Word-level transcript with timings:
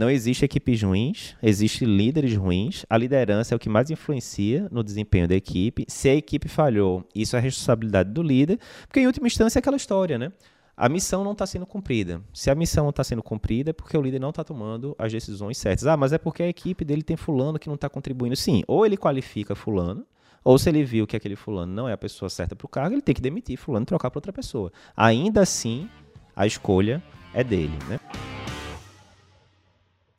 Não 0.00 0.08
existe 0.08 0.46
equipes 0.46 0.82
ruins, 0.82 1.36
existe 1.42 1.84
líderes 1.84 2.34
ruins. 2.34 2.86
A 2.88 2.96
liderança 2.96 3.54
é 3.54 3.56
o 3.56 3.58
que 3.58 3.68
mais 3.68 3.90
influencia 3.90 4.66
no 4.70 4.82
desempenho 4.82 5.28
da 5.28 5.34
equipe. 5.34 5.84
Se 5.86 6.08
a 6.08 6.14
equipe 6.14 6.48
falhou, 6.48 7.06
isso 7.14 7.36
é 7.36 7.38
responsabilidade 7.38 8.10
do 8.10 8.22
líder, 8.22 8.58
porque 8.86 9.00
em 9.00 9.06
última 9.06 9.26
instância 9.26 9.58
é 9.58 9.60
aquela 9.60 9.76
história, 9.76 10.16
né? 10.16 10.32
A 10.74 10.88
missão 10.88 11.22
não 11.22 11.32
está 11.32 11.44
sendo 11.44 11.66
cumprida. 11.66 12.22
Se 12.32 12.48
a 12.48 12.54
missão 12.54 12.84
não 12.84 12.88
está 12.88 13.04
sendo 13.04 13.22
cumprida, 13.22 13.68
é 13.68 13.72
porque 13.74 13.94
o 13.94 14.00
líder 14.00 14.18
não 14.18 14.30
está 14.30 14.42
tomando 14.42 14.96
as 14.98 15.12
decisões 15.12 15.58
certas. 15.58 15.86
Ah, 15.86 15.98
mas 15.98 16.14
é 16.14 16.18
porque 16.18 16.44
a 16.44 16.48
equipe 16.48 16.82
dele 16.82 17.02
tem 17.02 17.18
fulano 17.18 17.58
que 17.58 17.68
não 17.68 17.74
está 17.74 17.90
contribuindo. 17.90 18.34
Sim, 18.36 18.62
ou 18.66 18.86
ele 18.86 18.96
qualifica 18.96 19.54
fulano, 19.54 20.06
ou 20.42 20.58
se 20.58 20.70
ele 20.70 20.82
viu 20.82 21.06
que 21.06 21.14
aquele 21.14 21.36
fulano 21.36 21.74
não 21.74 21.86
é 21.86 21.92
a 21.92 21.98
pessoa 21.98 22.30
certa 22.30 22.56
para 22.56 22.64
o 22.64 22.68
cargo, 22.70 22.94
ele 22.94 23.02
tem 23.02 23.14
que 23.14 23.20
demitir 23.20 23.58
fulano 23.58 23.82
e 23.82 23.86
trocar 23.86 24.10
para 24.10 24.16
outra 24.16 24.32
pessoa. 24.32 24.72
Ainda 24.96 25.42
assim, 25.42 25.90
a 26.34 26.46
escolha 26.46 27.02
é 27.34 27.44
dele, 27.44 27.76
né? 27.86 28.00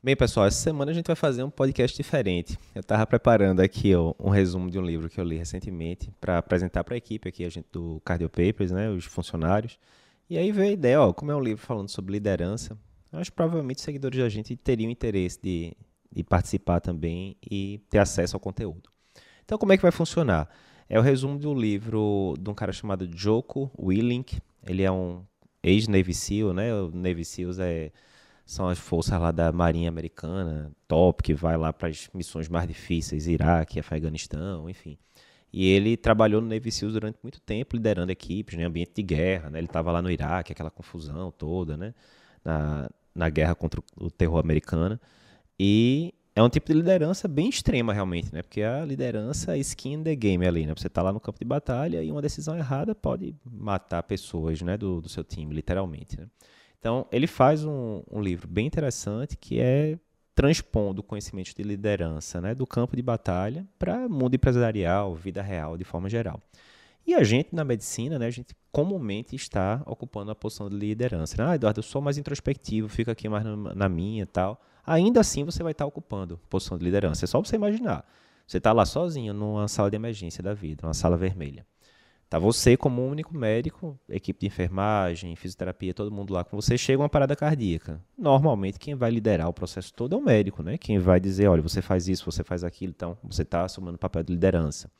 Bem, 0.04 0.16
pessoal, 0.16 0.46
essa 0.46 0.60
semana 0.60 0.90
a 0.90 0.94
gente 0.94 1.06
vai 1.06 1.14
fazer 1.14 1.44
um 1.44 1.50
podcast 1.50 1.96
diferente. 1.96 2.58
Eu 2.74 2.80
estava 2.80 3.06
preparando 3.06 3.60
aqui 3.60 3.94
ó, 3.94 4.12
um 4.18 4.30
resumo 4.30 4.68
de 4.68 4.76
um 4.76 4.82
livro 4.82 5.08
que 5.08 5.20
eu 5.20 5.22
li 5.22 5.36
recentemente 5.36 6.12
para 6.20 6.38
apresentar 6.38 6.82
para 6.82 6.94
a 6.94 6.98
equipe 6.98 7.28
aqui, 7.28 7.44
a 7.44 7.48
gente 7.48 7.68
do 7.70 8.02
Cardio 8.04 8.28
Papers, 8.28 8.72
né, 8.72 8.90
os 8.90 9.04
funcionários. 9.04 9.78
E 10.28 10.36
aí 10.36 10.50
veio 10.50 10.70
a 10.70 10.72
ideia, 10.72 11.00
ó, 11.00 11.12
como 11.12 11.30
é 11.30 11.36
um 11.36 11.40
livro 11.40 11.64
falando 11.64 11.88
sobre 11.88 12.14
liderança, 12.14 12.76
que 13.22 13.30
provavelmente 13.30 13.76
os 13.76 13.84
seguidores 13.84 14.18
da 14.18 14.28
gente 14.28 14.56
teriam 14.56 14.90
interesse 14.90 15.38
de, 15.40 15.72
de 16.10 16.24
participar 16.24 16.80
também 16.80 17.36
e 17.48 17.80
ter 17.88 17.98
acesso 17.98 18.34
ao 18.34 18.40
conteúdo. 18.40 18.90
Então, 19.44 19.56
como 19.56 19.72
é 19.72 19.76
que 19.76 19.82
vai 19.82 19.92
funcionar? 19.92 20.48
É 20.88 20.98
o 20.98 21.02
resumo 21.02 21.38
do 21.38 21.54
livro 21.54 22.34
de 22.40 22.50
um 22.50 22.54
cara 22.54 22.72
chamado 22.72 23.08
Joko 23.14 23.70
Willink. 23.78 24.40
Ele 24.66 24.82
é 24.82 24.90
um 24.90 25.22
ex-Navy 25.62 26.12
SEAL, 26.12 26.52
né? 26.52 26.74
O 26.74 26.90
Navy 26.90 27.24
SEALs 27.24 27.60
é 27.60 27.92
são 28.52 28.68
as 28.68 28.78
forças 28.78 29.18
lá 29.18 29.32
da 29.32 29.50
Marinha 29.50 29.88
Americana, 29.88 30.70
top, 30.86 31.22
que 31.22 31.32
vai 31.32 31.56
lá 31.56 31.72
para 31.72 31.88
as 31.88 32.10
missões 32.12 32.50
mais 32.50 32.68
difíceis, 32.68 33.26
Iraque, 33.26 33.80
Afeganistão, 33.80 34.68
enfim. 34.68 34.98
E 35.50 35.66
ele 35.66 35.96
trabalhou 35.96 36.38
no 36.42 36.48
Navy 36.48 36.70
SEALs 36.70 36.92
durante 36.92 37.18
muito 37.22 37.40
tempo, 37.40 37.76
liderando 37.76 38.12
equipes, 38.12 38.58
né, 38.58 38.64
ambiente 38.64 38.92
de 38.94 39.02
guerra, 39.02 39.48
né? 39.48 39.58
Ele 39.58 39.66
estava 39.66 39.90
lá 39.90 40.02
no 40.02 40.10
Iraque, 40.10 40.52
aquela 40.52 40.70
confusão 40.70 41.32
toda, 41.32 41.78
né? 41.78 41.94
Na, 42.44 42.90
na 43.14 43.30
guerra 43.30 43.54
contra 43.54 43.82
o 43.96 44.10
terror 44.10 44.38
americano. 44.38 45.00
E 45.58 46.12
é 46.36 46.42
um 46.42 46.48
tipo 46.50 46.66
de 46.66 46.74
liderança 46.74 47.26
bem 47.26 47.48
extrema, 47.48 47.94
realmente, 47.94 48.34
né? 48.34 48.42
Porque 48.42 48.60
a 48.60 48.84
liderança 48.84 49.56
é 49.56 49.60
skin 49.60 49.94
in 49.94 50.02
the 50.02 50.14
game 50.14 50.46
ali, 50.46 50.66
né? 50.66 50.74
Você 50.76 50.88
está 50.88 51.00
lá 51.00 51.10
no 51.10 51.20
campo 51.20 51.38
de 51.38 51.46
batalha 51.46 52.02
e 52.02 52.10
uma 52.10 52.20
decisão 52.20 52.54
errada 52.54 52.94
pode 52.94 53.34
matar 53.50 54.02
pessoas, 54.02 54.60
né? 54.60 54.76
Do, 54.76 55.00
do 55.00 55.08
seu 55.08 55.24
time, 55.24 55.54
literalmente, 55.54 56.20
né? 56.20 56.26
Então, 56.82 57.06
ele 57.12 57.28
faz 57.28 57.64
um, 57.64 58.02
um 58.10 58.20
livro 58.20 58.48
bem 58.48 58.66
interessante 58.66 59.36
que 59.36 59.60
é 59.60 59.96
transpondo 60.34 61.00
conhecimentos 61.00 61.54
de 61.54 61.62
liderança 61.62 62.40
né, 62.40 62.56
do 62.56 62.66
campo 62.66 62.96
de 62.96 63.02
batalha 63.02 63.64
para 63.78 64.08
mundo 64.08 64.34
empresarial, 64.34 65.14
vida 65.14 65.40
real, 65.40 65.78
de 65.78 65.84
forma 65.84 66.08
geral. 66.08 66.42
E 67.06 67.14
a 67.14 67.22
gente, 67.22 67.54
na 67.54 67.62
medicina, 67.62 68.18
né, 68.18 68.26
a 68.26 68.30
gente 68.30 68.52
comumente 68.72 69.36
está 69.36 69.80
ocupando 69.86 70.32
a 70.32 70.34
posição 70.34 70.68
de 70.68 70.74
liderança. 70.74 71.36
Né? 71.38 71.50
Ah, 71.50 71.54
Eduardo, 71.54 71.78
eu 71.78 71.84
sou 71.84 72.02
mais 72.02 72.18
introspectivo, 72.18 72.88
fico 72.88 73.12
aqui 73.12 73.28
mais 73.28 73.44
na 73.44 73.88
minha 73.88 74.24
e 74.24 74.26
tal. 74.26 74.60
Ainda 74.84 75.20
assim, 75.20 75.44
você 75.44 75.62
vai 75.62 75.70
estar 75.70 75.86
ocupando 75.86 76.40
posição 76.50 76.76
de 76.76 76.84
liderança. 76.84 77.24
É 77.24 77.28
só 77.28 77.38
você 77.40 77.54
imaginar. 77.54 78.04
Você 78.44 78.58
está 78.58 78.72
lá 78.72 78.84
sozinho 78.84 79.32
numa 79.32 79.68
sala 79.68 79.88
de 79.88 79.94
emergência 79.94 80.42
da 80.42 80.52
vida, 80.52 80.84
uma 80.84 80.94
sala 80.94 81.16
vermelha. 81.16 81.64
Tá 82.32 82.38
você 82.38 82.78
como 82.78 83.06
único 83.06 83.36
médico, 83.36 84.00
equipe 84.08 84.40
de 84.40 84.46
enfermagem, 84.46 85.36
fisioterapia, 85.36 85.92
todo 85.92 86.10
mundo 86.10 86.32
lá 86.32 86.42
com 86.42 86.56
você, 86.56 86.78
chega 86.78 87.02
uma 87.02 87.08
parada 87.10 87.36
cardíaca. 87.36 88.00
Normalmente 88.16 88.78
quem 88.78 88.94
vai 88.94 89.10
liderar 89.10 89.50
o 89.50 89.52
processo 89.52 89.92
todo 89.92 90.14
é 90.14 90.18
o 90.18 90.22
médico, 90.22 90.62
né? 90.62 90.78
Quem 90.78 90.98
vai 90.98 91.20
dizer, 91.20 91.46
olha, 91.48 91.60
você 91.60 91.82
faz 91.82 92.08
isso, 92.08 92.24
você 92.24 92.42
faz 92.42 92.64
aquilo, 92.64 92.94
então 92.96 93.18
você 93.22 93.42
está 93.42 93.66
assumindo 93.66 93.96
o 93.96 93.98
papel 93.98 94.22
de 94.22 94.32
liderança. 94.32 94.90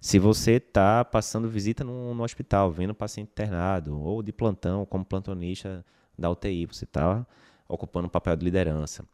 Se 0.00 0.18
você 0.18 0.52
está 0.52 1.04
passando 1.04 1.50
visita 1.50 1.84
no, 1.84 2.14
no, 2.14 2.22
hospital, 2.22 2.72
vendo 2.72 2.94
paciente 2.94 3.28
internado, 3.28 4.00
ou 4.00 4.22
de 4.22 4.32
plantão, 4.32 4.86
como 4.86 5.04
plantonista 5.04 5.84
da 6.18 6.30
UTI, 6.30 6.64
você 6.64 6.86
está 6.86 7.26
ocupando 7.68 8.08
o 8.08 8.10
papel 8.10 8.34
de 8.36 8.44
liderança. 8.46 9.04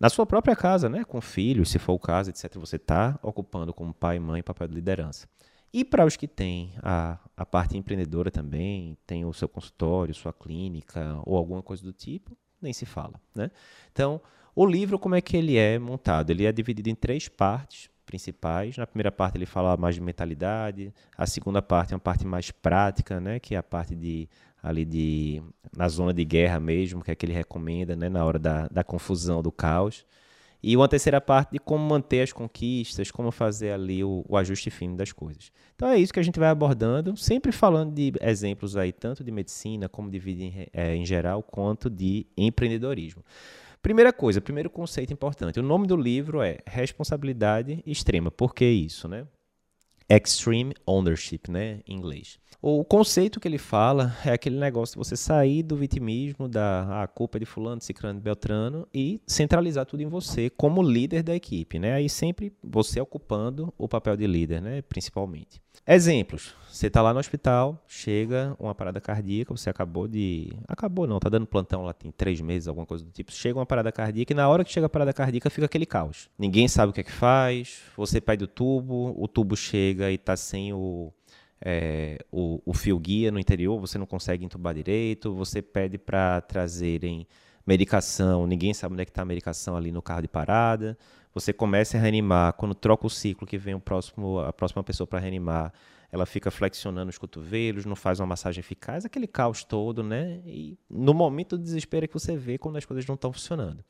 Na 0.00 0.08
sua 0.08 0.24
própria 0.24 0.56
casa, 0.56 0.88
né, 0.88 1.04
com 1.04 1.20
filhos, 1.20 1.68
se 1.68 1.78
for 1.78 1.92
o 1.92 1.98
caso, 1.98 2.30
etc., 2.30 2.54
você 2.54 2.76
está 2.76 3.18
ocupando 3.22 3.74
como 3.74 3.92
pai 3.92 4.16
e 4.16 4.18
mãe 4.18 4.42
papel 4.42 4.66
de 4.66 4.74
liderança. 4.76 5.28
E 5.72 5.84
para 5.84 6.04
os 6.04 6.16
que 6.16 6.28
têm 6.28 6.74
a, 6.82 7.18
a 7.36 7.46
parte 7.46 7.76
empreendedora 7.78 8.30
também, 8.30 8.96
tem 9.06 9.24
o 9.24 9.32
seu 9.32 9.48
consultório, 9.48 10.14
sua 10.14 10.32
clínica 10.32 11.18
ou 11.24 11.36
alguma 11.36 11.62
coisa 11.62 11.82
do 11.82 11.92
tipo, 11.92 12.36
nem 12.60 12.72
se 12.72 12.84
fala. 12.84 13.14
Né? 13.34 13.50
Então, 13.90 14.20
o 14.54 14.66
livro, 14.66 14.98
como 14.98 15.14
é 15.14 15.20
que 15.20 15.36
ele 15.36 15.56
é 15.56 15.78
montado? 15.78 16.30
Ele 16.30 16.44
é 16.44 16.52
dividido 16.52 16.90
em 16.90 16.94
três 16.94 17.26
partes 17.26 17.88
principais. 18.04 18.76
Na 18.76 18.86
primeira 18.86 19.10
parte 19.10 19.38
ele 19.38 19.46
fala 19.46 19.74
mais 19.76 19.94
de 19.94 20.02
mentalidade, 20.02 20.92
a 21.16 21.26
segunda 21.26 21.62
parte 21.62 21.94
é 21.94 21.96
uma 21.96 22.00
parte 22.00 22.26
mais 22.26 22.50
prática, 22.50 23.18
né, 23.18 23.40
que 23.40 23.54
é 23.54 23.58
a 23.58 23.62
parte 23.62 23.94
de 23.94 24.28
ali 24.62 24.84
de 24.84 25.42
na 25.74 25.88
zona 25.88 26.12
de 26.12 26.24
guerra 26.24 26.60
mesmo, 26.60 27.02
que 27.02 27.10
é 27.10 27.14
que 27.14 27.24
ele 27.26 27.32
recomenda, 27.32 27.96
né, 27.96 28.08
na 28.08 28.24
hora 28.24 28.38
da, 28.38 28.68
da 28.68 28.84
confusão, 28.84 29.42
do 29.42 29.50
caos. 29.50 30.04
E 30.62 30.76
uma 30.76 30.88
terceira 30.88 31.20
parte 31.20 31.52
de 31.52 31.58
como 31.58 31.84
manter 31.84 32.22
as 32.22 32.32
conquistas, 32.32 33.10
como 33.10 33.32
fazer 33.32 33.72
ali 33.72 34.04
o, 34.04 34.24
o, 34.28 34.36
ajuste 34.36 34.70
fino 34.70 34.96
das 34.96 35.10
coisas. 35.10 35.50
Então 35.74 35.88
é 35.88 35.98
isso 35.98 36.12
que 36.12 36.20
a 36.20 36.22
gente 36.22 36.38
vai 36.38 36.48
abordando, 36.48 37.16
sempre 37.16 37.50
falando 37.50 37.92
de 37.92 38.12
exemplos 38.20 38.76
aí, 38.76 38.92
tanto 38.92 39.24
de 39.24 39.32
medicina, 39.32 39.88
como 39.88 40.08
de 40.08 40.18
vida 40.20 40.42
em, 40.42 40.66
é, 40.72 40.94
em 40.94 41.04
geral, 41.04 41.42
quanto 41.42 41.90
de 41.90 42.26
empreendedorismo. 42.36 43.24
Primeira 43.82 44.12
coisa, 44.12 44.40
primeiro 44.40 44.70
conceito 44.70 45.12
importante. 45.12 45.58
O 45.58 45.62
nome 45.62 45.88
do 45.88 45.96
livro 45.96 46.40
é 46.40 46.58
Responsabilidade 46.64 47.82
Extrema. 47.84 48.30
Por 48.30 48.54
que 48.54 48.64
isso, 48.64 49.08
né? 49.08 49.26
Extreme 50.14 50.74
Ownership, 50.86 51.42
né, 51.48 51.80
em 51.86 51.94
inglês. 51.94 52.38
O 52.60 52.84
conceito 52.84 53.40
que 53.40 53.48
ele 53.48 53.58
fala 53.58 54.14
é 54.24 54.30
aquele 54.30 54.58
negócio 54.58 54.94
de 54.94 54.98
você 54.98 55.16
sair 55.16 55.62
do 55.62 55.74
vitimismo, 55.74 56.48
da 56.48 57.02
ah, 57.02 57.08
culpa 57.08 57.38
é 57.38 57.40
de 57.40 57.46
fulano, 57.46 57.78
de 57.78 57.84
ciclano, 57.84 58.18
de 58.18 58.24
beltrano 58.24 58.86
e 58.94 59.20
centralizar 59.26 59.84
tudo 59.86 60.02
em 60.02 60.06
você 60.06 60.48
como 60.50 60.82
líder 60.82 61.22
da 61.22 61.34
equipe, 61.34 61.78
né? 61.78 61.94
Aí 61.94 62.08
sempre 62.08 62.52
você 62.62 63.00
ocupando 63.00 63.72
o 63.76 63.88
papel 63.88 64.16
de 64.16 64.26
líder, 64.26 64.60
né, 64.60 64.82
principalmente. 64.82 65.60
Exemplos. 65.86 66.54
Você 66.70 66.86
está 66.86 67.02
lá 67.02 67.12
no 67.12 67.20
hospital, 67.20 67.84
chega 67.86 68.56
uma 68.58 68.74
parada 68.74 69.00
cardíaca, 69.00 69.54
você 69.54 69.68
acabou 69.68 70.08
de. 70.08 70.52
Acabou 70.66 71.06
não, 71.06 71.18
tá 71.20 71.28
dando 71.28 71.46
plantão 71.46 71.82
lá, 71.84 71.92
tem 71.92 72.10
três 72.10 72.40
meses, 72.40 72.66
alguma 72.66 72.86
coisa 72.86 73.04
do 73.04 73.10
tipo. 73.10 73.30
Chega 73.30 73.58
uma 73.58 73.66
parada 73.66 73.92
cardíaca 73.92 74.32
e 74.32 74.36
na 74.36 74.48
hora 74.48 74.64
que 74.64 74.72
chega 74.72 74.86
a 74.86 74.88
parada 74.88 75.12
cardíaca 75.12 75.50
fica 75.50 75.66
aquele 75.66 75.84
caos. 75.84 76.30
Ninguém 76.38 76.68
sabe 76.68 76.90
o 76.90 76.92
que 76.92 77.00
é 77.00 77.04
que 77.04 77.12
faz, 77.12 77.82
você 77.94 78.20
pede 78.20 78.44
o 78.44 78.46
tubo, 78.46 79.14
o 79.16 79.28
tubo 79.28 79.54
chega 79.54 80.10
e 80.10 80.16
tá 80.16 80.34
sem 80.34 80.72
o 80.72 81.12
é, 81.64 82.18
o, 82.32 82.60
o 82.64 82.74
fio 82.74 82.98
guia 82.98 83.30
no 83.30 83.38
interior, 83.38 83.78
você 83.78 83.98
não 83.98 84.06
consegue 84.06 84.44
entubar 84.44 84.74
direito, 84.74 85.34
você 85.34 85.62
pede 85.62 85.98
para 85.98 86.40
trazerem 86.40 87.26
medicação, 87.66 88.46
ninguém 88.46 88.74
sabe 88.74 88.94
onde 88.94 89.02
é 89.02 89.04
que 89.04 89.10
está 89.10 89.22
a 89.22 89.26
medicação 89.26 89.76
ali 89.76 89.92
no 89.92 90.02
carro 90.02 90.22
de 90.22 90.28
parada, 90.28 90.98
você 91.34 91.52
começa 91.52 91.96
a 91.96 92.00
reanimar, 92.00 92.52
quando 92.54 92.74
troca 92.74 93.06
o 93.06 93.10
ciclo 93.10 93.46
que 93.46 93.56
vem 93.56 93.74
o 93.74 93.80
próximo, 93.80 94.40
a 94.40 94.52
próxima 94.52 94.82
pessoa 94.82 95.06
para 95.06 95.18
reanimar, 95.18 95.72
ela 96.10 96.26
fica 96.26 96.50
flexionando 96.50 97.08
os 97.08 97.16
cotovelos, 97.16 97.86
não 97.86 97.96
faz 97.96 98.20
uma 98.20 98.26
massagem 98.26 98.60
eficaz, 98.60 99.04
aquele 99.04 99.26
caos 99.26 99.64
todo, 99.64 100.02
né? 100.02 100.42
E 100.44 100.76
no 100.90 101.14
momento 101.14 101.56
do 101.56 101.64
desespero 101.64 102.04
é 102.04 102.08
que 102.08 102.12
você 102.12 102.36
vê 102.36 102.58
quando 102.58 102.76
as 102.76 102.84
coisas 102.84 103.06
não 103.06 103.14
estão 103.14 103.32
funcionando. 103.32 103.82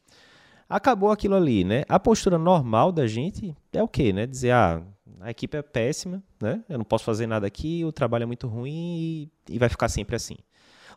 Acabou 0.68 1.10
aquilo 1.10 1.34
ali, 1.34 1.64
né? 1.64 1.82
A 1.88 1.98
postura 1.98 2.38
normal 2.38 2.92
da 2.92 3.06
gente 3.08 3.56
é 3.72 3.82
o 3.82 3.88
quê, 3.88 4.12
né? 4.12 4.24
Dizer, 4.24 4.52
ah, 4.52 4.82
a 5.20 5.30
equipe 5.30 5.56
é 5.56 5.62
péssima, 5.62 6.22
né? 6.40 6.64
Eu 6.68 6.78
não 6.78 6.84
posso 6.84 7.04
fazer 7.04 7.26
nada 7.26 7.46
aqui, 7.46 7.84
o 7.84 7.90
trabalho 7.90 8.22
é 8.22 8.26
muito 8.26 8.46
ruim 8.46 8.70
e, 8.70 9.30
e 9.54 9.58
vai 9.58 9.68
ficar 9.68 9.88
sempre 9.88 10.14
assim. 10.14 10.36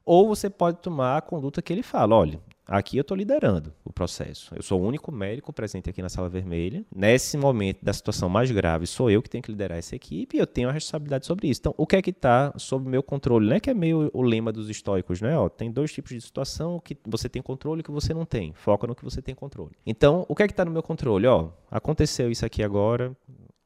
Ou 0.06 0.28
você 0.28 0.50
pode 0.50 0.78
tomar 0.78 1.18
a 1.18 1.22
conduta 1.22 1.62
que 1.62 1.74
ele 1.74 1.82
fala, 1.82 2.16
olha, 2.16 2.40
aqui 2.68 2.98
eu 2.98 3.02
estou 3.02 3.18
liderando 3.18 3.74
o 3.84 3.92
processo. 3.92 4.54
Eu 4.56 4.62
sou 4.62 4.80
o 4.80 4.86
único 4.86 5.12
médico 5.12 5.52
presente 5.52 5.90
aqui 5.90 6.02
na 6.02 6.10
sala 6.10 6.30
vermelha. 6.30 6.86
Nesse 6.96 7.38
momento 7.38 7.84
da 7.84 7.92
situação 7.92 8.30
mais 8.30 8.52
grave, 8.52 8.86
sou 8.86 9.10
eu 9.10 9.22
que 9.22 9.30
tenho 9.30 9.44
que 9.44 9.52
liderar 9.52 9.78
essa 9.78 9.96
equipe 9.96 10.38
e 10.38 10.40
eu 10.40 10.46
tenho 10.46 10.70
a 10.70 10.72
responsabilidade 10.72 11.26
sobre 11.26 11.48
isso. 11.48 11.60
Então, 11.60 11.74
o 11.76 11.88
que 11.88 11.96
é 11.96 12.02
que 12.02 12.12
está 12.12 12.54
sob 12.58 12.88
meu 12.88 13.02
controle? 13.02 13.48
Não 13.48 13.56
é 13.56 13.60
que 13.60 13.70
é 13.70 13.74
meio 13.74 14.12
o 14.14 14.22
lema 14.22 14.52
dos 14.52 14.70
estoicos, 14.70 15.22
né? 15.22 15.38
Ó, 15.38 15.50
tem 15.50 15.72
dois 15.72 15.92
tipos 15.92 16.12
de 16.12 16.22
situação 16.22 16.80
que 16.80 16.96
você 17.06 17.28
tem 17.28 17.42
controle 17.42 17.82
e 17.82 17.84
que 17.84 17.92
você 17.92 18.14
não 18.14 18.26
tem. 18.26 18.54
Foca 18.54 18.86
no 18.86 18.96
que 18.96 19.04
você 19.04 19.22
tem 19.24 19.34
controle. 19.34 19.72
Então, 19.86 20.26
o 20.28 20.36
que 20.36 20.44
é 20.44 20.48
que 20.48 20.54
está 20.54 20.64
no 20.64 20.72
meu 20.72 20.84
controle? 20.84 21.26
Ó, 21.26 21.50
aconteceu 21.72 22.30
isso 22.30 22.46
aqui 22.46 22.62
agora, 22.62 23.16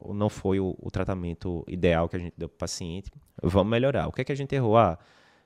não 0.08 0.30
foi 0.30 0.58
o, 0.58 0.74
o 0.78 0.90
tratamento 0.90 1.64
ideal 1.68 2.08
que 2.08 2.16
a 2.16 2.18
gente 2.18 2.34
deu 2.36 2.48
para 2.48 2.56
o 2.56 2.58
paciente, 2.58 3.10
vamos 3.42 3.70
melhorar. 3.70 4.08
O 4.08 4.12
que 4.12 4.22
é 4.22 4.24
que 4.24 4.32
a 4.32 4.36
gente 4.36 4.54
errou? 4.54 4.78
Ah, 4.78 4.98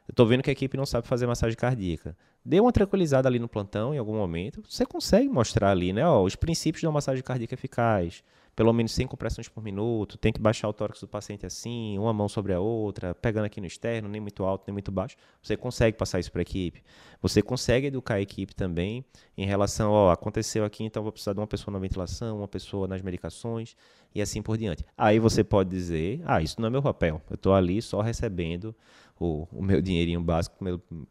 eu 0.07 0.13
estou 0.13 0.27
vendo 0.27 0.43
que 0.43 0.51
a 0.51 0.53
equipe 0.53 0.77
não 0.77 0.85
sabe 0.85 1.07
fazer 1.07 1.27
massagem 1.27 1.57
cardíaca. 1.57 2.17
Dê 2.45 2.61
uma 2.61 2.73
tranquilizada 2.73 3.29
ali 3.29 3.39
no 3.39 3.49
plantão 3.49 3.95
em 3.95 3.99
algum 3.99 4.15
momento. 4.15 4.63
Você 4.69 4.85
consegue 4.85 5.29
mostrar 5.29 5.71
ali, 5.71 5.93
né? 5.93 6.07
Ó, 6.07 6.23
os 6.23 6.37
princípios 6.37 6.81
de 6.81 6.87
uma 6.87 6.93
massagem 6.93 7.23
cardíaca 7.23 7.55
eficaz. 7.55 8.23
pelo 8.55 8.73
menos 8.73 8.93
100 8.93 9.07
compressões 9.07 9.49
por 9.49 9.63
minuto, 9.63 10.17
tem 10.17 10.33
que 10.33 10.41
baixar 10.41 10.69
o 10.69 10.73
tórax 10.73 11.01
do 11.01 11.09
paciente 11.09 11.45
assim, 11.45 11.99
uma 11.99 12.13
mão 12.13 12.29
sobre 12.29 12.53
a 12.53 12.61
outra, 12.61 13.15
pegando 13.15 13.47
aqui 13.47 13.61
no 13.61 13.67
externo, 13.67 14.09
nem 14.09 14.21
muito 14.21 14.45
alto, 14.45 14.65
nem 14.67 14.73
muito 14.73 14.93
baixo. 14.93 15.17
Você 15.43 15.57
consegue 15.57 15.97
passar 15.97 16.21
isso 16.21 16.31
para 16.31 16.41
a 16.41 16.43
equipe. 16.43 16.83
Você 17.21 17.43
consegue 17.43 17.89
educar 17.89 18.15
a 18.15 18.21
equipe 18.21 18.55
também 18.55 19.05
em 19.37 19.47
relação, 19.47 19.91
ó, 19.91 20.13
aconteceu 20.13 20.65
aqui, 20.65 20.85
então 20.85 21.03
vou 21.03 21.11
precisar 21.11 21.33
de 21.33 21.41
uma 21.41 21.47
pessoa 21.47 21.73
na 21.73 21.79
ventilação, 21.79 22.39
uma 22.39 22.49
pessoa 22.49 22.87
nas 22.87 23.03
medicações 23.03 23.77
e 24.15 24.23
assim 24.23 24.41
por 24.41 24.57
diante. 24.57 24.85
Aí 24.97 25.19
você 25.19 25.43
pode 25.43 25.71
dizer, 25.71 26.23
ah, 26.25 26.41
isso 26.41 26.61
não 26.61 26.69
é 26.69 26.71
meu 26.71 26.83
papel, 26.83 27.21
eu 27.29 27.35
estou 27.35 27.55
ali 27.55 27.83
só 27.83 28.01
recebendo 28.01 28.75
o, 29.19 29.47
o 29.53 29.63
meu 29.63 29.81
dinheirinho 29.81 30.21
básico 30.21 30.57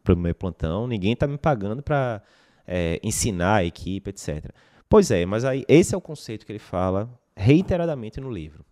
para 0.02 0.14
o 0.14 0.16
meu 0.16 0.34
plantão, 0.34 0.86
ninguém 0.86 1.12
está 1.12 1.26
me 1.26 1.38
pagando 1.38 1.82
para 1.82 2.22
é, 2.66 3.00
ensinar 3.02 3.56
a 3.56 3.64
equipe, 3.64 4.10
etc. 4.10 4.50
Pois 4.88 5.10
é, 5.10 5.24
mas 5.26 5.44
aí 5.44 5.64
esse 5.68 5.94
é 5.94 5.98
o 5.98 6.00
conceito 6.00 6.44
que 6.44 6.52
ele 6.52 6.58
fala 6.58 7.08
reiteradamente 7.36 8.20
no 8.20 8.30
livro. 8.30 8.64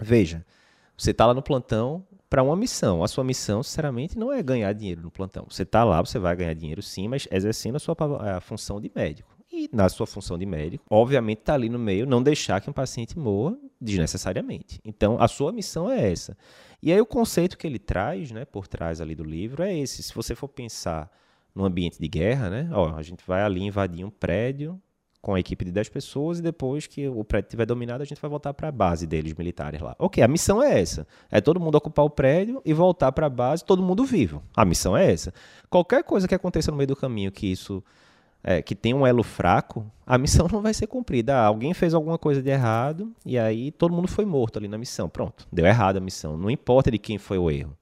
Veja, 0.00 0.44
você 0.96 1.10
está 1.12 1.26
lá 1.26 1.34
no 1.34 1.42
plantão 1.42 2.06
para 2.28 2.42
uma 2.42 2.56
missão. 2.56 3.02
A 3.02 3.08
sua 3.08 3.24
missão, 3.24 3.62
sinceramente, 3.62 4.18
não 4.18 4.32
é 4.32 4.42
ganhar 4.42 4.72
dinheiro 4.72 5.02
no 5.02 5.10
plantão. 5.10 5.46
Você 5.48 5.62
está 5.62 5.84
lá, 5.84 6.00
você 6.00 6.18
vai 6.18 6.36
ganhar 6.36 6.54
dinheiro 6.54 6.82
sim, 6.82 7.08
mas 7.08 7.26
exercendo 7.30 7.76
a 7.76 7.78
sua 7.78 7.96
a 8.36 8.40
função 8.40 8.80
de 8.80 8.90
médico. 8.94 9.36
E 9.50 9.68
na 9.72 9.88
sua 9.88 10.06
função 10.06 10.36
de 10.36 10.44
médico, 10.44 10.84
obviamente, 10.90 11.38
está 11.38 11.54
ali 11.54 11.68
no 11.68 11.78
meio, 11.78 12.06
não 12.06 12.22
deixar 12.22 12.60
que 12.60 12.68
um 12.68 12.72
paciente 12.72 13.18
morra 13.18 13.56
desnecessariamente. 13.80 14.78
Então, 14.84 15.16
a 15.20 15.26
sua 15.26 15.52
missão 15.52 15.90
é 15.90 16.12
essa. 16.12 16.36
E 16.82 16.92
aí 16.92 17.00
o 17.00 17.06
conceito 17.06 17.58
que 17.58 17.66
ele 17.66 17.78
traz, 17.78 18.30
né, 18.30 18.44
por 18.44 18.66
trás 18.66 19.00
ali 19.00 19.14
do 19.14 19.24
livro, 19.24 19.62
é 19.62 19.76
esse. 19.76 20.02
Se 20.02 20.14
você 20.14 20.34
for 20.34 20.48
pensar 20.48 21.10
no 21.54 21.64
ambiente 21.64 21.98
de 21.98 22.08
guerra, 22.08 22.48
né, 22.50 22.70
ó, 22.72 22.94
a 22.94 23.02
gente 23.02 23.22
vai 23.26 23.42
ali 23.42 23.62
invadir 23.62 24.04
um 24.04 24.10
prédio, 24.10 24.80
com 25.20 25.34
a 25.34 25.40
equipe 25.40 25.64
de 25.64 25.72
10 25.72 25.88
pessoas 25.88 26.38
e 26.38 26.42
depois 26.42 26.86
que 26.86 27.08
o 27.08 27.24
prédio 27.24 27.48
estiver 27.48 27.66
dominado, 27.66 28.02
a 28.02 28.06
gente 28.06 28.20
vai 28.20 28.30
voltar 28.30 28.54
para 28.54 28.68
a 28.68 28.72
base 28.72 29.06
deles 29.06 29.34
militares 29.34 29.80
lá. 29.80 29.94
Ok, 29.98 30.22
a 30.22 30.28
missão 30.28 30.62
é 30.62 30.80
essa. 30.80 31.06
É 31.30 31.40
todo 31.40 31.60
mundo 31.60 31.74
ocupar 31.74 32.04
o 32.04 32.10
prédio 32.10 32.62
e 32.64 32.72
voltar 32.72 33.10
para 33.12 33.26
a 33.26 33.30
base, 33.30 33.64
todo 33.64 33.82
mundo 33.82 34.04
vivo. 34.04 34.42
A 34.56 34.64
missão 34.64 34.96
é 34.96 35.12
essa. 35.12 35.34
Qualquer 35.68 36.04
coisa 36.04 36.28
que 36.28 36.34
aconteça 36.34 36.70
no 36.70 36.76
meio 36.76 36.88
do 36.88 36.96
caminho 36.96 37.32
que 37.32 37.46
isso 37.46 37.82
é, 38.42 38.62
que 38.62 38.74
tem 38.74 38.94
um 38.94 39.06
elo 39.06 39.22
fraco, 39.22 39.84
a 40.06 40.16
missão 40.16 40.48
não 40.50 40.62
vai 40.62 40.72
ser 40.72 40.86
cumprida. 40.86 41.36
Ah, 41.36 41.46
alguém 41.46 41.74
fez 41.74 41.94
alguma 41.94 42.18
coisa 42.18 42.42
de 42.42 42.50
errado 42.50 43.12
e 43.24 43.38
aí 43.38 43.70
todo 43.70 43.94
mundo 43.94 44.08
foi 44.08 44.24
morto 44.24 44.58
ali 44.58 44.68
na 44.68 44.78
missão. 44.78 45.08
Pronto, 45.08 45.46
deu 45.52 45.66
errado 45.66 45.96
a 45.96 46.00
missão. 46.00 46.36
Não 46.36 46.50
importa 46.50 46.90
de 46.90 46.98
quem 46.98 47.18
foi 47.18 47.38
o 47.38 47.50
erro 47.50 47.76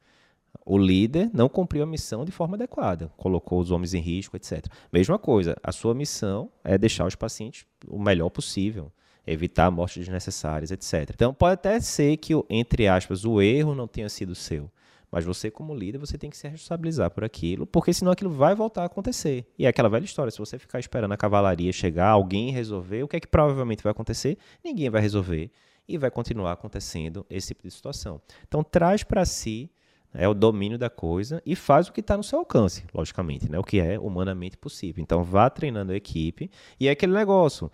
o 0.67 0.77
líder 0.77 1.31
não 1.33 1.49
cumpriu 1.49 1.85
a 1.85 1.87
missão 1.87 2.25
de 2.25 2.33
forma 2.33 2.57
adequada, 2.57 3.13
colocou 3.17 3.61
os 3.61 3.71
homens 3.71 3.95
em 3.95 4.01
risco, 4.01 4.37
etc. 4.37 4.67
Mesma 4.93 5.17
coisa, 5.17 5.57
a 5.63 5.71
sua 5.71 5.95
missão 5.95 6.51
é 6.65 6.77
deixar 6.77 7.07
os 7.07 7.15
pacientes 7.15 7.65
o 7.87 8.03
melhor 8.03 8.31
possível, 8.31 8.91
evitar 9.25 9.71
mortes 9.71 10.05
desnecessárias, 10.05 10.73
etc. 10.73 11.11
Então 11.15 11.33
pode 11.33 11.55
até 11.55 11.79
ser 11.79 12.17
que, 12.17 12.33
entre 12.51 12.89
aspas, 12.89 13.25
o 13.25 13.41
erro 13.41 13.77
não 13.77 13.87
tenha 13.87 14.09
sido 14.09 14.35
seu, 14.35 14.69
mas 15.11 15.25
você 15.25 15.51
como 15.51 15.75
líder, 15.75 15.99
você 15.99 16.19
tem 16.19 16.31
que 16.31 16.37
se 16.37 16.49
responsabilizar 16.49 17.11
por 17.11 17.25
aquilo, 17.25 17.67
porque 17.67 17.93
senão 17.93 18.13
aquilo 18.13 18.31
vai 18.31 18.55
voltar 18.55 18.83
a 18.83 18.87
acontecer. 18.87 19.47
E 19.59 19.67
é 19.67 19.69
aquela 19.69 19.89
velha 19.89 20.05
história, 20.05 20.31
se 20.31 20.39
você 20.39 20.59
ficar 20.59 20.79
esperando 20.79 21.13
a 21.13 21.17
cavalaria 21.17 21.73
chegar, 21.73 22.09
alguém 22.09 22.51
resolver, 22.51 23.03
o 23.03 23.09
que 23.09 23.17
é 23.17 23.21
que 23.21 23.29
provavelmente 23.29 23.83
vai 23.83 23.93
acontecer? 23.93 24.37
Ninguém 24.65 24.91
vai 24.91 25.01
resolver 25.01 25.51
e 25.89 25.97
vai 25.97 26.11
continuar 26.11 26.53
acontecendo 26.53 27.25
esse 27.31 27.49
tipo 27.49 27.63
de 27.63 27.71
situação. 27.71 28.21
Então 28.47 28.63
traz 28.63 29.03
para 29.03 29.25
si 29.25 29.71
é 30.15 30.27
o 30.27 30.35
domínio 30.35 30.79
da 30.79 30.89
coisa 30.89 31.43
e 31.45 31.55
faz 31.55 31.89
o 31.89 31.93
que 31.93 32.01
está 32.01 32.17
no 32.17 32.25
seu 32.25 32.39
alcance, 32.39 32.85
logicamente, 32.93 33.51
né? 33.51 33.59
o 33.59 33.65
que 33.65 33.79
é 33.79 33.99
humanamente 33.99 34.57
possível. 34.57 35.03
Então 35.03 35.23
vá 35.23 35.51
treinando 35.51 35.93
a 35.93 35.97
equipe 35.97 36.51
e 36.81 36.89
é 36.89 36.91
aquele 36.91 37.13
negócio. 37.13 37.71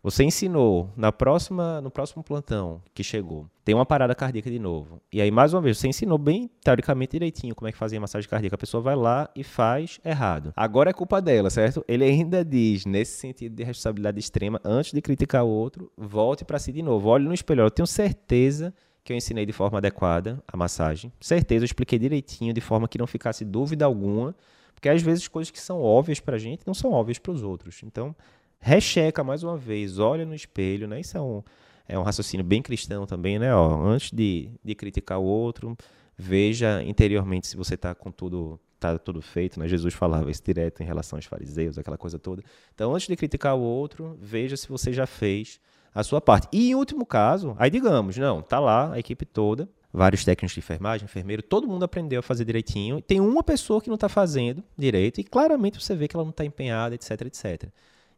Você 0.00 0.22
ensinou 0.22 0.92
na 0.96 1.10
próxima, 1.10 1.80
no 1.80 1.90
próximo 1.90 2.22
plantão 2.22 2.80
que 2.94 3.02
chegou, 3.02 3.46
tem 3.64 3.74
uma 3.74 3.84
parada 3.84 4.14
cardíaca 4.14 4.48
de 4.48 4.58
novo. 4.58 5.00
E 5.12 5.20
aí, 5.20 5.30
mais 5.30 5.52
uma 5.52 5.60
vez, 5.60 5.76
você 5.76 5.88
ensinou 5.88 6.16
bem, 6.16 6.48
teoricamente, 6.62 7.12
direitinho 7.12 7.54
como 7.54 7.68
é 7.68 7.72
que 7.72 7.78
fazia 7.78 8.00
massagem 8.00 8.30
cardíaca. 8.30 8.54
A 8.54 8.58
pessoa 8.58 8.80
vai 8.80 8.94
lá 8.94 9.28
e 9.34 9.42
faz 9.42 9.98
errado. 10.04 10.52
Agora 10.56 10.90
é 10.90 10.92
culpa 10.92 11.20
dela, 11.20 11.50
certo? 11.50 11.84
Ele 11.88 12.04
ainda 12.04 12.44
diz, 12.44 12.86
nesse 12.86 13.18
sentido 13.18 13.56
de 13.56 13.64
responsabilidade 13.64 14.20
extrema, 14.20 14.60
antes 14.64 14.92
de 14.92 15.02
criticar 15.02 15.44
o 15.44 15.48
outro, 15.48 15.90
volte 15.96 16.44
para 16.44 16.60
si 16.60 16.72
de 16.72 16.80
novo. 16.80 17.08
Olhe 17.08 17.24
no 17.24 17.34
espelho. 17.34 17.62
Eu 17.62 17.70
tenho 17.70 17.86
certeza 17.86 18.72
que 19.02 19.12
eu 19.12 19.16
ensinei 19.16 19.44
de 19.44 19.52
forma 19.52 19.78
adequada 19.78 20.40
a 20.46 20.56
massagem. 20.56 21.12
Certeza, 21.20 21.64
eu 21.64 21.66
expliquei 21.66 21.98
direitinho, 21.98 22.54
de 22.54 22.60
forma 22.60 22.86
que 22.86 22.98
não 22.98 23.06
ficasse 23.06 23.44
dúvida 23.44 23.84
alguma, 23.84 24.34
porque 24.74 24.88
às 24.88 25.02
vezes 25.02 25.26
coisas 25.26 25.50
que 25.50 25.60
são 25.60 25.82
óbvias 25.82 26.20
para 26.20 26.36
a 26.36 26.38
gente 26.38 26.62
não 26.64 26.72
são 26.72 26.92
óbvias 26.92 27.18
para 27.18 27.32
os 27.32 27.42
outros. 27.42 27.80
Então, 27.82 28.14
recheca 28.60 29.24
mais 29.24 29.42
uma 29.42 29.56
vez, 29.56 29.98
olha 29.98 30.24
no 30.24 30.34
espelho, 30.34 30.86
né? 30.86 31.00
Isso 31.00 31.16
é 31.16 31.20
um, 31.20 31.42
é 31.86 31.98
um 31.98 32.02
raciocínio 32.02 32.44
bem 32.44 32.62
cristão 32.62 33.06
também, 33.06 33.38
né? 33.38 33.54
Ó, 33.54 33.82
antes 33.82 34.10
de, 34.10 34.50
de 34.62 34.74
criticar 34.74 35.18
o 35.18 35.24
outro, 35.24 35.76
veja 36.16 36.82
interiormente 36.82 37.46
se 37.46 37.56
você 37.56 37.74
está 37.74 37.94
com 37.94 38.10
tudo 38.10 38.60
tá 38.78 38.96
tudo 38.96 39.20
feito, 39.20 39.58
né? 39.58 39.66
Jesus 39.66 39.92
falava 39.92 40.30
isso 40.30 40.42
direto 40.44 40.82
em 40.82 40.86
relação 40.86 41.16
aos 41.16 41.24
fariseus, 41.24 41.78
aquela 41.78 41.98
coisa 41.98 42.18
toda. 42.18 42.42
Então, 42.72 42.94
antes 42.94 43.08
de 43.08 43.16
criticar 43.16 43.56
o 43.56 43.60
outro, 43.60 44.16
veja 44.20 44.56
se 44.56 44.68
você 44.68 44.92
já 44.92 45.04
fez 45.06 45.60
a 45.92 46.04
sua 46.04 46.20
parte. 46.20 46.46
E 46.52 46.70
em 46.70 46.74
último 46.74 47.04
caso, 47.04 47.56
aí 47.58 47.70
digamos, 47.70 48.16
não, 48.16 48.40
tá 48.40 48.60
lá 48.60 48.92
a 48.92 48.98
equipe 48.98 49.26
toda, 49.26 49.68
vários 49.92 50.24
técnicos 50.24 50.54
de 50.54 50.60
enfermagem, 50.60 51.06
enfermeiro, 51.06 51.42
todo 51.42 51.66
mundo 51.66 51.84
aprendeu 51.84 52.20
a 52.20 52.22
fazer 52.22 52.44
direitinho. 52.44 53.00
Tem 53.00 53.20
uma 53.20 53.42
pessoa 53.42 53.80
que 53.80 53.88
não 53.88 53.94
está 53.94 54.08
fazendo 54.08 54.62
direito 54.76 55.20
e 55.20 55.24
claramente 55.24 55.82
você 55.82 55.96
vê 55.96 56.06
que 56.06 56.14
ela 56.14 56.24
não 56.24 56.30
está 56.30 56.44
empenhada, 56.44 56.94
etc, 56.94 57.22
etc. 57.22 57.68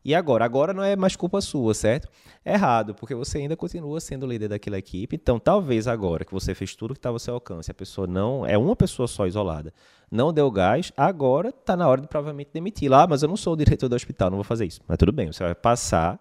E 0.04 0.14
agora? 0.14 0.44
Agora 0.44 0.72
não 0.72 0.82
é 0.82 0.96
mais 0.96 1.14
culpa 1.14 1.40
sua, 1.40 1.74
certo? 1.74 2.08
Errado, 2.44 2.94
porque 2.94 3.14
você 3.14 3.38
ainda 3.38 3.54
continua 3.56 4.00
sendo 4.00 4.26
líder 4.26 4.48
daquela 4.48 4.78
equipe. 4.78 5.14
Então, 5.14 5.38
talvez 5.38 5.86
agora 5.86 6.24
que 6.24 6.32
você 6.32 6.54
fez 6.54 6.74
tudo 6.74 6.94
que 6.94 6.98
estava 6.98 7.16
ao 7.16 7.18
seu 7.18 7.34
alcance, 7.34 7.70
a 7.70 7.74
pessoa 7.74 8.06
não. 8.06 8.46
É 8.46 8.56
uma 8.56 8.74
pessoa 8.74 9.06
só 9.06 9.26
isolada. 9.26 9.74
Não 10.10 10.32
deu 10.32 10.50
gás, 10.50 10.90
agora 10.96 11.50
está 11.50 11.76
na 11.76 11.86
hora 11.86 12.00
de 12.00 12.08
provavelmente 12.08 12.50
demitir. 12.52 12.90
Lá, 12.90 13.02
ah, 13.02 13.06
mas 13.06 13.22
eu 13.22 13.28
não 13.28 13.36
sou 13.36 13.52
o 13.52 13.56
diretor 13.56 13.88
do 13.88 13.94
hospital, 13.94 14.30
não 14.30 14.38
vou 14.38 14.44
fazer 14.44 14.64
isso. 14.64 14.80
Mas 14.88 14.96
tudo 14.96 15.12
bem, 15.12 15.30
você 15.30 15.44
vai 15.44 15.54
passar 15.54 16.18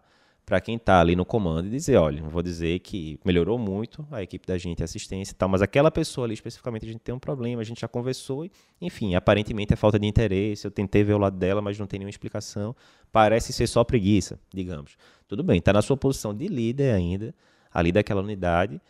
para 0.50 0.60
quem 0.60 0.78
está 0.78 1.00
ali 1.00 1.16
no 1.16 1.24
comando 1.24 1.68
e 1.68 1.69
dizer, 1.69 1.96
olha, 1.98 2.24
vou 2.24 2.42
dizer 2.42 2.80
que 2.80 3.19
melhorou 3.24 3.60
muito 3.60 4.04
a 4.12 4.24
equipe 4.24 4.48
da 4.48 4.57
gente, 4.57 4.81
a 4.81 4.86
assistência 4.86 5.31
e 5.31 5.36
tal, 5.36 5.48
mas 5.48 5.62
aquela 5.62 5.92
pessoa 5.92 6.25
ali 6.25 6.34
especificamente 6.34 6.88
a 6.88 6.88
gente 6.88 7.01
tem 7.01 7.13
um 7.13 7.19
problema, 7.19 7.62
a 7.62 7.63
gente 7.63 7.81
já 7.81 7.88
conversou 7.88 8.44
e, 8.44 8.51
enfim, 8.81 9.13
aparentemente 9.13 9.74
é 9.74 9.75
falta 9.75 10.00
de 10.00 10.07
interesse, 10.07 10.66
eu 10.66 10.72
tentei 10.72 11.04
ver 11.04 11.13
o 11.13 11.19
lado 11.19 11.38
dela, 11.38 11.62
mas 11.62 11.78
não 11.78 11.86
tem 11.86 12.00
nenhuma 12.00 12.10
explicação, 12.10 12.75
parece 13.12 13.54
ser 13.54 13.68
só 13.68 13.84
preguiça, 13.84 14.40
digamos. 14.51 14.98
Tudo 15.28 15.44
bem, 15.44 15.60
está 15.60 15.72
na 15.72 15.84
sua 15.84 15.96
posição 15.96 16.36
de 16.36 16.48
líder 16.48 16.96
ainda, 16.96 17.31
ali 17.72 17.92
daquela 17.92 18.24
unidade, 18.24 18.81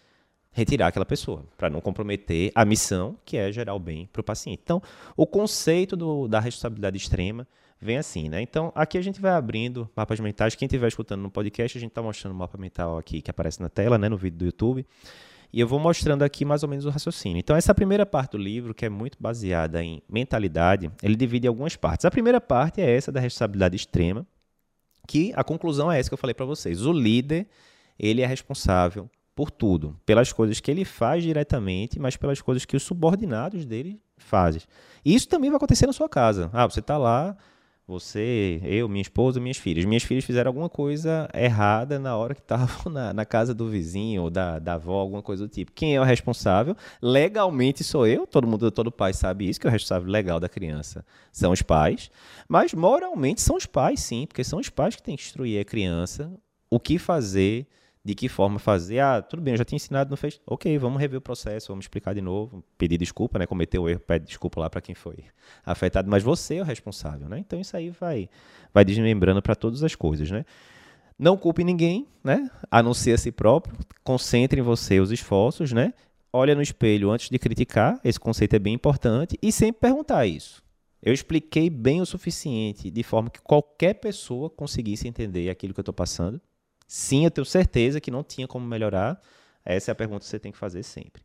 retirar 0.51 0.87
aquela 0.87 1.05
pessoa, 1.05 1.45
para 1.57 1.69
não 1.69 1.79
comprometer 1.79 2.51
a 2.55 2.65
missão, 2.65 3.15
que 3.23 3.37
é 3.37 3.51
gerar 3.51 3.73
o 3.75 3.79
bem 3.79 4.09
para 4.11 4.21
o 4.21 4.23
paciente. 4.23 4.61
Então, 4.63 4.81
o 5.15 5.25
conceito 5.25 5.95
do, 5.95 6.27
da 6.27 6.39
responsabilidade 6.39 6.97
extrema 6.97 7.47
vem 7.79 7.97
assim, 7.97 8.27
né? 8.27 8.41
Então, 8.41 8.71
aqui 8.75 8.97
a 8.97 9.01
gente 9.01 9.21
vai 9.21 9.31
abrindo 9.31 9.89
mapas 9.95 10.19
mentais. 10.19 10.55
Quem 10.55 10.65
estiver 10.65 10.87
escutando 10.87 11.21
no 11.21 11.31
podcast, 11.31 11.77
a 11.77 11.81
gente 11.81 11.91
está 11.91 12.01
mostrando 12.01 12.33
o 12.33 12.35
mapa 12.35 12.57
mental 12.57 12.97
aqui 12.97 13.21
que 13.21 13.31
aparece 13.31 13.61
na 13.61 13.69
tela, 13.69 13.97
né, 13.97 14.09
no 14.09 14.17
vídeo 14.17 14.37
do 14.37 14.45
YouTube. 14.45 14.85
E 15.51 15.59
eu 15.59 15.67
vou 15.67 15.79
mostrando 15.79 16.21
aqui 16.21 16.45
mais 16.45 16.61
ou 16.61 16.69
menos 16.69 16.85
o 16.85 16.89
raciocínio. 16.89 17.39
Então, 17.39 17.55
essa 17.55 17.73
primeira 17.73 18.05
parte 18.05 18.31
do 18.31 18.37
livro, 18.37 18.73
que 18.73 18.85
é 18.85 18.89
muito 18.89 19.17
baseada 19.19 19.83
em 19.83 20.01
mentalidade, 20.07 20.91
ele 21.01 21.15
divide 21.15 21.47
em 21.47 21.49
algumas 21.49 21.75
partes. 21.75 22.05
A 22.05 22.11
primeira 22.11 22.39
parte 22.39 22.81
é 22.81 22.95
essa 22.95 23.11
da 23.11 23.19
responsabilidade 23.19 23.75
extrema, 23.75 24.27
que 25.07 25.33
a 25.35 25.43
conclusão 25.43 25.91
é 25.91 25.99
essa 25.99 26.09
que 26.09 26.13
eu 26.13 26.19
falei 26.19 26.35
para 26.35 26.45
vocês. 26.45 26.85
O 26.85 26.93
líder, 26.93 27.47
ele 27.97 28.21
é 28.21 28.27
responsável 28.27 29.09
por 29.39 29.49
tudo, 29.49 29.97
pelas 30.05 30.33
coisas 30.33 30.59
que 30.59 30.69
ele 30.69 30.83
faz 30.83 31.23
diretamente, 31.23 31.97
mas 31.97 32.17
pelas 32.17 32.41
coisas 32.41 32.65
que 32.65 32.75
os 32.75 32.83
subordinados 32.83 33.63
dele 33.63 33.97
fazem. 34.17 34.61
E 35.05 35.15
isso 35.15 35.29
também 35.29 35.49
vai 35.49 35.55
acontecer 35.55 35.87
na 35.87 35.93
sua 35.93 36.09
casa. 36.09 36.49
Ah, 36.51 36.69
você 36.69 36.81
está 36.81 36.97
lá 36.97 37.37
você, 37.87 38.59
eu, 38.65 38.89
minha 38.89 39.01
esposa, 39.01 39.39
minhas 39.39 39.55
filhas. 39.55 39.85
Minhas 39.85 40.03
filhas 40.03 40.25
fizeram 40.25 40.49
alguma 40.49 40.67
coisa 40.67 41.29
errada 41.33 41.97
na 41.97 42.17
hora 42.17 42.35
que 42.35 42.41
estavam 42.41 42.91
na, 42.91 43.13
na, 43.13 43.23
casa 43.23 43.53
do 43.53 43.69
vizinho 43.69 44.23
ou 44.23 44.29
da, 44.29 44.59
da 44.59 44.73
avó, 44.73 44.99
alguma 44.99 45.21
coisa 45.23 45.47
do 45.47 45.49
tipo. 45.49 45.71
Quem 45.71 45.95
é 45.95 46.01
o 46.01 46.03
responsável? 46.03 46.75
Legalmente 47.01 47.81
sou 47.81 48.05
eu, 48.05 48.27
todo 48.27 48.45
mundo, 48.45 48.69
todo 48.71 48.91
pai 48.91 49.13
sabe 49.13 49.47
isso, 49.47 49.57
que 49.57 49.67
o 49.67 49.71
responsável 49.71 50.11
legal 50.11 50.41
da 50.41 50.49
criança 50.49 51.05
são 51.31 51.53
os 51.53 51.61
pais. 51.61 52.11
Mas 52.45 52.73
moralmente 52.73 53.39
são 53.39 53.55
os 53.55 53.65
pais, 53.65 54.01
sim, 54.01 54.25
porque 54.27 54.43
são 54.43 54.59
os 54.59 54.69
pais 54.69 54.97
que 54.97 55.01
têm 55.01 55.15
que 55.15 55.23
instruir 55.23 55.61
a 55.61 55.63
criança 55.63 56.29
o 56.69 56.77
que 56.77 56.99
fazer, 56.99 57.65
de 58.03 58.15
que 58.15 58.29
forma 58.29 58.59
fazer. 58.59 58.99
Ah, 58.99 59.21
tudo 59.21 59.41
bem, 59.41 59.53
eu 59.53 59.57
já 59.57 59.65
tinha 59.65 59.77
ensinado, 59.77 60.09
não 60.09 60.17
fez. 60.17 60.39
Ok, 60.45 60.77
vamos 60.77 60.99
rever 60.99 61.17
o 61.17 61.21
processo, 61.21 61.67
vamos 61.69 61.83
explicar 61.83 62.13
de 62.13 62.21
novo, 62.21 62.63
pedir 62.77 62.97
desculpa, 62.97 63.39
né? 63.39 63.45
Cometeu 63.45 63.83
o 63.83 63.89
erro, 63.89 63.99
pede 63.99 64.25
desculpa 64.25 64.61
lá 64.61 64.69
para 64.69 64.81
quem 64.81 64.95
foi 64.95 65.25
afetado, 65.65 66.09
mas 66.09 66.23
você 66.23 66.55
é 66.55 66.61
o 66.61 66.65
responsável, 66.65 67.27
né? 67.27 67.39
Então 67.39 67.59
isso 67.59 67.75
aí 67.75 67.89
vai, 67.89 68.29
vai 68.73 68.85
desmembrando 68.85 69.41
para 69.41 69.55
todas 69.55 69.83
as 69.83 69.95
coisas, 69.95 70.31
né? 70.31 70.45
Não 71.17 71.35
culpe 71.37 71.63
ninguém, 71.63 72.07
né? 72.23 72.49
A 72.71 72.81
não 72.81 72.93
ser 72.93 73.11
a 73.11 73.17
si 73.17 73.31
próprio. 73.31 73.75
Concentre 74.03 74.61
em 74.61 74.63
você 74.63 75.01
os 75.01 75.11
esforços, 75.11 75.73
né? 75.73 75.93
Olha 76.31 76.55
no 76.55 76.61
espelho 76.61 77.11
antes 77.11 77.29
de 77.29 77.37
criticar, 77.37 77.99
esse 78.03 78.19
conceito 78.19 78.55
é 78.55 78.59
bem 78.59 78.73
importante, 78.73 79.37
e 79.41 79.51
sempre 79.51 79.81
perguntar 79.81 80.25
isso. 80.27 80.63
Eu 81.01 81.11
expliquei 81.11 81.69
bem 81.69 82.01
o 82.01 82.05
suficiente, 82.05 82.91
de 82.91 83.03
forma 83.03 83.29
que 83.29 83.41
qualquer 83.41 83.95
pessoa 83.95 84.49
conseguisse 84.49 85.07
entender 85.07 85.49
aquilo 85.49 85.73
que 85.73 85.79
eu 85.79 85.81
estou 85.81 85.93
passando 85.93 86.39
Sim, 86.91 87.23
eu 87.23 87.29
tenho 87.29 87.45
certeza 87.45 88.01
que 88.01 88.09
não 88.09 88.23
tinha 88.23 88.47
como 88.47 88.65
melhorar. 88.65 89.21
Essa 89.63 89.91
é 89.91 89.93
a 89.93 89.95
pergunta 89.95 90.21
que 90.21 90.25
você 90.25 90.39
tem 90.39 90.51
que 90.51 90.57
fazer 90.57 90.81
sempre. 90.81 91.21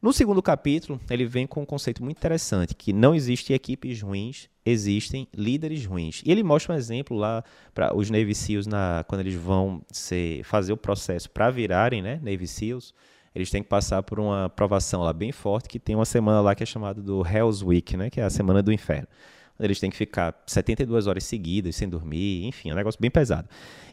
No 0.00 0.12
segundo 0.12 0.40
capítulo, 0.40 1.00
ele 1.10 1.26
vem 1.26 1.48
com 1.48 1.62
um 1.62 1.66
conceito 1.66 2.00
muito 2.00 2.18
interessante, 2.18 2.76
que 2.76 2.92
não 2.92 3.12
existem 3.12 3.56
equipes 3.56 4.00
ruins, 4.00 4.48
existem 4.64 5.26
líderes 5.34 5.84
ruins. 5.84 6.22
E 6.24 6.30
ele 6.30 6.44
mostra 6.44 6.72
um 6.72 6.78
exemplo 6.78 7.16
lá 7.16 7.42
para 7.74 7.92
os 7.92 8.08
Navy 8.08 8.36
SEALs, 8.36 8.68
na, 8.68 9.04
quando 9.08 9.22
eles 9.22 9.34
vão 9.34 9.82
fazer 10.44 10.72
o 10.72 10.76
processo 10.76 11.28
para 11.28 11.50
virarem 11.50 12.00
né, 12.00 12.20
Navy 12.22 12.46
SEALs, 12.46 12.94
eles 13.34 13.50
têm 13.50 13.64
que 13.64 13.68
passar 13.68 14.04
por 14.04 14.20
uma 14.20 14.44
aprovação 14.44 15.02
lá 15.02 15.12
bem 15.12 15.32
forte, 15.32 15.68
que 15.68 15.80
tem 15.80 15.96
uma 15.96 16.04
semana 16.04 16.40
lá 16.40 16.54
que 16.54 16.62
é 16.62 16.66
chamada 16.66 17.02
do 17.02 17.26
Hell's 17.26 17.64
Week, 17.64 17.96
né, 17.96 18.10
que 18.10 18.20
é 18.20 18.24
a 18.24 18.30
semana 18.30 18.62
do 18.62 18.72
inferno. 18.72 19.08
Eles 19.60 19.78
têm 19.78 19.90
que 19.90 19.96
ficar 19.96 20.34
72 20.46 21.06
horas 21.06 21.24
seguidas 21.24 21.76
sem 21.76 21.88
dormir, 21.88 22.46
enfim, 22.46 22.70
é 22.70 22.72
um 22.72 22.76
negócio 22.76 23.00
bem 23.00 23.10
pesado. 23.10 23.48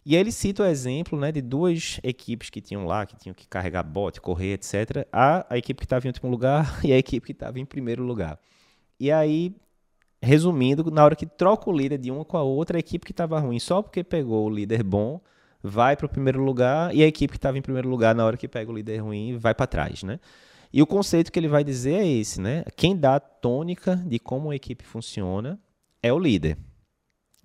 E 0.05 0.15
aí 0.15 0.21
ele 0.21 0.31
cita 0.31 0.63
o 0.63 0.65
exemplo 0.65 1.19
né, 1.19 1.31
de 1.31 1.41
duas 1.41 2.00
equipes 2.01 2.50
que 2.50 2.62
tinham 2.62 2.86
lá, 2.86 3.05
que 3.05 3.17
tinham 3.17 3.33
que 3.33 3.45
carregar 3.47 3.83
bote, 3.83 4.21
correr, 4.21 4.53
etc. 4.53 5.05
A, 5.12 5.45
a 5.50 5.57
equipe 5.57 5.79
que 5.79 5.86
estava 5.86 6.07
em 6.07 6.09
último 6.09 6.29
lugar 6.29 6.79
e 6.83 6.93
a 6.93 6.97
equipe 6.97 7.25
que 7.25 7.33
estava 7.33 7.59
em 7.59 7.65
primeiro 7.65 8.03
lugar. 8.03 8.39
E 9.00 9.12
aí, 9.12 9.53
resumindo, 10.21 10.89
na 10.89 11.03
hora 11.03 11.15
que 11.15 11.25
troca 11.25 11.69
o 11.69 11.74
líder 11.75 11.97
de 11.97 12.09
uma 12.09 12.24
com 12.24 12.38
a 12.38 12.43
outra, 12.43 12.77
a 12.77 12.79
equipe 12.79 13.05
que 13.05 13.12
estava 13.12 13.39
ruim, 13.39 13.59
só 13.59 13.81
porque 13.81 14.03
pegou 14.03 14.47
o 14.47 14.50
líder 14.50 14.81
bom, 14.81 15.19
vai 15.62 15.97
para 15.97 16.05
o 16.05 16.09
primeiro 16.09 16.41
lugar, 16.41 16.95
e 16.95 17.03
a 17.03 17.07
equipe 17.07 17.31
que 17.31 17.38
estava 17.38 17.57
em 17.57 17.62
primeiro 17.62 17.89
lugar, 17.89 18.15
na 18.15 18.25
hora 18.25 18.38
que 18.38 18.47
pega 18.47 18.71
o 18.71 18.75
líder 18.75 19.00
ruim, 19.00 19.38
vai 19.38 19.53
para 19.53 19.67
trás, 19.67 20.03
né? 20.03 20.19
E 20.71 20.81
o 20.81 20.88
conceito 20.88 21.31
que 21.31 21.39
ele 21.39 21.47
vai 21.47 21.63
dizer 21.63 21.93
é 21.93 22.07
esse, 22.07 22.41
né? 22.41 22.63
Quem 22.75 22.95
dá 22.95 23.15
a 23.15 23.19
tônica 23.19 23.95
de 23.95 24.19
como 24.19 24.51
a 24.51 24.55
equipe 24.55 24.83
funciona 24.83 25.59
é 26.01 26.12
o 26.12 26.19
líder. 26.19 26.57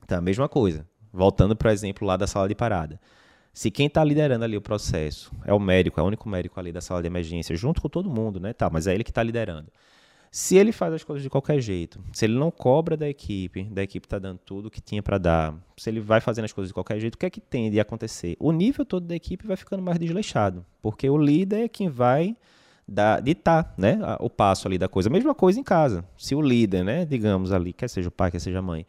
Então, 0.04 0.18
a 0.18 0.22
mesma 0.22 0.48
coisa. 0.48 0.86
Voltando 1.12 1.54
para 1.54 1.68
o 1.68 1.72
exemplo 1.72 2.06
lá 2.06 2.16
da 2.16 2.26
sala 2.26 2.48
de 2.48 2.54
parada. 2.54 3.00
Se 3.52 3.70
quem 3.70 3.86
está 3.86 4.02
liderando 4.02 4.44
ali 4.44 4.56
o 4.56 4.62
processo 4.62 5.30
é 5.44 5.52
o 5.52 5.60
médico, 5.60 6.00
é 6.00 6.02
o 6.02 6.06
único 6.06 6.26
médico 6.28 6.58
ali 6.58 6.72
da 6.72 6.80
sala 6.80 7.02
de 7.02 7.06
emergência, 7.06 7.54
junto 7.54 7.82
com 7.82 7.88
todo 7.88 8.08
mundo, 8.08 8.40
né? 8.40 8.54
Tá, 8.54 8.70
mas 8.70 8.86
é 8.86 8.94
ele 8.94 9.04
que 9.04 9.10
está 9.10 9.22
liderando. 9.22 9.70
Se 10.30 10.56
ele 10.56 10.72
faz 10.72 10.94
as 10.94 11.04
coisas 11.04 11.22
de 11.22 11.28
qualquer 11.28 11.60
jeito, 11.60 12.02
se 12.10 12.24
ele 12.24 12.32
não 12.32 12.50
cobra 12.50 12.96
da 12.96 13.06
equipe, 13.06 13.64
da 13.64 13.82
equipe 13.82 14.06
está 14.06 14.18
dando 14.18 14.38
tudo 14.38 14.68
o 14.68 14.70
que 14.70 14.80
tinha 14.80 15.02
para 15.02 15.18
dar, 15.18 15.54
se 15.76 15.90
ele 15.90 16.00
vai 16.00 16.22
fazendo 16.22 16.46
as 16.46 16.52
coisas 16.54 16.70
de 16.70 16.74
qualquer 16.74 16.98
jeito, 16.98 17.16
o 17.16 17.18
que 17.18 17.26
é 17.26 17.30
que 17.30 17.42
tende 17.42 17.78
a 17.78 17.82
acontecer? 17.82 18.34
O 18.40 18.50
nível 18.50 18.86
todo 18.86 19.06
da 19.06 19.14
equipe 19.14 19.46
vai 19.46 19.58
ficando 19.58 19.82
mais 19.82 19.98
desleixado, 19.98 20.64
porque 20.80 21.10
o 21.10 21.18
líder 21.18 21.64
é 21.64 21.68
quem 21.68 21.90
vai 21.90 22.34
da, 22.86 23.20
ditar 23.20 23.74
né, 23.76 23.98
o 24.20 24.28
passo 24.28 24.68
ali 24.68 24.78
da 24.78 24.88
coisa. 24.88 25.08
A 25.08 25.12
mesma 25.12 25.34
coisa 25.34 25.58
em 25.58 25.62
casa. 25.62 26.04
Se 26.16 26.34
o 26.34 26.40
líder, 26.40 26.84
né, 26.84 27.04
digamos 27.04 27.52
ali, 27.52 27.72
quer 27.72 27.88
seja 27.88 28.08
o 28.08 28.12
pai, 28.12 28.30
quer 28.30 28.40
seja 28.40 28.58
a 28.58 28.62
mãe, 28.62 28.86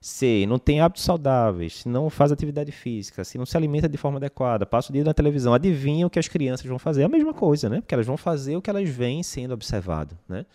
se 0.00 0.46
não 0.46 0.58
tem 0.58 0.80
hábitos 0.80 1.04
saudáveis, 1.04 1.78
se 1.78 1.88
não 1.88 2.08
faz 2.08 2.30
atividade 2.30 2.70
física, 2.70 3.24
se 3.24 3.36
não 3.36 3.44
se 3.44 3.56
alimenta 3.56 3.88
de 3.88 3.96
forma 3.96 4.18
adequada, 4.18 4.64
passa 4.64 4.90
o 4.90 4.92
dia 4.92 5.02
na 5.02 5.12
televisão, 5.12 5.52
adivinha 5.52 6.06
o 6.06 6.10
que 6.10 6.18
as 6.18 6.28
crianças 6.28 6.66
vão 6.66 6.78
fazer. 6.78 7.02
É 7.02 7.04
a 7.04 7.08
mesma 7.08 7.34
coisa, 7.34 7.68
né? 7.68 7.80
Porque 7.80 7.94
elas 7.94 8.06
vão 8.06 8.16
fazer 8.16 8.56
o 8.56 8.62
que 8.62 8.70
elas 8.70 8.88
vêm 8.88 9.22
sendo 9.22 9.54
observado, 9.54 10.16
né? 10.28 10.46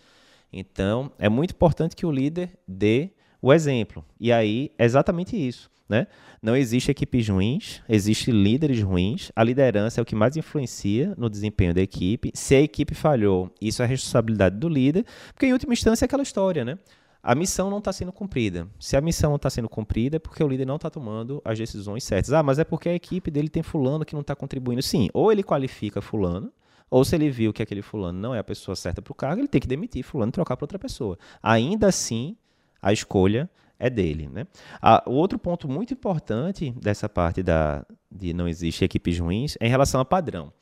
Então, 0.52 1.10
é 1.18 1.28
muito 1.28 1.50
importante 1.50 1.96
que 1.96 2.06
o 2.06 2.12
líder 2.12 2.50
dê 2.66 3.10
o 3.42 3.52
exemplo. 3.52 4.04
E 4.18 4.32
aí, 4.32 4.70
é 4.78 4.84
exatamente 4.84 5.36
isso. 5.36 5.70
Né? 5.88 6.06
Não 6.42 6.56
existe 6.56 6.90
equipes 6.90 7.28
ruins, 7.28 7.82
existe 7.88 8.30
líderes 8.30 8.80
ruins. 8.80 9.30
A 9.36 9.44
liderança 9.44 10.00
é 10.00 10.02
o 10.02 10.04
que 10.04 10.14
mais 10.14 10.36
influencia 10.36 11.14
no 11.16 11.28
desempenho 11.28 11.74
da 11.74 11.82
equipe. 11.82 12.30
Se 12.34 12.54
a 12.54 12.60
equipe 12.60 12.94
falhou, 12.94 13.52
isso 13.60 13.82
é 13.82 13.86
responsabilidade 13.86 14.56
do 14.56 14.68
líder, 14.68 15.04
porque 15.32 15.46
em 15.46 15.52
última 15.52 15.74
instância 15.74 16.04
é 16.04 16.06
aquela 16.06 16.22
história, 16.22 16.64
né? 16.64 16.78
A 17.22 17.34
missão 17.34 17.70
não 17.70 17.78
está 17.78 17.90
sendo 17.90 18.12
cumprida. 18.12 18.68
Se 18.78 18.98
a 18.98 19.00
missão 19.00 19.30
não 19.30 19.36
está 19.36 19.48
sendo 19.48 19.68
cumprida, 19.68 20.16
é 20.16 20.18
porque 20.18 20.44
o 20.44 20.48
líder 20.48 20.66
não 20.66 20.76
está 20.76 20.90
tomando 20.90 21.40
as 21.42 21.58
decisões 21.58 22.04
certas. 22.04 22.32
Ah, 22.34 22.42
mas 22.42 22.58
é 22.58 22.64
porque 22.64 22.88
a 22.88 22.94
equipe 22.94 23.30
dele 23.30 23.48
tem 23.48 23.62
fulano 23.62 24.04
que 24.04 24.12
não 24.12 24.20
está 24.20 24.36
contribuindo. 24.36 24.82
Sim, 24.82 25.08
ou 25.14 25.32
ele 25.32 25.42
qualifica 25.42 26.02
fulano, 26.02 26.52
ou 26.90 27.02
se 27.02 27.14
ele 27.14 27.30
viu 27.30 27.50
que 27.50 27.62
aquele 27.62 27.80
fulano 27.80 28.18
não 28.18 28.34
é 28.34 28.38
a 28.38 28.44
pessoa 28.44 28.76
certa 28.76 29.00
para 29.00 29.10
o 29.10 29.14
cargo, 29.14 29.40
ele 29.40 29.48
tem 29.48 29.60
que 29.60 29.66
demitir 29.66 30.04
fulano 30.04 30.28
e 30.28 30.32
trocar 30.32 30.54
para 30.56 30.64
outra 30.64 30.78
pessoa. 30.78 31.18
Ainda 31.42 31.86
assim, 31.86 32.36
a 32.80 32.92
escolha 32.92 33.48
é 33.84 33.90
dele. 33.90 34.28
Né? 34.28 34.46
Ah, 34.80 35.02
o 35.06 35.12
outro 35.12 35.38
ponto 35.38 35.68
muito 35.68 35.92
importante 35.92 36.70
dessa 36.72 37.08
parte 37.08 37.42
da, 37.42 37.84
de 38.10 38.32
não 38.32 38.48
existe 38.48 38.84
equipes 38.84 39.18
ruins 39.18 39.56
é 39.60 39.66
em 39.66 39.70
relação 39.70 40.00
a 40.00 40.04
padrão. 40.04 40.52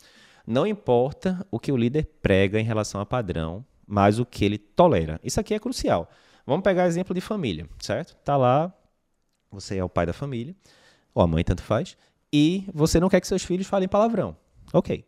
Não 0.46 0.66
importa 0.66 1.46
o 1.50 1.58
que 1.58 1.70
o 1.70 1.76
líder 1.76 2.04
prega 2.20 2.58
em 2.58 2.64
relação 2.64 3.00
a 3.00 3.06
padrão, 3.06 3.64
mas 3.86 4.18
o 4.18 4.26
que 4.26 4.44
ele 4.44 4.58
tolera. 4.58 5.20
Isso 5.22 5.38
aqui 5.38 5.54
é 5.54 5.58
crucial. 5.58 6.10
Vamos 6.44 6.64
pegar 6.64 6.86
exemplo 6.86 7.14
de 7.14 7.20
família, 7.20 7.68
certo? 7.78 8.16
Tá 8.24 8.36
lá, 8.36 8.72
você 9.50 9.76
é 9.76 9.84
o 9.84 9.88
pai 9.88 10.04
da 10.04 10.12
família, 10.12 10.56
ou 11.14 11.22
a 11.22 11.26
mãe, 11.26 11.44
tanto 11.44 11.62
faz, 11.62 11.96
e 12.32 12.64
você 12.74 12.98
não 12.98 13.08
quer 13.08 13.20
que 13.20 13.28
seus 13.28 13.44
filhos 13.44 13.68
falem 13.68 13.88
palavrão. 13.88 14.36
Ok. 14.72 15.04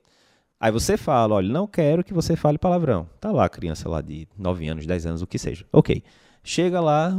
Aí 0.61 0.71
você 0.71 0.97
fala, 0.97 1.35
olha, 1.35 1.49
não 1.49 1.67
quero 1.67 2.05
que 2.05 2.15
você 2.15 2.37
fale 2.37 2.59
palavrão. 2.59 3.09
Tá 3.21 3.33
lá 3.33 3.47
a 3.47 3.49
criança 3.49 3.89
lá 3.89 4.01
de 4.01 4.29
9 4.39 4.69
anos, 4.69 4.87
10 4.87 5.07
anos, 5.07 5.23
o 5.23 5.27
que 5.27 5.39
seja. 5.39 5.67
Ok. 5.73 6.03
Chega 6.47 6.79
lá, 6.79 7.09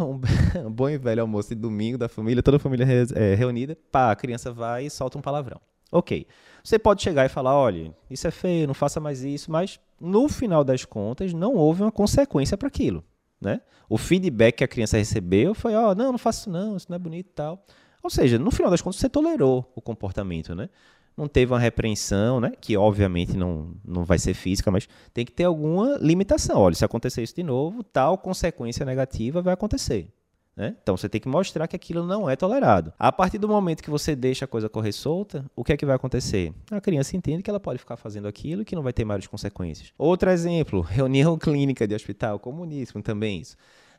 um, 0.64 0.72
bom 0.72 0.88
e 0.88 1.00
velho 1.00 1.22
almoço 1.22 1.50
de 1.50 1.56
domingo 1.56 1.98
da 1.98 2.08
família, 2.08 2.44
toda 2.44 2.58
a 2.58 2.60
família 2.60 2.86
é, 3.16 3.34
reunida, 3.34 3.76
pá, 3.92 4.12
a 4.12 4.16
criança 4.16 4.54
vai 4.54 4.86
e 4.86 4.90
solta 4.90 5.18
um 5.18 5.22
palavrão. 5.22 5.60
Ok. 5.92 6.28
Você 6.64 6.78
pode 6.78 7.02
chegar 7.02 7.26
e 7.26 7.30
falar, 7.30 7.56
olha, 7.56 7.92
isso 8.08 8.28
é 8.28 8.32
feio, 8.32 8.68
não 8.68 8.76
faça 8.76 9.00
mais 9.00 9.24
isso, 9.24 9.52
mas 9.52 9.80
no 10.00 10.30
final 10.30 10.64
das 10.64 10.86
contas 10.86 11.34
não 11.34 11.56
houve 11.56 11.82
uma 11.82 11.92
consequência 11.92 12.56
para 12.56 12.68
aquilo. 12.68 13.04
Né? 13.42 13.62
O 13.90 13.98
feedback 13.98 14.58
que 14.58 14.64
a 14.64 14.68
criança 14.68 14.98
recebeu 14.98 15.56
foi, 15.56 15.74
ó, 15.74 15.92
oh, 15.92 15.96
não, 15.96 16.12
não 16.12 16.20
faça 16.20 16.42
isso 16.42 16.50
não, 16.52 16.78
isso 16.78 16.86
não 16.88 16.96
é 16.96 17.00
bonito 17.00 17.28
e 17.28 17.34
tal. 17.34 17.66
Ou 18.04 18.10
seja, 18.12 18.38
no 18.38 18.52
final 18.52 18.70
das 18.70 18.82
contas 18.82 19.00
você 19.00 19.10
tolerou 19.10 19.72
o 19.76 19.82
comportamento, 19.82 20.54
né? 20.54 20.70
Não 21.18 21.28
teve 21.28 21.54
uma 21.54 21.60
repreensão, 21.60 22.40
né? 22.40 22.52
Que 22.60 22.76
obviamente 22.76 23.38
não, 23.38 23.74
não 23.86 24.04
vai 24.04 24.20
ser 24.20 24.34
física, 24.34 24.70
mas 24.70 24.88
tem 25.14 25.26
que 25.26 25.32
ter 25.32 25.46
alguma 25.46 25.98
limitação. 26.02 26.60
Olha, 26.60 26.76
se 26.76 26.84
acontecer 26.84 27.24
isso 27.24 27.36
de 27.36 27.44
novo, 27.44 27.84
tal 27.84 28.18
consequência 28.18 28.86
negativa 28.86 29.42
vai 29.42 29.54
acontecer. 29.54 30.10
Né? 30.56 30.74
Então 30.82 30.96
você 30.96 31.10
tem 31.10 31.20
que 31.20 31.28
mostrar 31.28 31.68
que 31.68 31.76
aquilo 31.76 32.06
não 32.06 32.30
é 32.30 32.36
tolerado. 32.36 32.94
A 32.98 33.12
partir 33.12 33.38
do 33.38 33.48
momento 33.48 33.84
que 33.84 33.90
você 33.90 34.16
deixa 34.16 34.46
a 34.46 34.48
coisa 34.48 34.70
correr 34.70 34.94
solta, 34.94 35.46
o 35.54 35.64
que 35.64 35.74
é 35.74 35.78
que 35.78 35.86
vai 35.86 35.96
acontecer? 35.96 36.54
A 36.72 36.80
criança 36.80 37.18
entende 37.18 37.44
que 37.44 37.50
ela 37.50 37.60
pode 37.60 37.80
ficar 37.80 37.98
fazendo 37.98 38.28
aquilo 38.28 38.62
e 38.62 38.66
que 38.66 38.76
não 38.76 38.84
vai 38.84 38.94
ter 38.94 39.04
maiores 39.04 39.28
consequências. 39.28 39.92
Outro 39.98 40.30
exemplo, 40.30 40.80
reunião 40.80 41.36
clínica 41.40 41.86
de 41.86 41.94
hospital, 41.94 42.40
comuníssimo 42.40 43.02
também 43.04 43.42
isso. 43.42 43.58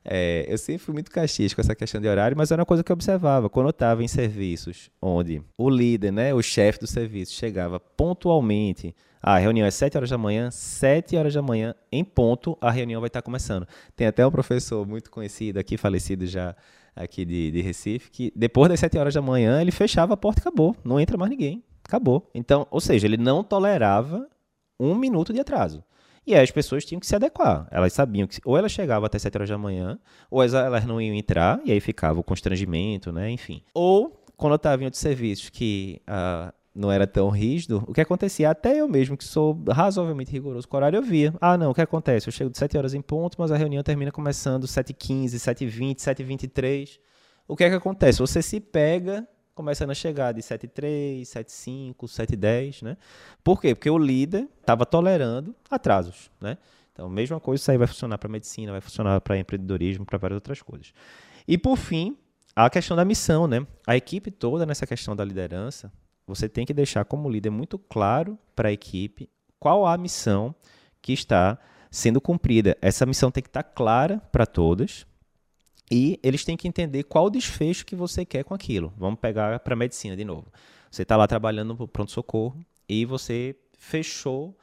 É, 0.08 0.46
eu 0.48 0.56
sempre 0.56 0.78
fui 0.78 0.94
muito 0.94 1.10
caxias 1.10 1.52
com 1.52 1.60
essa 1.60 1.74
questão 1.74 2.00
de 2.00 2.06
horário, 2.06 2.36
mas 2.36 2.52
era 2.52 2.62
uma 2.62 2.66
coisa 2.66 2.84
que 2.84 2.92
eu 2.92 2.94
observava. 2.94 3.50
Quando 3.50 3.66
eu 3.66 3.70
estava 3.70 4.04
em 4.04 4.08
serviços 4.08 4.88
onde 5.02 5.42
o 5.58 5.68
líder, 5.68 6.12
né, 6.12 6.32
o 6.32 6.40
chefe 6.40 6.78
do 6.78 6.86
serviço, 6.86 7.32
chegava 7.32 7.80
pontualmente, 7.80 8.94
a 9.20 9.36
reunião 9.36 9.66
é 9.66 9.70
7 9.70 9.96
horas 9.96 10.08
da 10.08 10.16
manhã, 10.16 10.48
7 10.48 11.16
horas 11.16 11.34
da 11.34 11.42
manhã, 11.42 11.74
em 11.90 12.04
ponto, 12.04 12.56
a 12.60 12.70
reunião 12.70 13.00
vai 13.00 13.08
estar 13.08 13.20
começando. 13.20 13.66
Tem 13.96 14.06
até 14.06 14.24
um 14.24 14.30
professor 14.30 14.86
muito 14.86 15.10
conhecido 15.10 15.58
aqui, 15.58 15.76
falecido 15.76 16.24
já 16.24 16.54
aqui 16.94 17.24
de, 17.24 17.50
de 17.50 17.60
Recife, 17.60 18.08
que 18.08 18.32
depois 18.36 18.68
das 18.68 18.78
7 18.78 18.96
horas 18.98 19.14
da 19.14 19.20
manhã 19.20 19.60
ele 19.60 19.72
fechava 19.72 20.14
a 20.14 20.16
porta 20.16 20.40
e 20.40 20.42
acabou. 20.42 20.76
Não 20.84 21.00
entra 21.00 21.18
mais 21.18 21.30
ninguém. 21.30 21.64
Acabou. 21.84 22.30
Então, 22.32 22.64
ou 22.70 22.80
seja, 22.80 23.08
ele 23.08 23.16
não 23.16 23.42
tolerava 23.42 24.28
um 24.78 24.94
minuto 24.94 25.32
de 25.32 25.40
atraso. 25.40 25.82
E 26.26 26.34
aí 26.34 26.42
as 26.42 26.50
pessoas 26.50 26.84
tinham 26.84 26.98
que 26.98 27.06
se 27.06 27.14
adequar. 27.14 27.68
Elas 27.70 27.92
sabiam 27.92 28.26
que 28.26 28.40
ou 28.44 28.58
elas 28.58 28.72
chegavam 28.72 29.06
até 29.06 29.18
7 29.18 29.36
horas 29.36 29.48
da 29.48 29.56
manhã, 29.56 29.98
ou 30.28 30.42
elas 30.42 30.84
não 30.84 31.00
iam 31.00 31.14
entrar, 31.14 31.60
e 31.64 31.70
aí 31.70 31.80
ficava 31.80 32.18
o 32.18 32.24
constrangimento, 32.24 33.12
né? 33.12 33.30
Enfim. 33.30 33.62
Ou, 33.72 34.24
quando 34.36 34.52
eu 34.52 34.56
estava 34.56 34.82
em 34.82 34.86
outros 34.86 35.00
serviços 35.00 35.48
que 35.50 36.02
uh, 36.02 36.52
não 36.74 36.90
era 36.90 37.06
tão 37.06 37.30
rígido, 37.30 37.84
o 37.86 37.92
que 37.92 38.00
acontecia, 38.00 38.50
até 38.50 38.80
eu 38.80 38.88
mesmo, 38.88 39.16
que 39.16 39.24
sou 39.24 39.62
razoavelmente 39.68 40.32
rigoroso 40.32 40.66
com 40.66 40.76
o 40.76 40.78
horário, 40.78 40.96
eu 40.96 41.02
via. 41.02 41.32
Ah, 41.40 41.56
não, 41.56 41.70
o 41.70 41.74
que 41.74 41.80
acontece? 41.80 42.28
Eu 42.28 42.32
chego 42.32 42.50
de 42.50 42.58
7 42.58 42.76
horas 42.76 42.92
em 42.92 43.00
ponto, 43.00 43.36
mas 43.38 43.52
a 43.52 43.56
reunião 43.56 43.82
termina 43.84 44.10
começando 44.10 44.66
7h15, 44.66 45.34
7h20, 45.36 45.96
7h23. 45.98 46.98
O 47.46 47.56
que 47.56 47.62
é 47.62 47.70
que 47.70 47.76
acontece? 47.76 48.18
Você 48.18 48.42
se 48.42 48.58
pega 48.58 49.26
começando 49.56 49.90
a 49.90 49.94
chegar 49.94 50.32
de 50.32 50.42
7,3, 50.42 51.22
7,5, 51.22 51.96
7,10, 52.04 52.82
né? 52.82 52.96
Por 53.42 53.60
quê? 53.60 53.74
Porque 53.74 53.88
o 53.88 53.96
líder 53.98 54.46
estava 54.60 54.84
tolerando 54.84 55.56
atrasos, 55.70 56.30
né? 56.38 56.58
Então, 56.92 57.08
mesma 57.08 57.40
coisa, 57.40 57.60
isso 57.60 57.70
aí 57.70 57.78
vai 57.78 57.86
funcionar 57.86 58.18
para 58.18 58.28
medicina, 58.28 58.70
vai 58.70 58.80
funcionar 58.82 59.20
para 59.22 59.38
empreendedorismo, 59.38 60.04
para 60.04 60.18
várias 60.18 60.36
outras 60.36 60.60
coisas. 60.60 60.92
E 61.48 61.56
por 61.56 61.76
fim, 61.76 62.16
a 62.54 62.68
questão 62.68 62.96
da 62.96 63.04
missão, 63.04 63.46
né? 63.46 63.66
A 63.86 63.96
equipe 63.96 64.30
toda 64.30 64.66
nessa 64.66 64.86
questão 64.86 65.16
da 65.16 65.24
liderança, 65.24 65.90
você 66.26 66.48
tem 66.48 66.66
que 66.66 66.74
deixar 66.74 67.04
como 67.06 67.30
líder 67.30 67.50
muito 67.50 67.78
claro 67.78 68.38
para 68.54 68.68
a 68.68 68.72
equipe 68.72 69.28
qual 69.58 69.86
a 69.86 69.96
missão 69.96 70.54
que 71.00 71.14
está 71.14 71.58
sendo 71.90 72.20
cumprida. 72.20 72.76
Essa 72.82 73.06
missão 73.06 73.30
tem 73.30 73.42
que 73.42 73.48
estar 73.48 73.62
clara 73.62 74.18
para 74.30 74.44
todas, 74.44 75.06
e 75.90 76.18
eles 76.22 76.44
têm 76.44 76.56
que 76.56 76.66
entender 76.66 77.04
qual 77.04 77.26
o 77.26 77.30
desfecho 77.30 77.86
que 77.86 77.94
você 77.94 78.24
quer 78.24 78.44
com 78.44 78.54
aquilo. 78.54 78.92
Vamos 78.96 79.20
pegar 79.20 79.58
para 79.60 79.74
a 79.74 79.76
medicina 79.76 80.16
de 80.16 80.24
novo. 80.24 80.46
Você 80.90 81.02
está 81.02 81.16
lá 81.16 81.26
trabalhando 81.26 81.74
no 81.74 81.88
pronto-socorro 81.88 82.58
e 82.88 83.04
você 83.04 83.54
fechou 83.78 84.56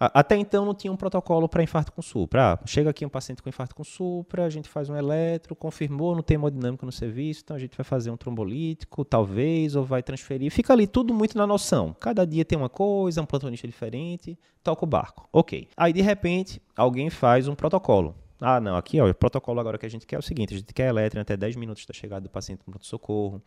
Até 0.00 0.36
então 0.36 0.64
não 0.64 0.74
tinha 0.74 0.92
um 0.92 0.96
protocolo 0.96 1.48
para 1.48 1.60
infarto 1.60 1.90
com 1.90 2.00
supra. 2.00 2.52
Ah, 2.52 2.58
chega 2.64 2.90
aqui 2.90 3.04
um 3.04 3.08
paciente 3.08 3.42
com 3.42 3.48
infarto 3.48 3.74
com 3.74 3.82
supra, 3.82 4.44
a 4.44 4.50
gente 4.50 4.68
faz 4.68 4.88
um 4.88 4.94
eletro, 4.94 5.56
confirmou, 5.56 6.14
não 6.14 6.22
tem 6.22 6.36
hemodinâmica 6.36 6.86
no 6.86 6.92
serviço, 6.92 7.40
então 7.42 7.56
a 7.56 7.58
gente 7.58 7.76
vai 7.76 7.82
fazer 7.82 8.10
um 8.10 8.16
trombolítico, 8.16 9.04
talvez, 9.04 9.74
ou 9.74 9.84
vai 9.84 10.00
transferir. 10.00 10.52
Fica 10.52 10.72
ali 10.72 10.86
tudo 10.86 11.12
muito 11.12 11.36
na 11.36 11.48
noção. 11.48 11.96
Cada 11.98 12.24
dia 12.24 12.44
tem 12.44 12.56
uma 12.56 12.68
coisa, 12.68 13.20
um 13.20 13.26
plantonista 13.26 13.66
diferente, 13.66 14.38
toca 14.62 14.84
o 14.84 14.86
barco. 14.86 15.28
Ok. 15.32 15.66
Aí, 15.76 15.92
de 15.92 16.00
repente, 16.00 16.62
alguém 16.76 17.10
faz 17.10 17.48
um 17.48 17.56
protocolo. 17.56 18.14
Ah, 18.40 18.60
não, 18.60 18.76
aqui 18.76 19.00
ó, 19.00 19.08
o 19.08 19.14
protocolo 19.14 19.58
agora 19.58 19.76
que 19.76 19.86
a 19.86 19.88
gente 19.88 20.06
quer 20.06 20.16
é 20.16 20.18
o 20.18 20.22
seguinte: 20.22 20.54
a 20.54 20.58
gente 20.58 20.72
quer 20.72 20.88
eletro 20.88 21.20
até 21.20 21.36
10 21.36 21.56
minutos 21.56 21.84
da 21.86 21.92
chegada 21.92 22.22
do 22.22 22.30
paciente 22.30 22.60
no 22.60 22.72
pronto-socorro. 22.72 23.42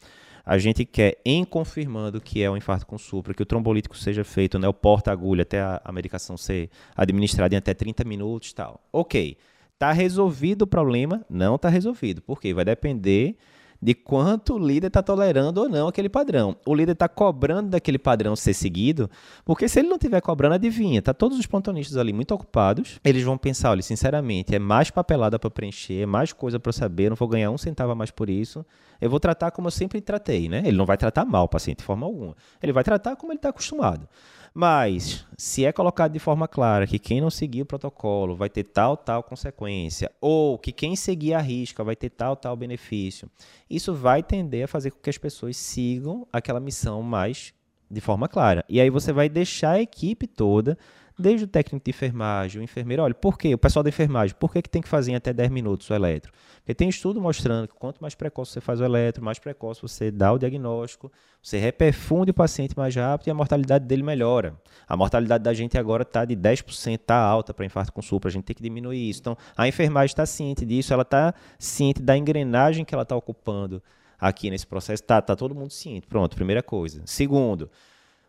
A 0.45 0.57
gente 0.57 0.83
quer, 0.83 1.17
em 1.23 1.45
confirmando 1.45 2.19
que 2.19 2.41
é 2.43 2.49
um 2.49 2.57
infarto 2.57 2.85
com 2.85 2.97
supra, 2.97 3.33
que 3.33 3.41
o 3.41 3.45
trombolítico 3.45 3.95
seja 3.95 4.23
feito, 4.23 4.59
né, 4.59 4.67
o 4.67 4.73
porta-agulha 4.73 5.43
até 5.43 5.61
a, 5.61 5.81
a 5.83 5.91
medicação 5.91 6.35
ser 6.35 6.69
administrada 6.95 7.55
em 7.55 7.57
até 7.57 7.73
30 7.73 8.03
minutos 8.03 8.51
tal. 8.53 8.81
Ok. 8.91 9.37
Está 9.73 9.91
resolvido 9.91 10.63
o 10.63 10.67
problema? 10.67 11.25
Não 11.27 11.55
está 11.55 11.67
resolvido. 11.67 12.21
Por 12.21 12.39
quê? 12.39 12.53
Vai 12.53 12.63
depender 12.63 13.35
de 13.81 13.95
quanto 13.95 14.53
o 14.53 14.59
líder 14.59 14.87
está 14.87 15.01
tolerando 15.01 15.61
ou 15.61 15.67
não 15.67 15.87
aquele 15.87 16.07
padrão. 16.07 16.55
O 16.65 16.75
líder 16.75 16.91
está 16.91 17.09
cobrando 17.09 17.71
daquele 17.71 17.97
padrão 17.97 18.35
ser 18.35 18.53
seguido, 18.53 19.09
porque 19.43 19.67
se 19.67 19.79
ele 19.79 19.87
não 19.87 19.95
estiver 19.95 20.21
cobrando, 20.21 20.55
adivinha, 20.55 21.01
tá 21.01 21.13
todos 21.13 21.39
os 21.39 21.47
pontonistas 21.47 21.97
ali 21.97 22.13
muito 22.13 22.33
ocupados, 22.33 22.99
eles 23.03 23.23
vão 23.23 23.37
pensar, 23.37 23.71
olha, 23.71 23.81
sinceramente, 23.81 24.53
é 24.53 24.59
mais 24.59 24.91
papelada 24.91 25.39
para 25.39 25.49
preencher, 25.49 26.03
é 26.03 26.05
mais 26.05 26.31
coisa 26.31 26.59
para 26.59 26.71
saber, 26.71 27.09
não 27.09 27.15
vou 27.15 27.27
ganhar 27.27 27.49
um 27.49 27.57
centavo 27.57 27.91
a 27.91 27.95
mais 27.95 28.11
por 28.11 28.29
isso, 28.29 28.63
eu 28.99 29.09
vou 29.09 29.19
tratar 29.19 29.49
como 29.49 29.67
eu 29.67 29.71
sempre 29.71 29.99
tratei, 29.99 30.47
né? 30.47 30.61
Ele 30.63 30.77
não 30.77 30.85
vai 30.85 30.97
tratar 30.97 31.25
mal 31.25 31.45
o 31.45 31.49
paciente 31.49 31.79
de 31.79 31.83
forma 31.83 32.05
alguma, 32.05 32.35
ele 32.61 32.71
vai 32.71 32.83
tratar 32.83 33.15
como 33.15 33.31
ele 33.31 33.39
está 33.39 33.49
acostumado. 33.49 34.07
Mas, 34.53 35.25
se 35.37 35.63
é 35.63 35.71
colocado 35.71 36.11
de 36.11 36.19
forma 36.19 36.45
clara 36.45 36.85
que 36.85 36.99
quem 36.99 37.21
não 37.21 37.29
seguir 37.29 37.61
o 37.61 37.65
protocolo 37.65 38.35
vai 38.35 38.49
ter 38.49 38.65
tal, 38.65 38.97
tal 38.97 39.23
consequência, 39.23 40.11
ou 40.19 40.57
que 40.57 40.73
quem 40.73 40.95
seguir 40.95 41.33
a 41.33 41.39
risca 41.39 41.83
vai 41.83 41.95
ter 41.95 42.09
tal, 42.09 42.35
tal 42.35 42.55
benefício, 42.57 43.29
isso 43.69 43.93
vai 43.93 44.21
tender 44.21 44.65
a 44.65 44.67
fazer 44.67 44.91
com 44.91 44.99
que 44.99 45.09
as 45.09 45.17
pessoas 45.17 45.55
sigam 45.55 46.27
aquela 46.33 46.59
missão 46.59 47.01
mais 47.01 47.53
de 47.89 48.01
forma 48.01 48.27
clara. 48.27 48.65
E 48.67 48.81
aí 48.81 48.89
você 48.89 49.13
vai 49.13 49.29
deixar 49.29 49.71
a 49.71 49.81
equipe 49.81 50.27
toda 50.27 50.77
desde 51.21 51.45
o 51.45 51.47
técnico 51.47 51.83
de 51.83 51.91
enfermagem, 51.91 52.59
o 52.59 52.63
enfermeiro, 52.63 53.03
olha, 53.03 53.13
por 53.13 53.37
quê? 53.37 53.53
O 53.53 53.57
pessoal 53.57 53.83
da 53.83 53.89
enfermagem, 53.89 54.35
por 54.37 54.51
que, 54.51 54.61
que 54.61 54.69
tem 54.69 54.81
que 54.81 54.87
fazer 54.87 55.11
em 55.11 55.15
até 55.15 55.31
10 55.31 55.49
minutos 55.49 55.89
o 55.89 55.93
eletro? 55.93 56.31
Porque 56.57 56.75
tem 56.75 56.89
estudo 56.89 57.21
mostrando 57.21 57.67
que 57.67 57.75
quanto 57.75 57.99
mais 57.99 58.13
precoce 58.13 58.51
você 58.51 58.61
faz 58.61 58.81
o 58.81 58.83
eletro, 58.83 59.23
mais 59.23 59.39
precoce 59.39 59.81
você 59.81 60.11
dá 60.11 60.31
o 60.33 60.37
diagnóstico, 60.37 61.11
você 61.41 61.57
reperfunde 61.57 62.31
o 62.31 62.33
paciente 62.33 62.77
mais 62.77 62.95
rápido 62.95 63.27
e 63.27 63.31
a 63.31 63.33
mortalidade 63.33 63.85
dele 63.85 64.03
melhora. 64.03 64.55
A 64.87 64.97
mortalidade 64.97 65.43
da 65.43 65.53
gente 65.53 65.77
agora 65.77 66.03
está 66.03 66.25
de 66.25 66.35
10%, 66.35 66.95
está 66.95 67.15
alta 67.15 67.53
para 67.53 67.65
infarto 67.65 67.93
com 67.93 68.01
supra, 68.01 68.29
a 68.29 68.31
gente 68.31 68.43
tem 68.43 68.55
que 68.55 68.61
diminuir 68.61 69.09
isso. 69.09 69.21
Então, 69.21 69.37
a 69.55 69.67
enfermagem 69.67 70.11
está 70.11 70.25
ciente 70.25 70.65
disso, 70.65 70.93
ela 70.93 71.03
está 71.03 71.33
ciente 71.57 72.01
da 72.01 72.17
engrenagem 72.17 72.83
que 72.83 72.93
ela 72.93 73.03
está 73.03 73.15
ocupando 73.15 73.81
aqui 74.19 74.51
nesse 74.51 74.67
processo. 74.67 75.03
Tá, 75.03 75.19
tá 75.19 75.35
todo 75.35 75.55
mundo 75.55 75.71
ciente. 75.71 76.05
Pronto, 76.05 76.35
primeira 76.35 76.61
coisa. 76.61 77.01
Segundo, 77.05 77.71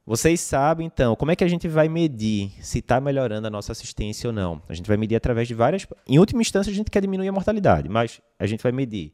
vocês 0.04 0.40
sabem, 0.40 0.86
então, 0.86 1.14
como 1.14 1.30
é 1.30 1.36
que 1.36 1.44
a 1.44 1.48
gente 1.48 1.68
vai 1.68 1.88
medir 1.88 2.52
se 2.60 2.80
está 2.80 3.00
melhorando 3.00 3.46
a 3.46 3.50
nossa 3.50 3.70
assistência 3.70 4.28
ou 4.28 4.32
não? 4.32 4.60
A 4.68 4.74
gente 4.74 4.88
vai 4.88 4.96
medir 4.96 5.14
através 5.14 5.46
de 5.46 5.54
várias. 5.54 5.86
Em 6.08 6.18
última 6.18 6.42
instância, 6.42 6.72
a 6.72 6.74
gente 6.74 6.90
quer 6.90 7.00
diminuir 7.00 7.28
a 7.28 7.32
mortalidade, 7.32 7.88
mas 7.88 8.20
a 8.38 8.46
gente 8.46 8.62
vai 8.62 8.72
medir 8.72 9.12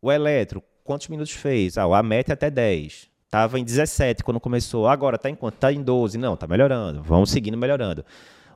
o 0.00 0.10
eletro, 0.10 0.62
quantos 0.84 1.08
minutos 1.08 1.32
fez? 1.32 1.76
Ah, 1.76 1.84
a 1.84 2.02
meta 2.02 2.32
é 2.32 2.34
até 2.34 2.48
10. 2.48 3.10
Estava 3.24 3.58
em 3.58 3.64
17 3.64 4.24
quando 4.24 4.40
começou, 4.40 4.88
agora 4.88 5.16
está 5.16 5.28
em 5.28 5.34
quanto? 5.34 5.54
Está 5.54 5.72
em 5.72 5.82
12. 5.82 6.16
Não, 6.16 6.34
está 6.34 6.46
melhorando. 6.46 7.02
Vamos 7.02 7.30
seguindo 7.30 7.56
melhorando. 7.56 8.04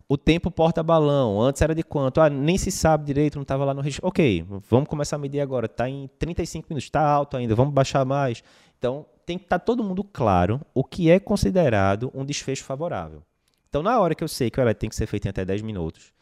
O 0.09 0.19
tempo 0.19 0.51
porta-balão, 0.51 1.41
antes 1.41 1.63
era 1.63 1.75
de 1.75 1.83
quanto? 1.83 2.21
Ah, 2.21 2.29
nem 2.29 2.59
se 2.59 2.71
sabe 2.71 3.05
direito, 3.05 3.37
não 3.37 3.43
estava 3.43 3.65
lá 3.65 3.73
no 3.73 3.81
registro. 3.81 4.07
Ok, 4.07 4.45
vamos 4.69 4.89
começar 4.89 5.17
a 5.17 5.19
medir 5.19 5.41
agora. 5.41 5.67
Está 5.67 5.89
em 5.89 6.09
35 6.19 6.67
minutos, 6.69 6.85
está 6.85 7.01
alto 7.01 7.37
ainda, 7.37 7.55
vamos 7.55 7.73
baixar 7.73 8.05
mais. 8.05 8.43
Então, 8.85 9.07
tem 9.25 9.39
que 9.39 9.45
estar 9.45 9.59
tá 9.59 9.65
todo 9.65 9.83
mundo 9.83 10.05
claro 10.05 10.61
o 10.75 10.85
que 10.85 11.11
é 11.11 11.19
considerado 11.19 12.13
um 12.15 12.23
desfecho 12.23 12.63
favorável. 12.65 13.23
Então, 13.67 13.83
na 13.83 13.99
hora 13.99 14.15
que 14.15 14.23
eu 14.23 14.29
sei 14.29 14.51
que 14.51 14.61
eletro 14.61 14.81
tem 14.81 14.91
que 14.91 14.95
ser 14.95 15.07
feito 15.07 15.25
em 15.25 15.31
até 15.31 15.43
10 15.43 15.63
minutos, 15.63 16.13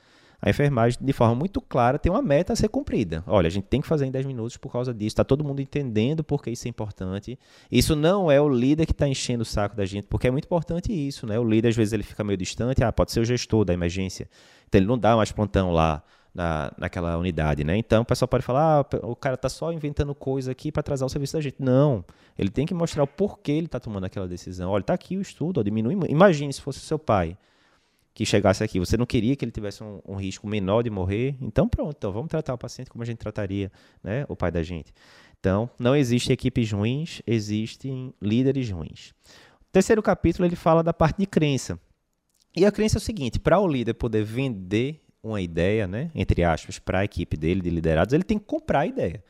a 0.41 0.49
enfermagem, 0.49 0.97
de 1.03 1.13
forma 1.13 1.35
muito 1.35 1.61
clara, 1.61 1.99
tem 1.99 2.13
uma 2.13 2.23
meta 2.23 2.53
a 2.53 2.57
ser 2.57 2.69
cumprida. 2.69 3.25
Olha, 3.27 3.49
a 3.49 3.51
gente 3.51 3.65
tem 3.65 3.81
que 3.81 3.89
fazer 3.89 4.07
em 4.07 4.13
10 4.13 4.27
minutos 4.27 4.57
por 4.57 4.71
causa 4.71 4.95
disso. 4.95 5.09
Está 5.09 5.25
todo 5.25 5.43
mundo 5.43 5.61
entendendo 5.61 6.23
por 6.23 6.41
que 6.41 6.53
isso 6.53 6.69
é 6.69 6.71
importante. 6.71 7.37
Isso 7.69 7.97
não 7.97 8.31
é 8.31 8.41
o 8.41 8.49
líder 8.49 8.87
que 8.87 8.93
está 8.93 9.09
enchendo 9.09 9.43
o 9.43 9.45
saco 9.45 9.75
da 9.75 9.85
gente, 9.85 10.07
porque 10.07 10.29
é 10.29 10.31
muito 10.31 10.45
importante 10.45 10.93
isso, 10.93 11.27
né? 11.27 11.41
O 11.41 11.45
líder, 11.45 11.71
às 11.71 11.77
vezes, 11.77 11.93
ele 11.93 12.05
fica 12.05 12.23
meio 12.23 12.37
distante. 12.37 12.85
Ah, 12.85 12.93
pode 12.93 13.11
ser 13.11 13.19
o 13.19 13.25
gestor 13.25 13.65
da 13.65 13.75
emergência. 13.75 14.31
Então, 14.69 14.79
ele 14.79 14.87
não 14.87 14.97
dá 14.97 15.17
mais 15.17 15.33
plantão 15.33 15.73
lá 15.73 16.01
na, 16.35 16.73
naquela 16.79 17.17
unidade, 17.19 17.65
né? 17.65 17.77
Então 17.77 18.03
o 18.03 18.05
pessoal 18.05 18.29
pode 18.29 18.45
falar, 18.45 18.81
ah, 18.81 19.07
o 19.07 19.15
cara 19.15 19.35
está 19.35 19.49
só 19.49 19.73
inventando 19.73 20.15
coisa 20.15 20.53
aqui 20.53 20.73
para 20.73 20.81
atrasar 20.81 21.07
o 21.07 21.11
serviço 21.11 21.35
da 21.35 21.41
gente. 21.41 21.57
Não, 21.59 22.05
ele 22.39 22.51
tem 22.51 22.67
que 22.67 22.75
mostrar 22.75 23.03
o 23.03 23.07
porquê 23.07 23.53
ele 23.53 23.67
está 23.67 23.79
tomando 23.79 24.05
aquela 24.05 24.27
decisão. 24.27 24.71
Olha, 24.71 24.81
está 24.83 24.95
aqui 24.95 25.17
o 25.17 25.21
estudo, 25.21 25.61
ó, 25.61 25.63
diminui. 25.63 25.95
Imagine 26.09 26.53
se 26.53 26.61
fosse 26.61 26.81
seu 26.81 26.99
pai 26.99 27.37
que 28.15 28.27
chegasse 28.27 28.63
aqui, 28.63 28.79
você 28.79 28.97
não 28.97 29.07
queria 29.07 29.35
que 29.35 29.45
ele 29.45 29.53
tivesse 29.53 29.83
um, 29.83 30.01
um, 30.07 30.17
risco 30.17 30.47
menor 30.47 30.83
de 30.83 30.91
morrer, 30.91 31.35
então 31.41 31.67
pronto, 31.67 31.97
então 31.97 32.13
vamos 32.13 32.29
tratar 32.29 32.53
o 32.53 32.59
paciente 32.59 32.91
como 32.91 33.03
a 33.03 33.07
gente 33.07 33.17
trataria, 33.17 33.73
né, 34.05 34.27
o 34.29 34.37
pai 34.37 34.51
da 34.51 34.63
gente. 34.63 34.93
Então, 35.41 35.69
não 35.79 35.97
existem 35.97 36.35
equipes 36.35 36.71
ruins, 36.71 37.23
existem 37.27 38.15
líderes 38.21 38.71
ruins. 38.71 39.13
O 39.63 39.73
terceiro 39.73 40.03
capítulo 40.03 40.47
ele 40.47 40.55
fala 40.55 40.83
da 40.83 40.93
parte 40.93 41.19
de 41.19 41.27
crença. 41.27 41.81
E 42.55 42.67
a 42.67 42.71
crença 42.71 42.99
é 42.99 43.01
o 43.01 43.03
seguinte: 43.03 43.41
para 43.41 43.59
o 43.59 43.67
líder 43.67 43.95
poder 43.95 44.23
vender 44.23 45.02
uma 45.23 45.41
ideia, 45.41 45.87
né, 45.87 46.11
entre 46.15 46.43
aspas, 46.43 46.79
para 46.79 47.01
a 47.01 47.05
equipe 47.05 47.37
dele 47.37 47.61
de 47.61 47.71
liderados, 47.71 48.13
ele 48.13 48.25
tem 48.25 48.39
que 48.39 48.45
comprar 48.45 48.81
a 48.81 48.87
ideia. 48.87 49.23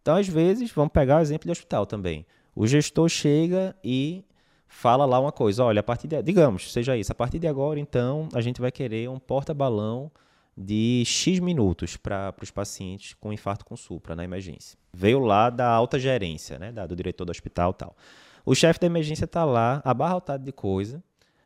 Então, 0.00 0.16
às 0.16 0.28
vezes, 0.28 0.70
vamos 0.70 0.92
pegar 0.92 1.18
o 1.18 1.20
exemplo 1.20 1.46
de 1.46 1.52
hospital 1.52 1.84
também. 1.84 2.24
O 2.54 2.66
gestor 2.66 3.08
chega 3.08 3.74
e 3.82 4.24
fala 4.66 5.04
lá 5.04 5.18
uma 5.18 5.32
coisa, 5.32 5.64
olha, 5.64 5.80
a 5.80 5.82
partir 5.82 6.06
de, 6.06 6.22
digamos, 6.22 6.72
seja 6.72 6.96
isso, 6.96 7.12
a 7.12 7.14
partir 7.14 7.38
de 7.38 7.48
agora, 7.48 7.80
então, 7.80 8.28
a 8.32 8.40
gente 8.40 8.60
vai 8.60 8.70
querer 8.70 9.10
um 9.10 9.18
porta-balão 9.18 10.10
de 10.56 11.02
X 11.04 11.40
minutos 11.40 11.96
para 11.96 12.34
os 12.40 12.50
pacientes 12.50 13.14
com 13.14 13.32
infarto 13.32 13.64
com 13.64 13.76
supra 13.76 14.14
na 14.14 14.24
emergência. 14.24 14.78
Veio 14.92 15.18
lá 15.18 15.50
da 15.50 15.68
alta 15.68 15.98
gerência, 15.98 16.58
né, 16.58 16.70
da, 16.70 16.86
do 16.86 16.94
diretor 16.94 17.24
do 17.24 17.30
hospital 17.30 17.72
tal. 17.72 17.96
O 18.44 18.54
chefe 18.54 18.80
da 18.80 18.86
emergência 18.86 19.24
está 19.24 19.44
lá, 19.44 19.82
abarrotado 19.84 20.44
de 20.44 20.52
coisa. 20.52 21.02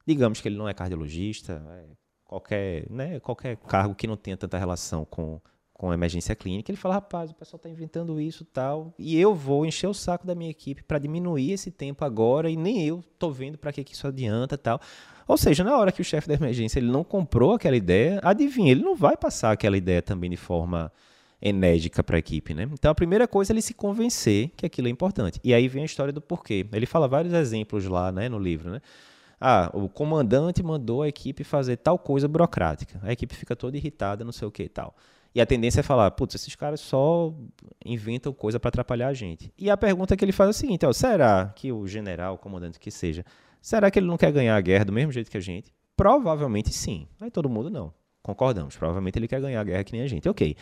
Digamos 0.06 0.40
que 0.40 0.48
ele 0.48 0.56
não 0.56 0.68
é 0.68 0.74
cardiologista, 0.74 1.62
é 1.70 2.03
qualquer, 2.34 2.90
né, 2.90 3.20
qualquer 3.20 3.56
cargo 3.56 3.94
que 3.94 4.06
não 4.06 4.16
tenha 4.16 4.36
tanta 4.36 4.58
relação 4.58 5.04
com, 5.04 5.40
com 5.72 5.92
emergência 5.92 6.34
clínica, 6.34 6.70
ele 6.70 6.76
fala, 6.76 6.94
rapaz, 6.94 7.30
o 7.30 7.34
pessoal 7.34 7.58
está 7.58 7.68
inventando 7.68 8.20
isso 8.20 8.44
tal, 8.44 8.92
e 8.98 9.18
eu 9.18 9.34
vou 9.34 9.64
encher 9.64 9.86
o 9.86 9.94
saco 9.94 10.26
da 10.26 10.34
minha 10.34 10.50
equipe 10.50 10.82
para 10.82 10.98
diminuir 10.98 11.52
esse 11.52 11.70
tempo 11.70 12.04
agora, 12.04 12.50
e 12.50 12.56
nem 12.56 12.84
eu 12.84 13.00
estou 13.00 13.30
vendo 13.30 13.56
para 13.56 13.72
que, 13.72 13.84
que 13.84 13.94
isso 13.94 14.06
adianta 14.06 14.58
tal. 14.58 14.80
Ou 15.28 15.36
seja, 15.36 15.62
na 15.62 15.78
hora 15.78 15.92
que 15.92 16.00
o 16.00 16.04
chefe 16.04 16.28
da 16.28 16.34
emergência 16.34 16.78
ele 16.78 16.90
não 16.90 17.04
comprou 17.04 17.54
aquela 17.54 17.76
ideia, 17.76 18.20
adivinha, 18.22 18.72
ele 18.72 18.82
não 18.82 18.96
vai 18.96 19.16
passar 19.16 19.52
aquela 19.52 19.76
ideia 19.76 20.02
também 20.02 20.28
de 20.28 20.36
forma 20.36 20.92
enérgica 21.40 22.02
para 22.02 22.16
a 22.16 22.18
equipe, 22.18 22.52
né? 22.52 22.68
Então 22.72 22.90
a 22.90 22.94
primeira 22.94 23.28
coisa 23.28 23.52
é 23.52 23.54
ele 23.54 23.62
se 23.62 23.74
convencer 23.74 24.50
que 24.56 24.66
aquilo 24.66 24.88
é 24.88 24.90
importante. 24.90 25.40
E 25.44 25.54
aí 25.54 25.68
vem 25.68 25.82
a 25.82 25.86
história 25.86 26.12
do 26.12 26.20
porquê. 26.20 26.66
Ele 26.72 26.86
fala 26.86 27.06
vários 27.06 27.32
exemplos 27.32 27.84
lá, 27.86 28.10
né, 28.10 28.28
no 28.28 28.38
livro, 28.38 28.70
né? 28.70 28.80
Ah, 29.46 29.70
o 29.74 29.90
comandante 29.90 30.62
mandou 30.62 31.02
a 31.02 31.08
equipe 31.08 31.44
fazer 31.44 31.76
tal 31.76 31.98
coisa 31.98 32.26
burocrática. 32.26 32.98
A 33.02 33.12
equipe 33.12 33.34
fica 33.34 33.54
toda 33.54 33.76
irritada, 33.76 34.24
não 34.24 34.32
sei 34.32 34.48
o 34.48 34.50
que 34.50 34.62
e 34.62 34.68
tal. 34.70 34.96
E 35.34 35.40
a 35.40 35.44
tendência 35.44 35.80
é 35.80 35.82
falar, 35.82 36.10
putz, 36.12 36.34
esses 36.34 36.56
caras 36.56 36.80
só 36.80 37.30
inventam 37.84 38.32
coisa 38.32 38.58
para 38.58 38.70
atrapalhar 38.70 39.08
a 39.08 39.12
gente. 39.12 39.52
E 39.58 39.68
a 39.68 39.76
pergunta 39.76 40.16
que 40.16 40.24
ele 40.24 40.32
faz 40.32 40.48
é 40.48 40.50
o 40.50 40.54
seguinte, 40.54 40.86
ó, 40.86 40.92
será 40.94 41.52
que 41.54 41.70
o 41.70 41.86
general, 41.86 42.36
o 42.36 42.38
comandante 42.38 42.80
que 42.80 42.90
seja, 42.90 43.22
será 43.60 43.90
que 43.90 43.98
ele 43.98 44.06
não 44.06 44.16
quer 44.16 44.32
ganhar 44.32 44.56
a 44.56 44.60
guerra 44.62 44.86
do 44.86 44.94
mesmo 44.94 45.12
jeito 45.12 45.30
que 45.30 45.36
a 45.36 45.40
gente? 45.40 45.70
Provavelmente 45.94 46.72
sim. 46.72 47.06
Aí 47.20 47.30
todo 47.30 47.46
mundo 47.46 47.68
não. 47.68 47.92
Concordamos. 48.22 48.74
Provavelmente 48.78 49.18
ele 49.18 49.28
quer 49.28 49.42
ganhar 49.42 49.60
a 49.60 49.64
guerra 49.64 49.84
que 49.84 49.92
nem 49.92 50.00
a 50.00 50.06
gente. 50.06 50.26
Ok. 50.26 50.56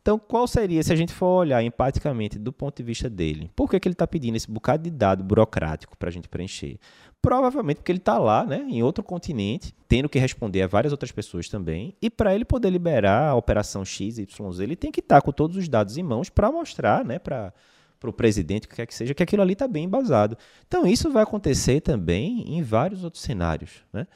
Então, 0.00 0.18
qual 0.18 0.48
seria, 0.48 0.82
se 0.82 0.92
a 0.92 0.96
gente 0.96 1.12
for 1.12 1.40
olhar 1.40 1.62
empaticamente 1.62 2.36
do 2.36 2.52
ponto 2.52 2.76
de 2.76 2.82
vista 2.82 3.08
dele, 3.08 3.48
por 3.54 3.70
que, 3.70 3.78
que 3.78 3.86
ele 3.86 3.94
está 3.94 4.04
pedindo 4.04 4.36
esse 4.36 4.50
bocado 4.50 4.82
de 4.82 4.90
dado 4.90 5.22
burocrático 5.22 5.96
para 5.96 6.08
a 6.08 6.12
gente 6.12 6.28
preencher? 6.28 6.76
Provavelmente 7.22 7.76
porque 7.76 7.92
ele 7.92 8.00
está 8.00 8.18
lá, 8.18 8.44
né, 8.44 8.66
em 8.68 8.82
outro 8.82 9.04
continente, 9.04 9.72
tendo 9.86 10.08
que 10.08 10.18
responder 10.18 10.62
a 10.62 10.66
várias 10.66 10.92
outras 10.92 11.12
pessoas 11.12 11.48
também, 11.48 11.94
e 12.02 12.10
para 12.10 12.34
ele 12.34 12.44
poder 12.44 12.68
liberar 12.68 13.28
a 13.28 13.34
operação 13.36 13.84
XYZ, 13.84 14.26
ele 14.60 14.74
tem 14.74 14.90
que 14.90 14.98
estar 15.00 15.20
tá 15.20 15.22
com 15.22 15.30
todos 15.30 15.56
os 15.56 15.68
dados 15.68 15.96
em 15.96 16.02
mãos 16.02 16.28
para 16.28 16.50
mostrar, 16.50 17.04
né, 17.04 17.18
para 17.18 17.52
para 18.00 18.10
o 18.10 18.12
presidente, 18.12 18.66
o 18.66 18.68
que 18.68 18.74
quer 18.74 18.86
que 18.86 18.94
seja, 18.96 19.14
que 19.14 19.22
aquilo 19.22 19.42
ali 19.42 19.52
está 19.52 19.68
bem 19.68 19.84
embasado. 19.84 20.36
Então, 20.66 20.84
isso 20.84 21.08
vai 21.08 21.22
acontecer 21.22 21.80
também 21.80 22.42
em 22.48 22.60
vários 22.60 23.04
outros 23.04 23.22
cenários. 23.22 23.84
Né? 23.92 24.08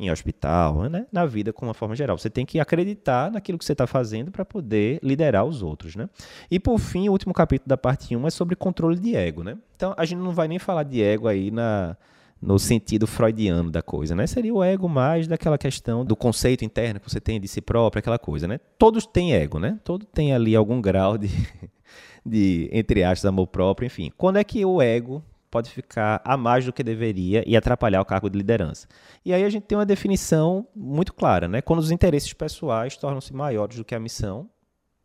em 0.00 0.10
hospital, 0.10 0.88
né? 0.88 1.06
na 1.12 1.26
vida 1.26 1.52
como 1.52 1.68
uma 1.68 1.74
forma 1.74 1.94
geral. 1.94 2.16
Você 2.16 2.30
tem 2.30 2.46
que 2.46 2.58
acreditar 2.58 3.30
naquilo 3.30 3.58
que 3.58 3.64
você 3.66 3.72
está 3.72 3.86
fazendo 3.86 4.30
para 4.30 4.46
poder 4.46 4.98
liderar 5.02 5.44
os 5.44 5.62
outros. 5.62 5.94
Né? 5.94 6.08
E 6.50 6.58
por 6.58 6.78
fim, 6.78 7.10
o 7.10 7.12
último 7.12 7.34
capítulo 7.34 7.68
da 7.68 7.76
parte 7.76 8.16
1 8.16 8.26
é 8.26 8.30
sobre 8.30 8.56
controle 8.56 8.98
de 8.98 9.14
ego. 9.14 9.44
Né? 9.44 9.58
Então 9.76 9.94
a 9.98 10.06
gente 10.06 10.20
não 10.20 10.32
vai 10.32 10.48
nem 10.48 10.58
falar 10.58 10.84
de 10.84 11.02
ego 11.02 11.28
aí 11.28 11.50
na, 11.50 11.98
no 12.40 12.58
sentido 12.58 13.06
freudiano 13.06 13.70
da 13.70 13.82
coisa, 13.82 14.14
né? 14.14 14.26
Seria 14.26 14.54
o 14.54 14.64
ego 14.64 14.88
mais 14.88 15.28
daquela 15.28 15.58
questão 15.58 16.04
do 16.04 16.16
conceito 16.16 16.64
interno 16.64 16.98
que 16.98 17.10
você 17.10 17.20
tem 17.20 17.38
de 17.38 17.46
si 17.46 17.60
próprio, 17.60 17.98
aquela 17.98 18.18
coisa, 18.18 18.48
né? 18.48 18.58
Todos 18.78 19.06
têm 19.06 19.34
ego, 19.34 19.58
né? 19.58 19.78
Todo 19.84 20.06
tem 20.06 20.32
ali 20.32 20.56
algum 20.56 20.80
grau 20.80 21.18
de, 21.18 21.28
de 22.24 22.70
entre 22.72 23.04
aspas, 23.04 23.26
amor 23.26 23.48
próprio, 23.48 23.86
enfim. 23.86 24.10
Quando 24.16 24.36
é 24.36 24.44
que 24.44 24.64
o 24.64 24.80
ego 24.80 25.22
pode 25.50 25.68
ficar 25.68 26.22
a 26.24 26.36
mais 26.36 26.64
do 26.64 26.72
que 26.72 26.82
deveria 26.82 27.44
e 27.46 27.56
atrapalhar 27.56 28.00
o 28.00 28.06
cargo 28.06 28.30
de 28.30 28.38
liderança? 28.38 28.88
E 29.22 29.34
aí 29.34 29.44
a 29.44 29.50
gente 29.50 29.64
tem 29.64 29.76
uma 29.76 29.84
definição 29.84 30.66
muito 30.74 31.12
clara, 31.12 31.46
né? 31.46 31.60
Quando 31.60 31.80
os 31.80 31.90
interesses 31.90 32.32
pessoais 32.32 32.96
tornam-se 32.96 33.34
maiores 33.34 33.76
do 33.76 33.84
que 33.84 33.94
a 33.94 34.00
missão, 34.00 34.48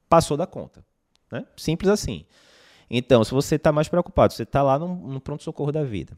passou 0.07 0.37
da 0.37 0.47
conta, 0.47 0.85
né? 1.29 1.45
Simples 1.57 1.89
assim. 1.89 2.25
Então, 2.89 3.23
se 3.25 3.31
você 3.31 3.55
está 3.55 3.73
mais 3.73 3.89
preocupado, 3.89 4.31
você 4.31 4.43
está 4.43 4.61
lá 4.61 4.79
no, 4.79 4.87
no 4.87 5.19
pronto-socorro 5.19 5.71
da 5.71 5.83
vida, 5.83 6.15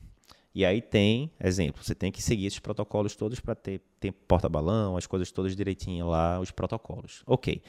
e 0.58 0.66
aí 0.66 0.82
tem, 0.82 1.30
exemplo, 1.40 1.84
você 1.84 1.94
tem 1.94 2.12
que 2.12 2.20
seguir 2.20 2.48
esses 2.48 2.58
protocolos 2.58 3.16
todos 3.16 3.40
para 3.40 3.54
ter, 3.54 3.80
ter 4.00 4.12
porta-balão, 4.12 4.98
as 4.98 5.06
coisas 5.06 5.32
todas 5.32 5.56
direitinho 5.56 6.08
lá, 6.08 6.40
os 6.40 6.50
protocolos. 6.50 7.22
Ok. 7.28 7.62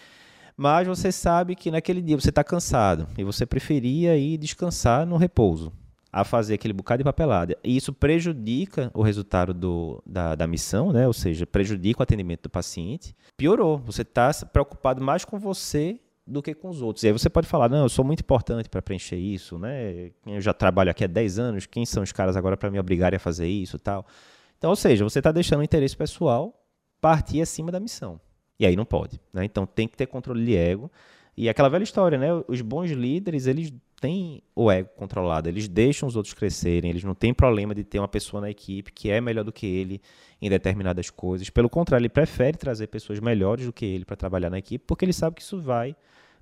Mas 0.57 0.88
você 0.88 1.12
sabe 1.12 1.55
que 1.55 1.70
naquele 1.70 2.01
dia 2.01 2.18
você 2.18 2.31
está 2.31 2.42
cansado 2.42 3.07
e 3.18 3.22
você 3.22 3.44
preferia 3.44 4.16
ir 4.16 4.38
descansar 4.38 5.05
no 5.05 5.18
repouso, 5.18 5.70
a 6.11 6.24
fazer 6.24 6.55
aquele 6.55 6.72
bocado 6.72 7.01
de 7.01 7.05
papelada. 7.05 7.59
E 7.62 7.77
isso 7.77 7.92
prejudica 7.92 8.90
o 8.94 9.03
resultado 9.03 9.53
do, 9.53 10.03
da, 10.07 10.35
da 10.35 10.46
missão, 10.46 10.90
né? 10.90 11.07
ou 11.07 11.12
seja, 11.12 11.46
prejudica 11.46 12.01
o 12.01 12.03
atendimento 12.03 12.44
do 12.44 12.51
paciente. 12.51 13.14
Piorou. 13.37 13.77
Você 13.85 14.01
está 14.01 14.31
preocupado 14.51 15.05
mais 15.05 15.27
com 15.27 15.38
você 15.38 16.01
do 16.29 16.43
que 16.43 16.55
com 16.55 16.69
os 16.69 16.83
outros. 16.83 17.03
E 17.03 17.09
aí 17.09 17.12
você 17.12 17.31
pode 17.31 17.47
falar, 17.47 17.69
não, 17.69 17.85
eu 17.85 17.88
sou 17.88 18.05
muito 18.05 18.21
importante 18.21 18.69
para 18.69 18.83
preencher 18.83 19.17
isso, 19.17 19.59
né? 19.59 20.11
Eu 20.27 20.41
já 20.41 20.53
trabalho 20.53 20.91
aqui 20.91 21.05
há 21.05 21.07
10 21.07 21.38
anos, 21.38 21.67
quem 21.67 21.87
são 21.87 22.03
os 22.03 22.12
caras 22.12 22.37
agora 22.37 22.57
para 22.57 22.71
me 22.71 22.79
obrigarem 22.79 23.17
a 23.17 23.21
fazer 23.21 23.49
isso 23.49 23.79
tal? 23.79 24.07
Então, 24.59 24.71
ou 24.71 24.77
seja, 24.77 25.05
você 25.05 25.21
está 25.21 25.33
deixando 25.33 25.61
o 25.61 25.62
interesse 25.62 25.97
pessoal 25.97 26.55
partir 27.01 27.41
acima 27.41 27.73
da 27.73 27.81
missão. 27.81 28.21
E 28.59 28.67
aí 28.67 28.77
não 28.77 28.85
pode. 28.85 29.21
Né? 29.33 29.45
Então 29.45 29.64
tem 29.67 29.87
que 29.87 29.97
ter 29.97 30.07
controle 30.07 30.45
de 30.45 30.57
ego. 30.57 30.91
E 31.37 31.49
aquela 31.49 31.69
velha 31.69 31.85
história, 31.85 32.19
né? 32.19 32.29
Os 32.49 32.61
bons 32.61 32.91
líderes, 32.91 33.47
eles 33.47 33.73
têm 34.01 34.43
o 34.55 34.71
ego 34.71 34.89
controlado, 34.97 35.49
eles 35.49 35.69
deixam 35.69 36.09
os 36.09 36.17
outros 36.17 36.35
crescerem, 36.35 36.91
eles 36.91 37.05
não 37.05 37.15
têm 37.15 37.35
problema 37.35 37.75
de 37.75 37.85
ter 37.85 37.99
uma 37.99 38.09
pessoa 38.09 38.41
na 38.41 38.51
equipe 38.51 38.93
que 38.93 39.11
é 39.11 39.21
melhor 39.21 39.45
do 39.45 39.53
que 39.53 39.67
ele 39.67 40.01
em 40.41 40.49
determinadas 40.49 41.11
coisas. 41.11 41.51
Pelo 41.51 41.69
contrário, 41.69 42.03
ele 42.03 42.09
prefere 42.09 42.57
trazer 42.57 42.87
pessoas 42.87 43.21
melhores 43.21 43.67
do 43.67 43.73
que 43.73 43.85
ele 43.85 44.05
para 44.05 44.17
trabalhar 44.17 44.51
na 44.51 44.59
equipe, 44.59 44.85
porque 44.87 45.05
ele 45.05 45.13
sabe 45.13 45.37
que 45.37 45.43
isso 45.43 45.61
vai 45.61 45.97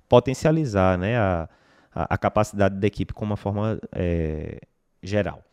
potencializar 0.07 0.97
né, 0.97 1.17
a, 1.17 1.49
a, 1.93 2.15
a 2.15 2.17
capacidade 2.17 2.75
da 2.75 2.87
equipe 2.87 3.13
com 3.13 3.25
uma 3.25 3.37
forma 3.37 3.79
é, 3.91 4.59
geral. 5.01 5.43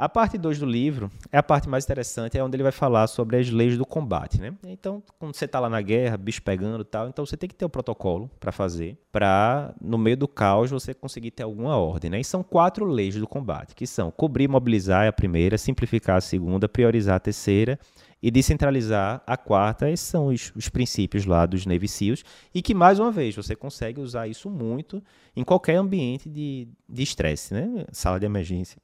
A 0.00 0.08
parte 0.08 0.38
2 0.38 0.58
do 0.58 0.64
livro 0.64 1.10
é 1.30 1.36
a 1.36 1.42
parte 1.42 1.68
mais 1.68 1.84
interessante, 1.84 2.38
é 2.38 2.42
onde 2.42 2.56
ele 2.56 2.62
vai 2.62 2.72
falar 2.72 3.06
sobre 3.06 3.36
as 3.36 3.50
leis 3.50 3.76
do 3.76 3.84
combate. 3.84 4.40
Né? 4.40 4.54
Então, 4.66 5.02
quando 5.18 5.36
você 5.36 5.44
está 5.44 5.60
lá 5.60 5.68
na 5.68 5.82
guerra, 5.82 6.16
bicho 6.16 6.40
pegando 6.40 6.80
e 6.80 6.86
tal, 6.86 7.06
então 7.06 7.26
você 7.26 7.36
tem 7.36 7.46
que 7.46 7.54
ter 7.54 7.66
o 7.66 7.68
um 7.68 7.70
protocolo 7.70 8.30
para 8.40 8.50
fazer, 8.50 8.96
para, 9.12 9.74
no 9.78 9.98
meio 9.98 10.16
do 10.16 10.26
caos, 10.26 10.70
você 10.70 10.94
conseguir 10.94 11.32
ter 11.32 11.42
alguma 11.42 11.76
ordem. 11.76 12.10
Né? 12.12 12.20
E 12.20 12.24
são 12.24 12.42
quatro 12.42 12.86
leis 12.86 13.14
do 13.16 13.26
combate, 13.26 13.74
que 13.74 13.86
são 13.86 14.10
cobrir 14.10 14.48
mobilizar 14.48 15.04
é 15.04 15.08
a 15.08 15.12
primeira, 15.12 15.58
simplificar 15.58 16.16
a 16.16 16.22
segunda, 16.22 16.66
priorizar 16.66 17.16
a 17.16 17.20
terceira 17.20 17.78
e 18.22 18.30
descentralizar 18.30 19.22
a 19.26 19.36
quarta. 19.36 19.90
Esses 19.90 20.06
são 20.06 20.28
os, 20.28 20.50
os 20.56 20.70
princípios 20.70 21.26
lá 21.26 21.44
dos 21.44 21.66
Navy 21.66 21.88
SEALs 21.88 22.24
e 22.54 22.62
que, 22.62 22.72
mais 22.72 22.98
uma 22.98 23.12
vez, 23.12 23.36
você 23.36 23.54
consegue 23.54 24.00
usar 24.00 24.26
isso 24.28 24.48
muito 24.48 25.02
em 25.36 25.44
qualquer 25.44 25.76
ambiente 25.76 26.26
de 26.26 26.68
estresse, 26.88 27.52
né? 27.52 27.84
Sala 27.92 28.18
de 28.18 28.24
emergência. 28.24 28.80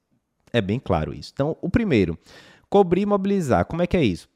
É 0.56 0.60
bem 0.62 0.80
claro 0.80 1.12
isso. 1.12 1.32
Então, 1.34 1.54
o 1.60 1.68
primeiro, 1.68 2.18
cobrir 2.70 3.02
e 3.02 3.06
mobilizar. 3.06 3.66
Como 3.66 3.82
é 3.82 3.86
que 3.86 3.94
é 3.94 4.02
isso? 4.02 4.26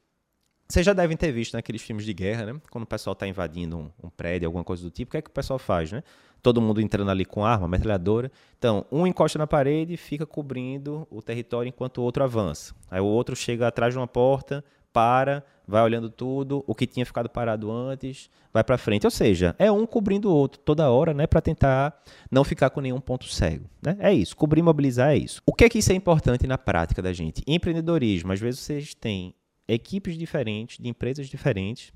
Vocês 0.69 0.85
já 0.85 0.93
devem 0.93 1.17
ter 1.17 1.31
visto 1.31 1.53
naqueles 1.53 1.81
filmes 1.81 2.05
de 2.05 2.13
guerra, 2.13 2.45
né? 2.45 2.61
Quando 2.69 2.83
o 2.83 2.87
pessoal 2.87 3.13
está 3.13 3.27
invadindo 3.27 3.75
um, 3.75 3.91
um, 4.03 4.09
prédio, 4.11 4.47
alguma 4.47 4.63
coisa 4.63 4.83
do 4.83 4.91
tipo, 4.91 5.09
o 5.09 5.11
que 5.13 5.17
é 5.17 5.21
que 5.23 5.31
o 5.31 5.33
pessoal 5.33 5.57
faz, 5.57 5.91
né? 5.91 6.03
Todo 6.39 6.61
mundo 6.61 6.79
entrando 6.79 7.09
ali 7.09 7.25
com 7.25 7.43
arma, 7.43 7.67
metralhadora. 7.67 8.31
Então, 8.55 8.85
um 8.91 9.07
encosta 9.07 9.39
na 9.39 9.47
parede 9.47 9.95
e 9.95 9.97
fica 9.97 10.23
cobrindo 10.23 11.07
o 11.09 11.23
território 11.23 11.69
enquanto 11.69 11.97
o 11.97 12.03
outro 12.03 12.23
avança. 12.23 12.75
Aí 12.91 13.01
o 13.01 13.05
outro 13.05 13.35
chega 13.35 13.67
atrás 13.67 13.95
de 13.95 13.99
uma 13.99 14.07
porta, 14.07 14.63
para, 14.93 15.43
vai 15.67 15.81
olhando 15.81 16.09
tudo, 16.09 16.63
o 16.67 16.75
que 16.75 16.85
tinha 16.85 17.05
ficado 17.05 17.29
parado 17.29 17.71
antes, 17.71 18.29
vai 18.53 18.63
para 18.63 18.77
frente. 18.77 19.05
Ou 19.05 19.11
seja, 19.11 19.55
é 19.57 19.71
um 19.71 19.85
cobrindo 19.85 20.29
o 20.29 20.33
outro 20.33 20.59
toda 20.59 20.89
hora, 20.89 21.13
né, 21.13 21.25
para 21.25 21.41
tentar 21.41 22.01
não 22.29 22.43
ficar 22.43 22.69
com 22.69 22.81
nenhum 22.81 22.99
ponto 22.99 23.25
cego, 23.25 23.69
né? 23.81 23.95
É 23.99 24.13
isso, 24.13 24.35
cobrir, 24.35 24.61
mobilizar 24.61 25.11
é 25.11 25.17
isso. 25.17 25.41
O 25.45 25.53
que 25.53 25.65
é 25.65 25.69
que 25.69 25.79
isso 25.79 25.91
é 25.91 25.95
importante 25.95 26.45
na 26.45 26.57
prática 26.57 27.01
da 27.01 27.13
gente? 27.13 27.41
Empreendedorismo, 27.47 28.31
às 28.31 28.39
vezes 28.39 28.59
vocês 28.59 28.93
têm 28.93 29.33
equipes 29.67 30.17
diferentes, 30.17 30.77
de 30.77 30.89
empresas 30.89 31.27
diferentes, 31.27 31.93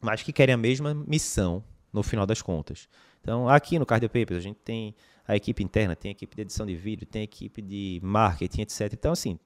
mas 0.00 0.22
que 0.22 0.32
querem 0.32 0.54
a 0.54 0.58
mesma 0.58 0.94
missão 0.94 1.64
no 1.92 2.02
final 2.02 2.26
das 2.26 2.42
contas. 2.42 2.88
Então, 3.20 3.48
aqui 3.48 3.78
no 3.78 3.86
Cardio 3.86 4.08
Papers, 4.08 4.38
a 4.38 4.40
gente 4.40 4.58
tem 4.62 4.94
a 5.26 5.34
equipe 5.34 5.62
interna, 5.62 5.96
tem 5.96 6.10
a 6.10 6.12
equipe 6.12 6.36
de 6.36 6.42
edição 6.42 6.66
de 6.66 6.76
vídeo, 6.76 7.06
tem 7.06 7.22
a 7.22 7.24
equipe 7.24 7.62
de 7.62 7.98
marketing, 8.02 8.62
etc. 8.62 8.92
Então, 8.92 9.12
assim, 9.12 9.38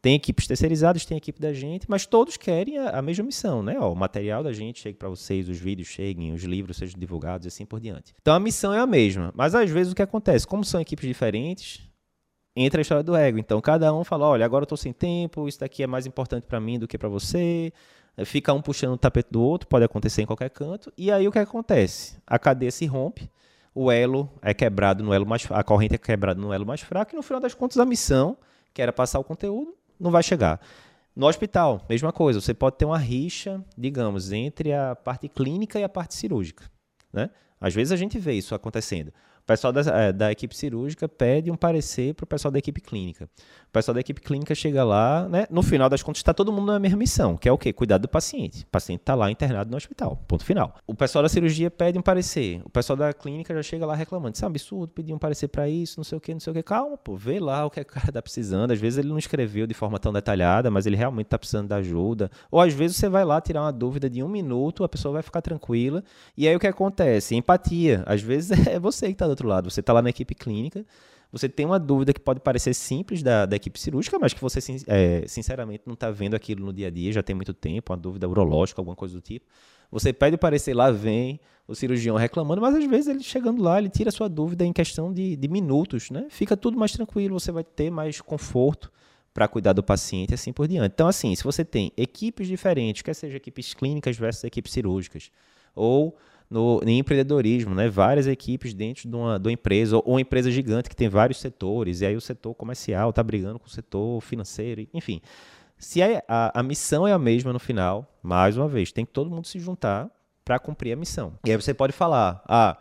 tem 0.00 0.14
equipes 0.14 0.46
terceirizadas, 0.46 1.04
tem 1.04 1.16
equipe 1.16 1.40
da 1.40 1.52
gente, 1.52 1.86
mas 1.88 2.06
todos 2.06 2.36
querem 2.36 2.78
a, 2.78 2.90
a 2.90 3.02
mesma 3.02 3.24
missão, 3.24 3.62
né? 3.62 3.76
Ó, 3.80 3.92
o 3.92 3.96
material 3.96 4.42
da 4.42 4.52
gente 4.52 4.80
chegue 4.80 4.96
para 4.96 5.08
vocês, 5.08 5.48
os 5.48 5.58
vídeos 5.58 5.88
cheguem, 5.88 6.32
os 6.32 6.42
livros 6.44 6.76
sejam 6.76 6.98
divulgados 6.98 7.46
e 7.46 7.48
assim 7.48 7.66
por 7.66 7.80
diante. 7.80 8.14
Então 8.20 8.34
a 8.34 8.40
missão 8.40 8.72
é 8.72 8.78
a 8.78 8.86
mesma, 8.86 9.32
mas 9.34 9.54
às 9.54 9.68
vezes 9.70 9.92
o 9.92 9.96
que 9.96 10.02
acontece? 10.02 10.46
Como 10.46 10.64
são 10.64 10.80
equipes 10.80 11.06
diferentes, 11.06 11.82
entra 12.54 12.80
a 12.80 12.82
história 12.82 13.02
do 13.02 13.16
ego. 13.16 13.38
Então 13.38 13.60
cada 13.60 13.92
um 13.92 14.04
fala: 14.04 14.26
olha, 14.26 14.44
agora 14.44 14.62
eu 14.62 14.66
estou 14.66 14.78
sem 14.78 14.92
tempo, 14.92 15.48
isso 15.48 15.60
daqui 15.60 15.82
é 15.82 15.86
mais 15.86 16.06
importante 16.06 16.46
para 16.46 16.60
mim 16.60 16.78
do 16.78 16.86
que 16.86 16.96
para 16.96 17.08
você. 17.08 17.72
Fica 18.24 18.52
um 18.52 18.60
puxando 18.60 18.94
o 18.94 18.98
tapete 18.98 19.28
do 19.30 19.40
outro, 19.40 19.68
pode 19.68 19.84
acontecer 19.84 20.22
em 20.22 20.26
qualquer 20.26 20.50
canto. 20.50 20.92
E 20.96 21.10
aí 21.10 21.28
o 21.28 21.32
que 21.32 21.38
acontece? 21.38 22.18
A 22.26 22.38
cadeia 22.38 22.70
se 22.70 22.84
rompe, 22.84 23.30
o 23.74 23.92
elo 23.92 24.28
é 24.42 24.52
quebrado 24.52 25.04
no 25.04 25.12
elo 25.12 25.24
mais 25.24 25.46
a 25.50 25.62
corrente 25.62 25.94
é 25.94 25.98
quebrada 25.98 26.40
no 26.40 26.52
elo 26.52 26.66
mais 26.66 26.80
fraco, 26.80 27.14
e 27.14 27.16
no 27.16 27.22
final 27.22 27.40
das 27.40 27.54
contas 27.54 27.78
a 27.78 27.84
missão, 27.84 28.36
que 28.74 28.82
era 28.82 28.92
passar 28.92 29.20
o 29.20 29.24
conteúdo, 29.24 29.72
não 29.98 30.10
vai 30.10 30.22
chegar. 30.22 30.60
No 31.14 31.26
hospital, 31.26 31.84
mesma 31.88 32.12
coisa, 32.12 32.40
você 32.40 32.54
pode 32.54 32.76
ter 32.76 32.84
uma 32.84 32.98
rixa, 32.98 33.64
digamos, 33.76 34.30
entre 34.32 34.72
a 34.72 34.94
parte 34.94 35.28
clínica 35.28 35.78
e 35.78 35.84
a 35.84 35.88
parte 35.88 36.14
cirúrgica. 36.14 36.70
Né? 37.12 37.30
Às 37.60 37.74
vezes 37.74 37.92
a 37.92 37.96
gente 37.96 38.18
vê 38.18 38.34
isso 38.34 38.54
acontecendo 38.54 39.12
pessoal 39.48 39.72
da, 39.72 39.80
é, 39.80 40.12
da 40.12 40.30
equipe 40.30 40.54
cirúrgica 40.54 41.08
pede 41.08 41.50
um 41.50 41.56
parecer 41.56 42.14
para 42.14 42.24
o 42.24 42.26
pessoal 42.26 42.52
da 42.52 42.58
equipe 42.58 42.82
clínica. 42.82 43.30
O 43.68 43.70
pessoal 43.70 43.94
da 43.94 44.00
equipe 44.00 44.22
clínica 44.22 44.54
chega 44.54 44.82
lá, 44.82 45.28
né? 45.28 45.46
No 45.50 45.62
final 45.62 45.90
das 45.90 46.02
contas, 46.02 46.20
está 46.20 46.32
todo 46.32 46.50
mundo 46.50 46.72
na 46.72 46.78
mesma 46.78 46.96
missão, 46.96 47.36
que 47.36 47.46
é 47.46 47.52
o 47.52 47.58
quê? 47.58 47.70
Cuidar 47.70 47.98
do 47.98 48.08
paciente. 48.08 48.62
O 48.62 48.66
paciente 48.68 49.00
está 49.00 49.14
lá 49.14 49.30
internado 49.30 49.70
no 49.70 49.76
hospital. 49.76 50.16
Ponto 50.26 50.42
final. 50.42 50.74
O 50.86 50.94
pessoal 50.94 51.22
da 51.22 51.28
cirurgia 51.28 51.70
pede 51.70 51.98
um 51.98 52.02
parecer. 52.02 52.62
O 52.64 52.70
pessoal 52.70 52.96
da 52.96 53.12
clínica 53.12 53.54
já 53.54 53.62
chega 53.62 53.84
lá 53.84 53.94
reclamando. 53.94 54.34
Isso 54.34 54.44
é 54.44 54.48
um 54.48 54.50
absurdo, 54.50 54.92
pedir 54.94 55.12
um 55.12 55.18
parecer 55.18 55.48
para 55.48 55.68
isso, 55.68 55.98
não 55.98 56.04
sei 56.04 56.16
o 56.16 56.20
quê, 56.20 56.32
não 56.32 56.40
sei 56.40 56.50
o 56.50 56.54
quê. 56.54 56.62
Calma, 56.62 56.96
pô, 56.96 57.14
vê 57.14 57.38
lá 57.38 57.66
o 57.66 57.70
que, 57.70 57.78
é 57.78 57.82
o 57.82 57.86
cara 57.86 58.08
está 58.08 58.22
precisando. 58.22 58.70
Às 58.70 58.80
vezes 58.80 59.00
ele 59.00 59.08
não 59.08 59.18
escreveu 59.18 59.66
de 59.66 59.74
forma 59.74 59.98
tão 59.98 60.14
detalhada, 60.14 60.70
mas 60.70 60.86
ele 60.86 60.96
realmente 60.96 61.26
está 61.26 61.38
precisando 61.38 61.68
da 61.68 61.76
ajuda. 61.76 62.30
Ou 62.50 62.62
às 62.62 62.72
vezes 62.72 62.96
você 62.96 63.08
vai 63.10 63.24
lá 63.24 63.38
tirar 63.38 63.60
uma 63.60 63.72
dúvida 63.72 64.08
de 64.08 64.22
um 64.22 64.28
minuto, 64.28 64.82
a 64.82 64.88
pessoa 64.88 65.12
vai 65.12 65.22
ficar 65.22 65.42
tranquila. 65.42 66.02
E 66.34 66.48
aí 66.48 66.56
o 66.56 66.58
que 66.58 66.66
acontece? 66.66 67.36
Empatia. 67.36 68.02
Às 68.06 68.22
vezes 68.22 68.50
é 68.66 68.80
você 68.80 69.08
que 69.08 69.12
está 69.12 69.26
do 69.26 69.30
outro 69.30 69.46
lado. 69.46 69.70
Você 69.70 69.80
está 69.80 69.92
lá 69.92 70.00
na 70.00 70.08
equipe 70.08 70.34
clínica, 70.34 70.86
você 71.30 71.48
tem 71.48 71.66
uma 71.66 71.78
dúvida 71.78 72.12
que 72.12 72.20
pode 72.20 72.40
parecer 72.40 72.74
simples 72.74 73.22
da, 73.22 73.44
da 73.44 73.56
equipe 73.56 73.78
cirúrgica, 73.78 74.18
mas 74.18 74.32
que 74.32 74.40
você, 74.40 74.60
é, 74.86 75.24
sinceramente, 75.26 75.82
não 75.84 75.94
está 75.94 76.10
vendo 76.10 76.34
aquilo 76.34 76.64
no 76.64 76.72
dia 76.72 76.88
a 76.88 76.90
dia, 76.90 77.12
já 77.12 77.22
tem 77.22 77.36
muito 77.36 77.52
tempo, 77.52 77.92
uma 77.92 77.98
dúvida 77.98 78.28
urológica, 78.28 78.80
alguma 78.80 78.96
coisa 78.96 79.14
do 79.14 79.20
tipo. 79.20 79.46
Você 79.90 80.12
pede 80.12 80.36
o 80.36 80.38
parecer 80.38 80.74
lá, 80.74 80.90
vem 80.90 81.40
o 81.66 81.74
cirurgião 81.74 82.16
reclamando, 82.16 82.62
mas 82.62 82.74
às 82.74 82.84
vezes 82.84 83.08
ele 83.08 83.22
chegando 83.22 83.62
lá, 83.62 83.78
ele 83.78 83.90
tira 83.90 84.08
a 84.08 84.12
sua 84.12 84.28
dúvida 84.28 84.64
em 84.64 84.72
questão 84.72 85.12
de, 85.12 85.36
de 85.36 85.48
minutos, 85.48 86.10
né? 86.10 86.26
Fica 86.30 86.56
tudo 86.56 86.78
mais 86.78 86.92
tranquilo, 86.92 87.38
você 87.38 87.52
vai 87.52 87.64
ter 87.64 87.90
mais 87.90 88.20
conforto 88.20 88.90
para 89.34 89.46
cuidar 89.46 89.74
do 89.74 89.82
paciente 89.82 90.30
e 90.30 90.34
assim 90.34 90.52
por 90.52 90.66
diante. 90.66 90.92
Então, 90.94 91.06
assim, 91.06 91.34
se 91.34 91.44
você 91.44 91.64
tem 91.64 91.92
equipes 91.96 92.48
diferentes, 92.48 93.02
quer 93.02 93.14
seja 93.14 93.36
equipes 93.36 93.74
clínicas 93.74 94.16
versus 94.16 94.44
equipes 94.44 94.72
cirúrgicas, 94.72 95.30
ou 95.74 96.16
no, 96.50 96.80
em 96.84 96.98
empreendedorismo, 96.98 97.74
né? 97.74 97.88
Várias 97.88 98.26
equipes 98.26 98.74
dentro 98.74 99.08
de 99.08 99.14
uma, 99.14 99.38
de 99.38 99.48
uma 99.48 99.52
empresa, 99.52 99.96
ou 99.96 100.02
uma 100.06 100.20
empresa 100.20 100.50
gigante 100.50 100.88
que 100.88 100.96
tem 100.96 101.08
vários 101.08 101.38
setores, 101.40 102.00
e 102.00 102.06
aí 102.06 102.16
o 102.16 102.20
setor 102.20 102.54
comercial 102.54 103.10
está 103.10 103.22
brigando 103.22 103.58
com 103.58 103.66
o 103.66 103.70
setor 103.70 104.20
financeiro, 104.20 104.86
enfim. 104.92 105.20
Se 105.76 106.02
a, 106.02 106.22
a, 106.26 106.60
a 106.60 106.62
missão 106.62 107.06
é 107.06 107.12
a 107.12 107.18
mesma 107.18 107.52
no 107.52 107.58
final, 107.58 108.18
mais 108.22 108.56
uma 108.56 108.68
vez, 108.68 108.90
tem 108.90 109.04
que 109.04 109.12
todo 109.12 109.30
mundo 109.30 109.46
se 109.46 109.58
juntar 109.58 110.10
para 110.44 110.58
cumprir 110.58 110.92
a 110.92 110.96
missão. 110.96 111.34
E 111.44 111.50
aí 111.50 111.56
você 111.56 111.74
pode 111.74 111.92
falar, 111.92 112.42
ah, 112.46 112.78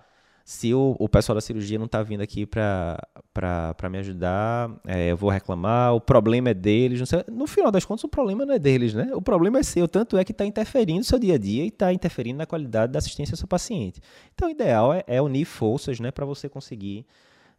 se 0.47 0.73
o, 0.73 0.95
o 0.97 1.09
pessoal 1.09 1.33
da 1.33 1.41
cirurgia 1.41 1.77
não 1.77 1.87
está 1.87 2.01
vindo 2.01 2.21
aqui 2.21 2.45
para 2.45 3.89
me 3.91 3.97
ajudar, 3.97 4.71
é, 4.87 5.11
eu 5.11 5.17
vou 5.17 5.29
reclamar, 5.29 5.93
o 5.93 5.99
problema 5.99 6.51
é 6.51 6.53
deles. 6.53 7.01
No 7.29 7.45
final 7.45 7.69
das 7.69 7.83
contas, 7.83 8.05
o 8.05 8.07
problema 8.07 8.45
não 8.45 8.53
é 8.53 8.57
deles, 8.57 8.93
né? 8.93 9.09
O 9.13 9.21
problema 9.21 9.59
é 9.59 9.63
seu, 9.63 9.89
tanto 9.89 10.17
é 10.17 10.23
que 10.23 10.31
está 10.31 10.45
interferindo 10.45 10.99
no 10.99 11.03
seu 11.03 11.19
dia 11.19 11.35
a 11.35 11.37
dia 11.37 11.65
e 11.65 11.67
está 11.67 11.91
interferindo 11.91 12.37
na 12.37 12.45
qualidade 12.45 12.93
da 12.93 12.99
assistência 12.99 13.33
ao 13.33 13.37
seu 13.37 13.47
paciente. 13.47 13.99
Então, 14.33 14.47
o 14.47 14.51
ideal 14.51 14.93
é, 14.93 15.03
é 15.05 15.21
unir 15.21 15.43
forças 15.43 15.99
né, 15.99 16.11
para 16.11 16.25
você 16.25 16.47
conseguir 16.47 17.05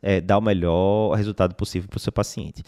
é, 0.01 0.19
dar 0.19 0.39
o 0.39 0.41
melhor 0.41 1.13
resultado 1.13 1.55
possível 1.55 1.91
para 1.91 1.99
o 1.99 2.01
seu 2.01 2.11
paciente. 2.11 2.63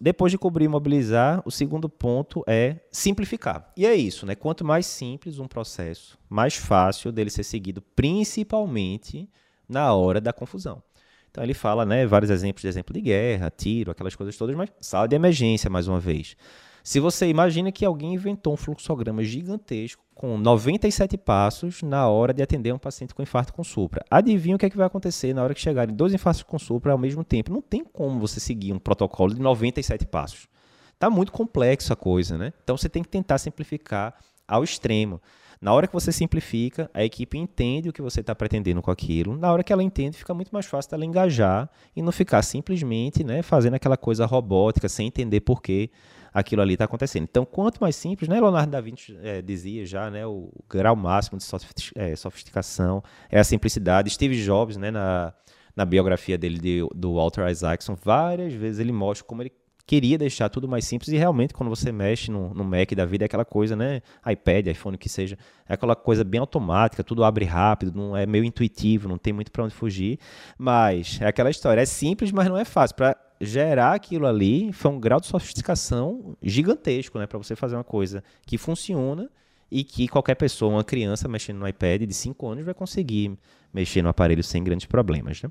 depois 0.00 0.32
de 0.32 0.38
cobrir 0.38 0.64
e 0.64 0.68
mobilizar, 0.68 1.40
o 1.46 1.52
segundo 1.52 1.88
ponto 1.88 2.42
é 2.48 2.80
simplificar. 2.90 3.72
E 3.76 3.86
é 3.86 3.94
isso, 3.94 4.26
né? 4.26 4.34
Quanto 4.34 4.64
mais 4.64 4.86
simples 4.86 5.38
um 5.38 5.46
processo, 5.46 6.18
mais 6.28 6.56
fácil 6.56 7.12
dele 7.12 7.30
ser 7.30 7.44
seguido, 7.44 7.80
principalmente 7.94 9.30
na 9.72 9.92
hora 9.94 10.20
da 10.20 10.32
confusão. 10.32 10.82
Então 11.30 11.42
ele 11.42 11.54
fala, 11.54 11.86
né, 11.86 12.06
vários 12.06 12.30
exemplos 12.30 12.60
de 12.60 12.68
exemplo 12.68 12.92
de 12.92 13.00
guerra, 13.00 13.50
tiro, 13.50 13.90
aquelas 13.90 14.14
coisas 14.14 14.36
todas, 14.36 14.54
mas 14.54 14.70
sala 14.80 15.08
de 15.08 15.16
emergência 15.16 15.70
mais 15.70 15.88
uma 15.88 15.98
vez. 15.98 16.36
Se 16.84 17.00
você 17.00 17.26
imagina 17.28 17.72
que 17.72 17.84
alguém 17.84 18.14
inventou 18.14 18.52
um 18.52 18.56
fluxograma 18.56 19.22
gigantesco 19.24 20.02
com 20.14 20.36
97 20.36 21.16
passos 21.16 21.82
na 21.82 22.06
hora 22.08 22.34
de 22.34 22.42
atender 22.42 22.72
um 22.72 22.78
paciente 22.78 23.14
com 23.14 23.22
infarto 23.22 23.52
com 23.52 23.64
supra. 23.64 24.04
Adivinha 24.10 24.56
o 24.56 24.58
que, 24.58 24.66
é 24.66 24.70
que 24.70 24.76
vai 24.76 24.86
acontecer 24.86 25.32
na 25.32 25.42
hora 25.42 25.54
que 25.54 25.60
chegarem 25.60 25.94
dois 25.94 26.12
infartos 26.12 26.42
com 26.42 26.58
supra 26.58 26.92
ao 26.92 26.98
mesmo 26.98 27.24
tempo? 27.24 27.52
Não 27.52 27.62
tem 27.62 27.84
como 27.84 28.20
você 28.20 28.38
seguir 28.38 28.72
um 28.72 28.78
protocolo 28.78 29.34
de 29.34 29.40
97 29.40 30.06
passos. 30.06 30.48
Está 30.92 31.08
muito 31.08 31.32
complexo 31.32 31.92
a 31.92 31.96
coisa, 31.96 32.36
né? 32.36 32.52
Então 32.62 32.76
você 32.76 32.88
tem 32.88 33.02
que 33.02 33.08
tentar 33.08 33.38
simplificar 33.38 34.14
ao 34.46 34.62
extremo. 34.62 35.20
Na 35.62 35.72
hora 35.72 35.86
que 35.86 35.92
você 35.92 36.10
simplifica, 36.10 36.90
a 36.92 37.04
equipe 37.04 37.38
entende 37.38 37.88
o 37.88 37.92
que 37.92 38.02
você 38.02 38.18
está 38.18 38.34
pretendendo 38.34 38.82
com 38.82 38.90
aquilo. 38.90 39.36
Na 39.36 39.52
hora 39.52 39.62
que 39.62 39.72
ela 39.72 39.80
entende, 39.80 40.16
fica 40.16 40.34
muito 40.34 40.50
mais 40.50 40.66
fácil 40.66 40.90
dela 40.90 41.04
engajar 41.04 41.70
e 41.94 42.02
não 42.02 42.10
ficar 42.10 42.42
simplesmente 42.42 43.22
né, 43.22 43.42
fazendo 43.42 43.74
aquela 43.74 43.96
coisa 43.96 44.26
robótica, 44.26 44.88
sem 44.88 45.06
entender 45.06 45.40
por 45.40 45.62
que 45.62 45.88
aquilo 46.34 46.62
ali 46.62 46.72
está 46.72 46.84
acontecendo. 46.84 47.28
Então, 47.30 47.44
quanto 47.44 47.78
mais 47.78 47.94
simples, 47.94 48.28
né, 48.28 48.40
Leonardo 48.40 48.72
da 48.72 48.80
Vinci 48.80 49.16
é, 49.22 49.40
dizia 49.40 49.86
já, 49.86 50.10
né, 50.10 50.26
o 50.26 50.50
grau 50.68 50.96
máximo 50.96 51.38
de 51.38 51.46
é, 51.94 52.16
sofisticação 52.16 53.00
é 53.30 53.38
a 53.38 53.44
simplicidade. 53.44 54.10
Steve 54.10 54.42
Jobs, 54.42 54.76
né, 54.76 54.90
na, 54.90 55.32
na 55.76 55.84
biografia 55.84 56.36
dele 56.36 56.58
de, 56.58 56.80
do 56.92 57.14
Walter 57.14 57.48
Isaacson, 57.48 57.94
várias 57.94 58.52
vezes 58.52 58.80
ele 58.80 58.90
mostra 58.90 59.24
como 59.24 59.44
ele 59.44 59.52
queria 59.86 60.16
deixar 60.16 60.48
tudo 60.48 60.68
mais 60.68 60.84
simples 60.84 61.08
e 61.08 61.16
realmente 61.16 61.52
quando 61.52 61.68
você 61.68 61.90
mexe 61.90 62.30
no, 62.30 62.54
no 62.54 62.64
Mac 62.64 62.92
da 62.94 63.04
vida 63.04 63.24
é 63.24 63.26
aquela 63.26 63.44
coisa, 63.44 63.74
né? 63.74 64.00
iPad, 64.26 64.68
iPhone, 64.68 64.96
que 64.96 65.08
seja, 65.08 65.36
é 65.68 65.74
aquela 65.74 65.96
coisa 65.96 66.24
bem 66.24 66.40
automática, 66.40 67.02
tudo 67.02 67.24
abre 67.24 67.44
rápido, 67.44 67.92
não 67.94 68.16
é 68.16 68.24
meio 68.24 68.44
intuitivo, 68.44 69.08
não 69.08 69.18
tem 69.18 69.32
muito 69.32 69.50
para 69.50 69.64
onde 69.64 69.74
fugir, 69.74 70.18
mas 70.56 71.18
é 71.20 71.26
aquela 71.26 71.50
história, 71.50 71.80
é 71.80 71.86
simples, 71.86 72.30
mas 72.30 72.48
não 72.48 72.56
é 72.56 72.64
fácil. 72.64 72.96
Para 72.96 73.16
gerar 73.40 73.94
aquilo 73.94 74.26
ali 74.26 74.72
foi 74.72 74.90
um 74.90 75.00
grau 75.00 75.20
de 75.20 75.26
sofisticação 75.26 76.36
gigantesco, 76.40 77.18
né? 77.18 77.26
Para 77.26 77.38
você 77.38 77.56
fazer 77.56 77.74
uma 77.74 77.84
coisa 77.84 78.22
que 78.46 78.56
funciona 78.56 79.28
e 79.70 79.82
que 79.82 80.06
qualquer 80.06 80.34
pessoa, 80.34 80.70
uma 80.70 80.84
criança 80.84 81.26
mexendo 81.26 81.58
no 81.58 81.66
iPad 81.66 82.02
de 82.02 82.12
5 82.12 82.46
anos 82.46 82.64
vai 82.64 82.74
conseguir 82.74 83.36
mexer 83.72 84.02
no 84.02 84.10
aparelho 84.10 84.44
sem 84.44 84.62
grandes 84.62 84.84
problemas. 84.86 85.42
Né? 85.42 85.50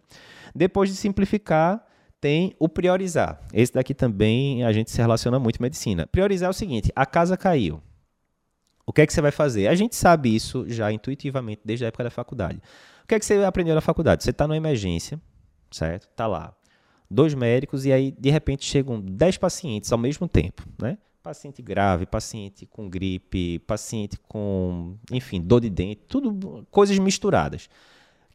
Depois 0.53 0.89
de 0.91 0.95
simplificar, 0.95 1.83
tem 2.21 2.55
o 2.59 2.69
priorizar. 2.69 3.41
Esse 3.51 3.73
daqui 3.73 3.95
também 3.95 4.63
a 4.63 4.71
gente 4.71 4.91
se 4.91 4.97
relaciona 5.01 5.39
muito 5.39 5.57
com 5.57 5.63
medicina. 5.63 6.05
Priorizar 6.05 6.47
é 6.47 6.51
o 6.51 6.53
seguinte: 6.53 6.91
a 6.95 7.05
casa 7.05 7.35
caiu. 7.35 7.81
O 8.85 8.93
que 8.93 9.01
é 9.01 9.07
que 9.07 9.13
você 9.13 9.21
vai 9.21 9.31
fazer? 9.31 9.67
A 9.67 9.75
gente 9.75 9.95
sabe 9.95 10.33
isso 10.33 10.65
já 10.67 10.91
intuitivamente 10.91 11.61
desde 11.65 11.85
a 11.85 11.87
época 11.87 12.03
da 12.03 12.09
faculdade. 12.11 12.61
O 13.03 13.07
que 13.07 13.15
é 13.15 13.19
que 13.19 13.25
você 13.25 13.43
aprendeu 13.43 13.73
na 13.73 13.81
faculdade? 13.81 14.23
Você 14.23 14.29
está 14.29 14.47
numa 14.47 14.57
emergência, 14.57 15.19
certo? 15.71 16.07
Está 16.09 16.27
lá. 16.27 16.53
Dois 17.09 17.33
médicos 17.33 17.85
e 17.85 17.91
aí, 17.91 18.11
de 18.11 18.29
repente, 18.29 18.63
chegam 18.63 19.01
dez 19.01 19.37
pacientes 19.37 19.91
ao 19.91 19.97
mesmo 19.97 20.27
tempo, 20.27 20.63
né? 20.81 20.97
Paciente 21.21 21.61
grave, 21.61 22.05
paciente 22.05 22.65
com 22.65 22.89
gripe, 22.89 23.59
paciente 23.59 24.17
com, 24.27 24.97
enfim, 25.11 25.41
dor 25.41 25.61
de 25.61 25.69
dente, 25.69 26.01
tudo 26.07 26.65
coisas 26.71 26.97
misturadas. 26.97 27.69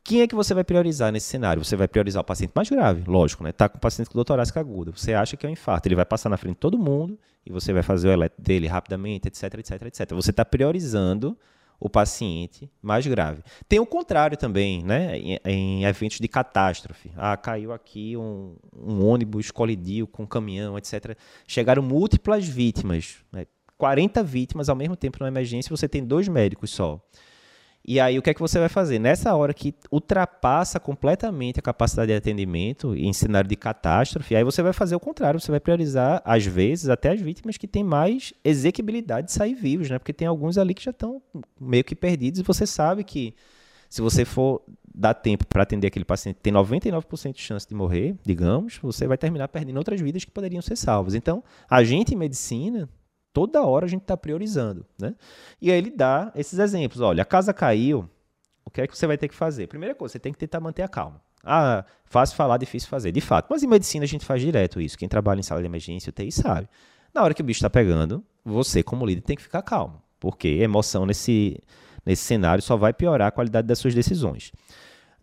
Quem 0.06 0.20
é 0.20 0.28
que 0.28 0.36
você 0.36 0.54
vai 0.54 0.62
priorizar 0.62 1.10
nesse 1.10 1.26
cenário? 1.26 1.64
Você 1.64 1.74
vai 1.74 1.88
priorizar 1.88 2.20
o 2.20 2.24
paciente 2.24 2.52
mais 2.54 2.70
grave, 2.70 3.02
lógico, 3.10 3.42
né? 3.42 3.50
Tá 3.50 3.68
com 3.68 3.76
o 3.76 3.80
paciente 3.80 4.08
com 4.08 4.14
dor 4.14 4.24
torácica 4.24 4.60
aguda. 4.60 4.92
Você 4.92 5.12
acha 5.12 5.36
que 5.36 5.44
é 5.44 5.48
um 5.48 5.52
infarto, 5.52 5.88
ele 5.88 5.96
vai 5.96 6.04
passar 6.04 6.28
na 6.28 6.36
frente 6.36 6.54
de 6.54 6.60
todo 6.60 6.78
mundo 6.78 7.18
e 7.44 7.50
você 7.50 7.72
vai 7.72 7.82
fazer 7.82 8.08
o 8.08 8.12
eletro 8.12 8.40
dele 8.40 8.68
rapidamente, 8.68 9.26
etc, 9.26 9.54
etc, 9.54 9.82
etc. 9.82 10.14
Você 10.14 10.30
está 10.30 10.44
priorizando 10.44 11.36
o 11.80 11.90
paciente 11.90 12.70
mais 12.80 13.04
grave. 13.04 13.42
Tem 13.68 13.80
o 13.80 13.84
contrário 13.84 14.36
também, 14.36 14.80
né? 14.80 15.18
Em, 15.18 15.40
em 15.44 15.84
eventos 15.84 16.20
de 16.20 16.28
catástrofe. 16.28 17.10
Ah, 17.16 17.36
caiu 17.36 17.72
aqui 17.72 18.16
um, 18.16 18.54
um, 18.80 19.04
ônibus, 19.04 19.50
colidiu 19.50 20.06
com 20.06 20.22
um 20.22 20.26
caminhão, 20.26 20.78
etc. 20.78 21.18
Chegaram 21.48 21.82
múltiplas 21.82 22.46
vítimas, 22.46 23.16
né? 23.32 23.44
40 23.76 24.22
vítimas 24.22 24.68
ao 24.68 24.76
mesmo 24.76 24.94
tempo 24.94 25.18
numa 25.20 25.28
emergência, 25.28 25.68
você 25.68 25.88
tem 25.88 26.04
dois 26.04 26.28
médicos 26.28 26.70
só. 26.70 27.04
E 27.88 28.00
aí, 28.00 28.18
o 28.18 28.22
que 28.22 28.30
é 28.30 28.34
que 28.34 28.40
você 28.40 28.58
vai 28.58 28.68
fazer? 28.68 28.98
Nessa 28.98 29.32
hora 29.36 29.54
que 29.54 29.72
ultrapassa 29.92 30.80
completamente 30.80 31.60
a 31.60 31.62
capacidade 31.62 32.10
de 32.10 32.16
atendimento 32.16 32.96
em 32.96 33.12
cenário 33.12 33.48
de 33.48 33.54
catástrofe, 33.54 34.34
aí 34.34 34.42
você 34.42 34.60
vai 34.60 34.72
fazer 34.72 34.96
o 34.96 35.00
contrário, 35.00 35.38
você 35.38 35.52
vai 35.52 35.60
priorizar, 35.60 36.20
às 36.24 36.44
vezes, 36.44 36.88
até 36.88 37.10
as 37.10 37.20
vítimas 37.20 37.56
que 37.56 37.68
têm 37.68 37.84
mais 37.84 38.34
exequibilidade 38.42 39.28
de 39.28 39.32
sair 39.32 39.54
vivos, 39.54 39.88
né? 39.88 40.00
Porque 40.00 40.12
tem 40.12 40.26
alguns 40.26 40.58
ali 40.58 40.74
que 40.74 40.82
já 40.82 40.90
estão 40.90 41.22
meio 41.60 41.84
que 41.84 41.94
perdidos 41.94 42.40
e 42.40 42.42
você 42.42 42.66
sabe 42.66 43.04
que 43.04 43.36
se 43.88 44.02
você 44.02 44.24
for 44.24 44.62
dar 44.92 45.14
tempo 45.14 45.46
para 45.46 45.62
atender 45.62 45.86
aquele 45.86 46.04
paciente 46.04 46.38
tem 46.42 46.52
99% 46.52 47.34
de 47.34 47.40
chance 47.40 47.68
de 47.68 47.74
morrer, 47.74 48.16
digamos, 48.24 48.80
você 48.82 49.06
vai 49.06 49.16
terminar 49.16 49.46
perdendo 49.46 49.76
outras 49.76 50.00
vidas 50.00 50.24
que 50.24 50.30
poderiam 50.32 50.60
ser 50.60 50.74
salvas. 50.74 51.14
Então, 51.14 51.44
a 51.70 51.84
gente 51.84 52.14
em 52.14 52.16
medicina 52.16 52.88
toda 53.36 53.62
hora 53.62 53.84
a 53.84 53.88
gente 53.88 54.00
está 54.00 54.16
priorizando, 54.16 54.86
né? 54.98 55.14
E 55.60 55.70
aí 55.70 55.76
ele 55.76 55.90
dá 55.90 56.32
esses 56.34 56.58
exemplos. 56.58 57.02
Olha, 57.02 57.20
a 57.20 57.24
casa 57.26 57.52
caiu, 57.52 58.08
o 58.64 58.70
que 58.70 58.80
é 58.80 58.86
que 58.86 58.96
você 58.96 59.06
vai 59.06 59.18
ter 59.18 59.28
que 59.28 59.34
fazer? 59.34 59.66
Primeira 59.66 59.94
coisa, 59.94 60.12
você 60.12 60.18
tem 60.18 60.32
que 60.32 60.38
tentar 60.38 60.58
manter 60.58 60.80
a 60.80 60.88
calma. 60.88 61.20
Ah, 61.44 61.84
fácil 62.06 62.34
falar, 62.34 62.56
difícil 62.56 62.88
fazer. 62.88 63.12
De 63.12 63.20
fato, 63.20 63.48
mas 63.50 63.62
em 63.62 63.66
medicina 63.66 64.06
a 64.06 64.08
gente 64.08 64.24
faz 64.24 64.40
direto 64.40 64.80
isso. 64.80 64.96
Quem 64.96 65.06
trabalha 65.06 65.38
em 65.38 65.42
sala 65.42 65.60
de 65.60 65.66
emergência, 65.66 66.08
UTI, 66.08 66.32
sabe. 66.32 66.66
Na 67.12 67.22
hora 67.22 67.34
que 67.34 67.42
o 67.42 67.44
bicho 67.44 67.58
está 67.58 67.68
pegando, 67.68 68.24
você, 68.42 68.82
como 68.82 69.04
líder, 69.04 69.20
tem 69.20 69.36
que 69.36 69.42
ficar 69.42 69.60
calmo. 69.60 70.00
Porque 70.18 70.48
emoção 70.48 71.04
nesse, 71.04 71.60
nesse 72.06 72.22
cenário 72.24 72.62
só 72.62 72.74
vai 72.74 72.94
piorar 72.94 73.28
a 73.28 73.30
qualidade 73.30 73.68
das 73.68 73.78
suas 73.78 73.94
decisões 73.94 74.50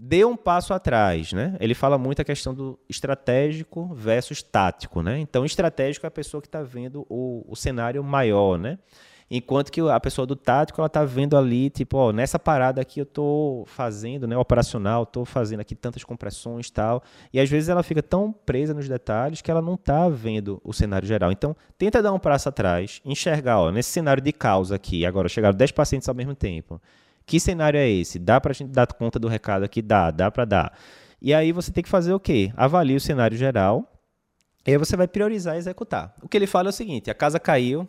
dê 0.05 0.25
um 0.25 0.35
passo 0.35 0.73
atrás, 0.73 1.31
né? 1.31 1.55
Ele 1.61 1.73
fala 1.73 1.97
muito 1.97 2.21
a 2.21 2.25
questão 2.25 2.53
do 2.53 2.77
estratégico 2.89 3.89
versus 3.95 4.43
tático, 4.43 5.01
né? 5.01 5.17
Então, 5.17 5.45
estratégico 5.45 6.05
é 6.05 6.09
a 6.09 6.11
pessoa 6.11 6.41
que 6.41 6.47
está 6.47 6.61
vendo 6.61 7.05
o, 7.09 7.45
o 7.47 7.55
cenário 7.55 8.03
maior, 8.03 8.59
né? 8.59 8.77
Enquanto 9.31 9.71
que 9.71 9.79
a 9.79 9.99
pessoa 10.01 10.27
do 10.27 10.35
tático, 10.35 10.81
ela 10.81 10.89
tá 10.89 11.05
vendo 11.05 11.37
ali, 11.37 11.69
tipo, 11.69 11.97
ó, 11.97 12.11
nessa 12.11 12.37
parada 12.37 12.81
aqui 12.81 12.99
eu 12.99 13.05
tô 13.05 13.63
fazendo, 13.65 14.27
né, 14.27 14.37
operacional, 14.37 15.05
tô 15.05 15.23
fazendo 15.23 15.61
aqui 15.61 15.73
tantas 15.73 16.03
compressões 16.03 16.67
e 16.67 16.73
tal. 16.73 17.01
E 17.31 17.39
às 17.39 17.49
vezes 17.49 17.69
ela 17.69 17.81
fica 17.81 18.03
tão 18.03 18.33
presa 18.33 18.73
nos 18.73 18.89
detalhes 18.89 19.41
que 19.41 19.49
ela 19.49 19.61
não 19.61 19.77
tá 19.77 20.09
vendo 20.09 20.61
o 20.65 20.73
cenário 20.73 21.07
geral. 21.07 21.31
Então, 21.31 21.55
tenta 21.77 22.03
dar 22.03 22.11
um 22.11 22.19
passo 22.19 22.49
atrás, 22.49 23.01
enxergar, 23.05 23.61
ó, 23.61 23.71
nesse 23.71 23.89
cenário 23.89 24.21
de 24.21 24.33
causa 24.33 24.75
aqui, 24.75 25.05
agora 25.05 25.29
chegaram 25.29 25.57
10 25.57 25.71
pacientes 25.71 26.09
ao 26.09 26.13
mesmo 26.13 26.35
tempo. 26.35 26.79
Que 27.25 27.39
cenário 27.39 27.77
é 27.77 27.89
esse? 27.89 28.19
Dá 28.19 28.39
para 28.39 28.51
a 28.51 28.53
gente 28.53 28.71
dar 28.71 28.87
conta 28.87 29.17
do 29.19 29.27
recado 29.27 29.63
aqui? 29.63 29.81
Dá, 29.81 30.11
dá 30.11 30.29
para 30.29 30.45
dar. 30.45 30.77
E 31.21 31.33
aí 31.33 31.51
você 31.51 31.71
tem 31.71 31.83
que 31.83 31.89
fazer 31.89 32.13
o 32.13 32.19
quê? 32.19 32.51
Avalie 32.57 32.95
o 32.95 33.01
cenário 33.01 33.37
geral 33.37 33.89
e 34.65 34.71
aí 34.71 34.77
você 34.77 34.95
vai 34.95 35.07
priorizar 35.07 35.55
e 35.55 35.57
executar. 35.57 36.15
O 36.21 36.27
que 36.27 36.37
ele 36.37 36.47
fala 36.47 36.69
é 36.69 36.71
o 36.71 36.73
seguinte: 36.73 37.09
a 37.09 37.13
casa 37.13 37.39
caiu, 37.39 37.87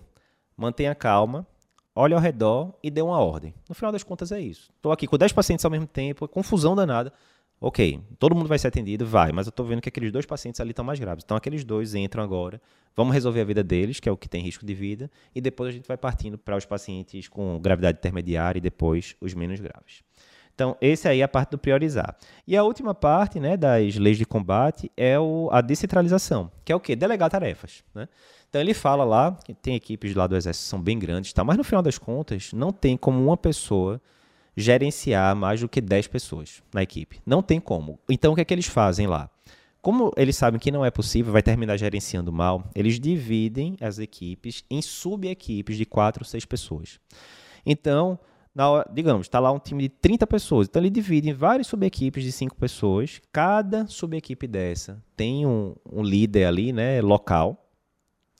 mantenha 0.56 0.94
calma, 0.94 1.46
olhe 1.94 2.14
ao 2.14 2.20
redor 2.20 2.74
e 2.82 2.90
dê 2.90 3.02
uma 3.02 3.18
ordem. 3.18 3.54
No 3.68 3.74
final 3.74 3.92
das 3.92 4.02
contas 4.02 4.32
é 4.32 4.40
isso. 4.40 4.70
Estou 4.76 4.92
aqui 4.92 5.06
com 5.06 5.16
10 5.16 5.32
pacientes 5.32 5.64
ao 5.64 5.70
mesmo 5.70 5.86
tempo, 5.86 6.28
confusão 6.28 6.74
danada. 6.74 7.12
Ok, 7.66 7.98
todo 8.18 8.34
mundo 8.34 8.46
vai 8.46 8.58
ser 8.58 8.68
atendido, 8.68 9.06
vai, 9.06 9.32
mas 9.32 9.46
eu 9.46 9.48
estou 9.48 9.64
vendo 9.64 9.80
que 9.80 9.88
aqueles 9.88 10.12
dois 10.12 10.26
pacientes 10.26 10.60
ali 10.60 10.72
estão 10.72 10.84
mais 10.84 11.00
graves. 11.00 11.24
Então 11.24 11.34
aqueles 11.34 11.64
dois 11.64 11.94
entram 11.94 12.22
agora, 12.22 12.60
vamos 12.94 13.14
resolver 13.14 13.40
a 13.40 13.44
vida 13.44 13.64
deles, 13.64 13.98
que 13.98 14.06
é 14.06 14.12
o 14.12 14.18
que 14.18 14.28
tem 14.28 14.42
risco 14.42 14.66
de 14.66 14.74
vida, 14.74 15.10
e 15.34 15.40
depois 15.40 15.70
a 15.70 15.72
gente 15.72 15.88
vai 15.88 15.96
partindo 15.96 16.36
para 16.36 16.58
os 16.58 16.66
pacientes 16.66 17.26
com 17.26 17.58
gravidade 17.58 17.96
intermediária 17.96 18.58
e 18.58 18.60
depois 18.60 19.16
os 19.18 19.32
menos 19.32 19.60
graves. 19.60 20.02
Então, 20.54 20.76
esse 20.78 21.08
aí 21.08 21.20
é 21.20 21.22
a 21.22 21.28
parte 21.28 21.52
do 21.52 21.58
priorizar. 21.58 22.14
E 22.46 22.54
a 22.54 22.62
última 22.62 22.94
parte 22.94 23.40
né, 23.40 23.56
das 23.56 23.96
leis 23.96 24.18
de 24.18 24.26
combate 24.26 24.92
é 24.94 25.18
o, 25.18 25.48
a 25.50 25.62
descentralização, 25.62 26.52
que 26.66 26.70
é 26.70 26.76
o 26.76 26.80
quê? 26.80 26.94
Delegar 26.94 27.30
tarefas. 27.30 27.82
Né? 27.94 28.06
Então, 28.46 28.60
ele 28.60 28.74
fala 28.74 29.04
lá 29.04 29.38
que 29.42 29.54
tem 29.54 29.74
equipes 29.74 30.14
lá 30.14 30.26
do 30.26 30.36
Exército 30.36 30.64
que 30.64 30.68
são 30.68 30.82
bem 30.82 30.98
grandes, 30.98 31.32
tá? 31.32 31.42
mas 31.42 31.56
no 31.56 31.64
final 31.64 31.80
das 31.80 31.96
contas, 31.96 32.52
não 32.52 32.70
tem 32.72 32.94
como 32.94 33.24
uma 33.24 33.38
pessoa 33.38 34.02
gerenciar 34.56 35.34
mais 35.34 35.60
do 35.60 35.68
que 35.68 35.80
10 35.80 36.06
pessoas 36.08 36.62
na 36.72 36.82
equipe. 36.82 37.20
Não 37.26 37.42
tem 37.42 37.60
como. 37.60 37.98
Então, 38.08 38.32
o 38.32 38.34
que 38.34 38.40
é 38.40 38.44
que 38.44 38.54
eles 38.54 38.66
fazem 38.66 39.06
lá? 39.06 39.30
Como 39.82 40.12
eles 40.16 40.36
sabem 40.36 40.58
que 40.58 40.70
não 40.70 40.84
é 40.84 40.90
possível, 40.90 41.32
vai 41.32 41.42
terminar 41.42 41.76
gerenciando 41.76 42.32
mal, 42.32 42.64
eles 42.74 42.98
dividem 42.98 43.76
as 43.80 43.98
equipes 43.98 44.64
em 44.70 44.80
sub-equipes 44.80 45.76
de 45.76 45.84
4 45.84 46.22
ou 46.22 46.26
6 46.26 46.46
pessoas. 46.46 46.98
Então, 47.66 48.18
hora, 48.56 48.88
digamos, 48.92 49.26
está 49.26 49.38
lá 49.40 49.52
um 49.52 49.58
time 49.58 49.82
de 49.82 49.88
30 49.88 50.26
pessoas. 50.26 50.68
Então, 50.68 50.80
ele 50.80 50.88
divide 50.88 51.28
em 51.28 51.34
várias 51.34 51.66
sub-equipes 51.66 52.22
de 52.22 52.32
5 52.32 52.56
pessoas. 52.56 53.20
Cada 53.32 53.86
sub-equipe 53.86 54.46
dessa 54.46 55.02
tem 55.16 55.44
um, 55.44 55.74
um 55.92 56.02
líder 56.02 56.46
ali, 56.46 56.72
né, 56.72 57.02
local. 57.02 57.63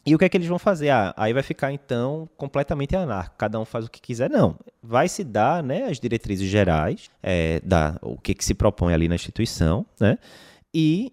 E 0.07 0.15
o 0.15 0.19
que 0.19 0.25
é 0.25 0.29
que 0.29 0.37
eles 0.37 0.49
vão 0.49 0.59
fazer? 0.59 0.91
Ah, 0.91 1.15
aí 1.17 1.33
vai 1.33 1.43
ficar 1.43 1.73
então 1.73 2.29
completamente 2.37 2.95
anárquico, 2.95 3.37
cada 3.39 3.59
um 3.59 3.65
faz 3.65 3.87
o 3.87 3.91
que 3.91 4.01
quiser. 4.01 4.29
Não, 4.29 4.57
vai 4.83 5.09
se 5.09 5.25
dar 5.25 5.63
né, 5.63 5.85
as 5.85 5.99
diretrizes 5.99 6.49
gerais, 6.49 7.09
é, 7.23 7.61
da, 7.61 7.99
o 8.03 8.19
que, 8.19 8.35
que 8.35 8.45
se 8.45 8.55
propõe 8.55 8.93
ali 8.93 9.09
na 9.09 9.15
instituição, 9.15 9.87
né? 9.99 10.19
E 10.75 11.13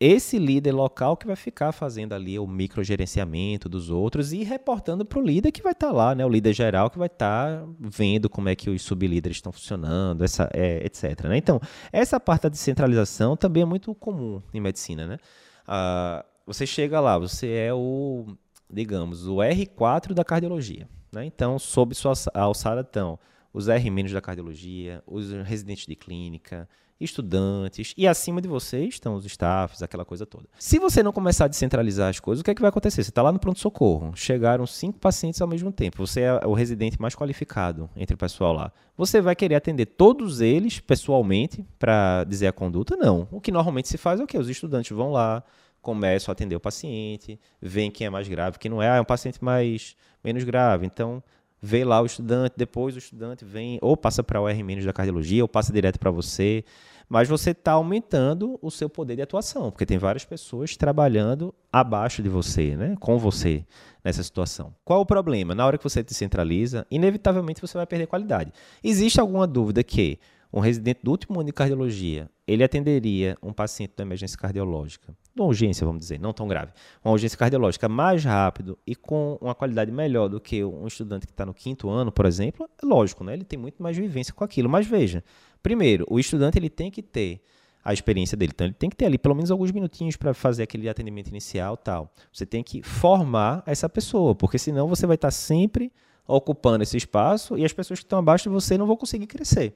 esse 0.00 0.38
líder 0.38 0.72
local 0.72 1.16
que 1.16 1.26
vai 1.26 1.34
ficar 1.34 1.72
fazendo 1.72 2.12
ali 2.12 2.38
o 2.38 2.46
microgerenciamento 2.46 3.68
dos 3.68 3.90
outros 3.90 4.32
e 4.32 4.44
reportando 4.44 5.04
para 5.04 5.18
o 5.18 5.22
líder 5.22 5.50
que 5.50 5.62
vai 5.62 5.72
estar 5.72 5.88
tá 5.88 5.92
lá, 5.92 6.14
né? 6.14 6.24
O 6.24 6.28
líder 6.28 6.52
geral 6.52 6.88
que 6.88 6.98
vai 6.98 7.06
estar 7.06 7.58
tá 7.60 7.66
vendo 7.80 8.28
como 8.28 8.48
é 8.48 8.54
que 8.54 8.70
os 8.70 8.82
sublíderes 8.82 9.38
estão 9.38 9.50
funcionando, 9.50 10.22
essa, 10.22 10.48
é, 10.52 10.84
etc. 10.84 11.24
Né? 11.24 11.38
Então, 11.38 11.60
essa 11.90 12.20
parte 12.20 12.42
da 12.42 12.48
descentralização 12.50 13.36
também 13.36 13.62
é 13.62 13.66
muito 13.66 13.92
comum 13.94 14.40
em 14.54 14.60
medicina, 14.60 15.06
né? 15.06 15.18
Ah, 15.66 16.24
você 16.48 16.66
chega 16.66 16.98
lá, 16.98 17.18
você 17.18 17.48
é 17.52 17.74
o, 17.74 18.26
digamos, 18.70 19.26
o 19.28 19.36
R4 19.36 20.14
da 20.14 20.24
cardiologia. 20.24 20.88
Né? 21.12 21.24
Então, 21.24 21.58
sob 21.58 21.94
sua 21.94 22.14
alçada 22.34 22.80
estão 22.80 23.18
os 23.52 23.68
R- 23.68 23.90
da 24.12 24.20
cardiologia, 24.20 25.02
os 25.06 25.30
residentes 25.44 25.86
de 25.86 25.94
clínica, 25.94 26.68
estudantes, 27.00 27.94
e 27.96 28.06
acima 28.06 28.40
de 28.40 28.48
você 28.48 28.84
estão 28.84 29.14
os 29.14 29.24
staffs, 29.24 29.82
aquela 29.82 30.04
coisa 30.04 30.26
toda. 30.26 30.48
Se 30.58 30.78
você 30.78 31.02
não 31.02 31.12
começar 31.12 31.44
a 31.44 31.48
descentralizar 31.48 32.08
as 32.08 32.20
coisas, 32.20 32.40
o 32.40 32.44
que 32.44 32.50
é 32.50 32.54
que 32.54 32.60
vai 32.60 32.70
acontecer? 32.70 33.02
Você 33.02 33.10
está 33.10 33.22
lá 33.22 33.32
no 33.32 33.38
pronto-socorro, 33.38 34.12
chegaram 34.16 34.66
cinco 34.66 34.98
pacientes 34.98 35.40
ao 35.40 35.48
mesmo 35.48 35.70
tempo, 35.70 36.04
você 36.04 36.22
é 36.22 36.46
o 36.46 36.54
residente 36.54 37.00
mais 37.00 37.14
qualificado 37.14 37.88
entre 37.96 38.14
o 38.14 38.18
pessoal 38.18 38.52
lá. 38.52 38.72
Você 38.96 39.20
vai 39.20 39.36
querer 39.36 39.54
atender 39.54 39.86
todos 39.86 40.40
eles 40.40 40.80
pessoalmente 40.80 41.64
para 41.78 42.24
dizer 42.24 42.48
a 42.48 42.52
conduta? 42.52 42.96
Não. 42.96 43.28
O 43.30 43.40
que 43.40 43.52
normalmente 43.52 43.88
se 43.88 43.96
faz 43.96 44.18
é 44.20 44.24
o 44.24 44.26
quê? 44.26 44.36
Os 44.36 44.48
estudantes 44.48 44.90
vão 44.90 45.12
lá, 45.12 45.44
começam 45.80 46.32
a 46.32 46.34
atender 46.34 46.56
o 46.56 46.60
paciente, 46.60 47.38
veem 47.62 47.90
quem 47.90 48.06
é 48.06 48.10
mais 48.10 48.26
grave, 48.28 48.58
quem 48.58 48.70
não 48.70 48.82
é, 48.82 48.90
ah, 48.90 48.96
é 48.96 49.00
um 49.00 49.04
paciente 49.04 49.42
mais 49.42 49.96
menos 50.22 50.42
grave, 50.44 50.84
então 50.84 51.22
vê 51.60 51.84
lá 51.84 52.00
o 52.00 52.06
estudante, 52.06 52.54
depois 52.56 52.94
o 52.94 52.98
estudante 52.98 53.44
vem 53.44 53.78
ou 53.82 53.96
passa 53.96 54.22
para 54.22 54.40
o 54.40 54.48
R- 54.48 54.84
da 54.84 54.92
cardiologia 54.92 55.42
ou 55.42 55.48
passa 55.48 55.72
direto 55.72 55.98
para 55.98 56.10
você, 56.10 56.64
mas 57.08 57.28
você 57.28 57.50
está 57.50 57.72
aumentando 57.72 58.58
o 58.60 58.70
seu 58.70 58.88
poder 58.88 59.16
de 59.16 59.22
atuação, 59.22 59.70
porque 59.70 59.86
tem 59.86 59.96
várias 59.96 60.24
pessoas 60.24 60.76
trabalhando 60.76 61.54
abaixo 61.72 62.22
de 62.22 62.28
você, 62.28 62.76
né, 62.76 62.96
com 63.00 63.18
você 63.18 63.64
nessa 64.04 64.22
situação. 64.22 64.74
Qual 64.84 65.00
o 65.00 65.06
problema? 65.06 65.54
Na 65.54 65.66
hora 65.66 65.78
que 65.78 65.84
você 65.84 66.02
descentraliza, 66.02 66.86
inevitavelmente 66.90 67.60
você 67.60 67.76
vai 67.78 67.86
perder 67.86 68.06
qualidade. 68.06 68.52
Existe 68.84 69.18
alguma 69.20 69.46
dúvida 69.46 69.82
que 69.82 70.18
um 70.52 70.60
residente 70.60 71.00
do 71.02 71.10
último 71.10 71.40
ano 71.40 71.46
de 71.46 71.52
cardiologia, 71.52 72.30
ele 72.46 72.64
atenderia 72.64 73.36
um 73.42 73.52
paciente 73.52 73.92
da 73.96 74.02
emergência 74.02 74.38
cardiológica, 74.38 75.14
de 75.34 75.40
uma 75.40 75.48
urgência, 75.48 75.86
vamos 75.86 76.00
dizer, 76.00 76.18
não 76.18 76.32
tão 76.32 76.48
grave, 76.48 76.72
uma 77.04 77.12
urgência 77.12 77.36
cardiológica 77.36 77.88
mais 77.88 78.24
rápido 78.24 78.78
e 78.86 78.94
com 78.94 79.38
uma 79.40 79.54
qualidade 79.54 79.92
melhor 79.92 80.28
do 80.28 80.40
que 80.40 80.64
um 80.64 80.86
estudante 80.86 81.26
que 81.26 81.32
está 81.32 81.44
no 81.44 81.52
quinto 81.52 81.90
ano, 81.90 82.10
por 82.10 82.24
exemplo, 82.24 82.68
é 82.82 82.86
lógico, 82.86 83.22
né? 83.22 83.34
ele 83.34 83.44
tem 83.44 83.58
muito 83.58 83.82
mais 83.82 83.96
vivência 83.96 84.32
com 84.32 84.42
aquilo. 84.42 84.68
Mas 84.68 84.86
veja, 84.86 85.22
primeiro, 85.62 86.06
o 86.08 86.18
estudante 86.18 86.58
ele 86.58 86.70
tem 86.70 86.90
que 86.90 87.02
ter 87.02 87.42
a 87.84 87.92
experiência 87.92 88.36
dele. 88.36 88.52
Então, 88.54 88.66
ele 88.66 88.74
tem 88.74 88.90
que 88.90 88.96
ter 88.96 89.06
ali 89.06 89.16
pelo 89.16 89.34
menos 89.34 89.50
alguns 89.50 89.72
minutinhos 89.72 90.16
para 90.16 90.34
fazer 90.34 90.62
aquele 90.62 90.88
atendimento 90.88 91.28
inicial 91.28 91.76
tal. 91.76 92.12
Você 92.32 92.44
tem 92.44 92.62
que 92.62 92.82
formar 92.82 93.62
essa 93.66 93.88
pessoa, 93.88 94.34
porque 94.34 94.58
senão 94.58 94.88
você 94.88 95.06
vai 95.06 95.14
estar 95.14 95.30
sempre 95.30 95.92
ocupando 96.26 96.82
esse 96.82 96.96
espaço 96.96 97.56
e 97.56 97.64
as 97.64 97.72
pessoas 97.72 98.00
que 98.00 98.04
estão 98.04 98.18
abaixo 98.18 98.44
de 98.44 98.50
você 98.50 98.76
não 98.76 98.86
vão 98.86 98.96
conseguir 98.96 99.26
crescer. 99.26 99.74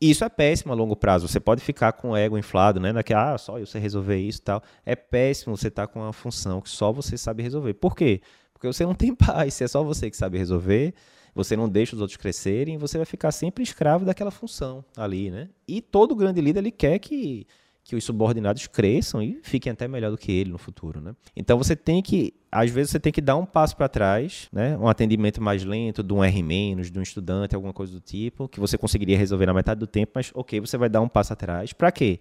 Isso 0.00 0.24
é 0.24 0.28
péssimo 0.28 0.72
a 0.72 0.76
longo 0.76 0.94
prazo. 0.94 1.26
Você 1.26 1.40
pode 1.40 1.62
ficar 1.62 1.92
com 1.92 2.10
o 2.10 2.16
ego 2.16 2.36
inflado, 2.36 2.78
né? 2.78 2.92
Daqui, 2.92 3.14
ah, 3.14 3.38
só 3.38 3.58
eu 3.58 3.66
sei 3.66 3.80
resolver 3.80 4.18
isso 4.18 4.40
e 4.40 4.42
tal. 4.42 4.62
É 4.84 4.94
péssimo 4.94 5.56
você 5.56 5.68
estar 5.68 5.86
tá 5.86 5.92
com 5.92 6.00
uma 6.00 6.12
função 6.12 6.60
que 6.60 6.68
só 6.68 6.92
você 6.92 7.16
sabe 7.16 7.42
resolver. 7.42 7.74
Por 7.74 7.96
quê? 7.96 8.20
Porque 8.52 8.66
você 8.66 8.84
não 8.84 8.94
tem 8.94 9.14
paz. 9.16 9.54
Se 9.54 9.64
é 9.64 9.68
só 9.68 9.82
você 9.82 10.10
que 10.10 10.16
sabe 10.16 10.36
resolver, 10.36 10.94
você 11.34 11.56
não 11.56 11.68
deixa 11.68 11.94
os 11.94 12.02
outros 12.02 12.16
crescerem, 12.16 12.76
você 12.76 12.98
vai 12.98 13.06
ficar 13.06 13.32
sempre 13.32 13.62
escravo 13.62 14.04
daquela 14.04 14.30
função 14.30 14.84
ali, 14.96 15.30
né? 15.30 15.48
E 15.66 15.80
todo 15.80 16.14
grande 16.14 16.40
líder 16.40 16.60
ele 16.60 16.70
quer 16.70 16.98
que 16.98 17.46
que 17.86 17.94
os 17.94 18.02
subordinados 18.02 18.66
cresçam 18.66 19.22
e 19.22 19.38
fiquem 19.44 19.70
até 19.70 19.86
melhor 19.86 20.10
do 20.10 20.18
que 20.18 20.32
ele 20.32 20.50
no 20.50 20.58
futuro, 20.58 21.00
né? 21.00 21.14
Então 21.36 21.56
você 21.56 21.76
tem 21.76 22.02
que, 22.02 22.34
às 22.58 22.70
vezes 22.70 22.90
você 22.90 22.98
tem 22.98 23.12
que 23.12 23.20
dar 23.20 23.36
um 23.36 23.44
passo 23.44 23.76
para 23.76 23.86
trás, 23.86 24.48
né? 24.50 24.78
Um 24.78 24.88
atendimento 24.88 25.42
mais 25.42 25.62
lento, 25.62 26.02
de 26.02 26.12
um 26.14 26.24
R-, 26.24 26.90
de 26.90 26.98
um 26.98 27.02
estudante, 27.02 27.54
alguma 27.54 27.72
coisa 27.72 27.92
do 27.92 28.00
tipo, 28.00 28.48
que 28.48 28.58
você 28.58 28.78
conseguiria 28.78 29.18
resolver 29.18 29.44
na 29.44 29.52
metade 29.52 29.78
do 29.78 29.86
tempo, 29.86 30.12
mas 30.14 30.30
ok, 30.34 30.60
você 30.60 30.78
vai 30.78 30.88
dar 30.88 31.02
um 31.02 31.08
passo 31.08 31.34
atrás. 31.34 31.74
Para 31.74 31.92
quê? 31.92 32.18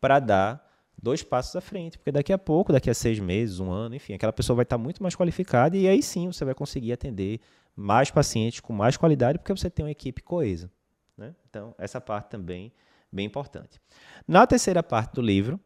Para 0.00 0.20
dar 0.20 0.72
dois 1.02 1.24
passos 1.24 1.56
à 1.56 1.60
frente, 1.60 1.98
porque 1.98 2.12
daqui 2.12 2.32
a 2.32 2.38
pouco, 2.38 2.72
daqui 2.72 2.88
a 2.88 2.94
seis 2.94 3.18
meses, 3.18 3.58
um 3.58 3.72
ano, 3.72 3.96
enfim, 3.96 4.12
aquela 4.12 4.32
pessoa 4.32 4.54
vai 4.54 4.62
estar 4.62 4.78
muito 4.78 5.02
mais 5.02 5.16
qualificada 5.16 5.76
e 5.76 5.88
aí 5.88 6.00
sim 6.00 6.30
você 6.30 6.44
vai 6.44 6.54
conseguir 6.54 6.92
atender 6.92 7.40
mais 7.74 8.08
pacientes 8.08 8.60
com 8.60 8.72
mais 8.72 8.96
qualidade, 8.96 9.38
porque 9.38 9.52
você 9.52 9.68
tem 9.68 9.84
uma 9.84 9.90
equipe 9.90 10.22
coesa. 10.22 10.70
Né? 11.18 11.34
Então, 11.50 11.74
essa 11.76 12.00
parte 12.00 12.30
também 12.30 12.72
bem 13.10 13.26
importante. 13.26 13.80
Na 14.28 14.46
terceira 14.46 14.80
parte 14.80 15.14
do 15.14 15.22
livro, 15.22 15.58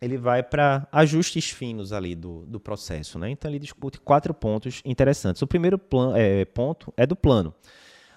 ele 0.00 0.18
vai 0.18 0.42
para 0.42 0.86
ajustes 0.92 1.50
finos 1.50 1.92
ali 1.92 2.14
do, 2.14 2.44
do 2.46 2.60
processo. 2.60 3.18
Né? 3.18 3.30
Então, 3.30 3.50
ele 3.50 3.58
discute 3.58 4.00
quatro 4.00 4.34
pontos 4.34 4.82
interessantes. 4.84 5.40
O 5.42 5.46
primeiro 5.46 5.78
plan, 5.78 6.16
é, 6.16 6.44
ponto 6.44 6.92
é 6.96 7.06
do 7.06 7.16
plano, 7.16 7.54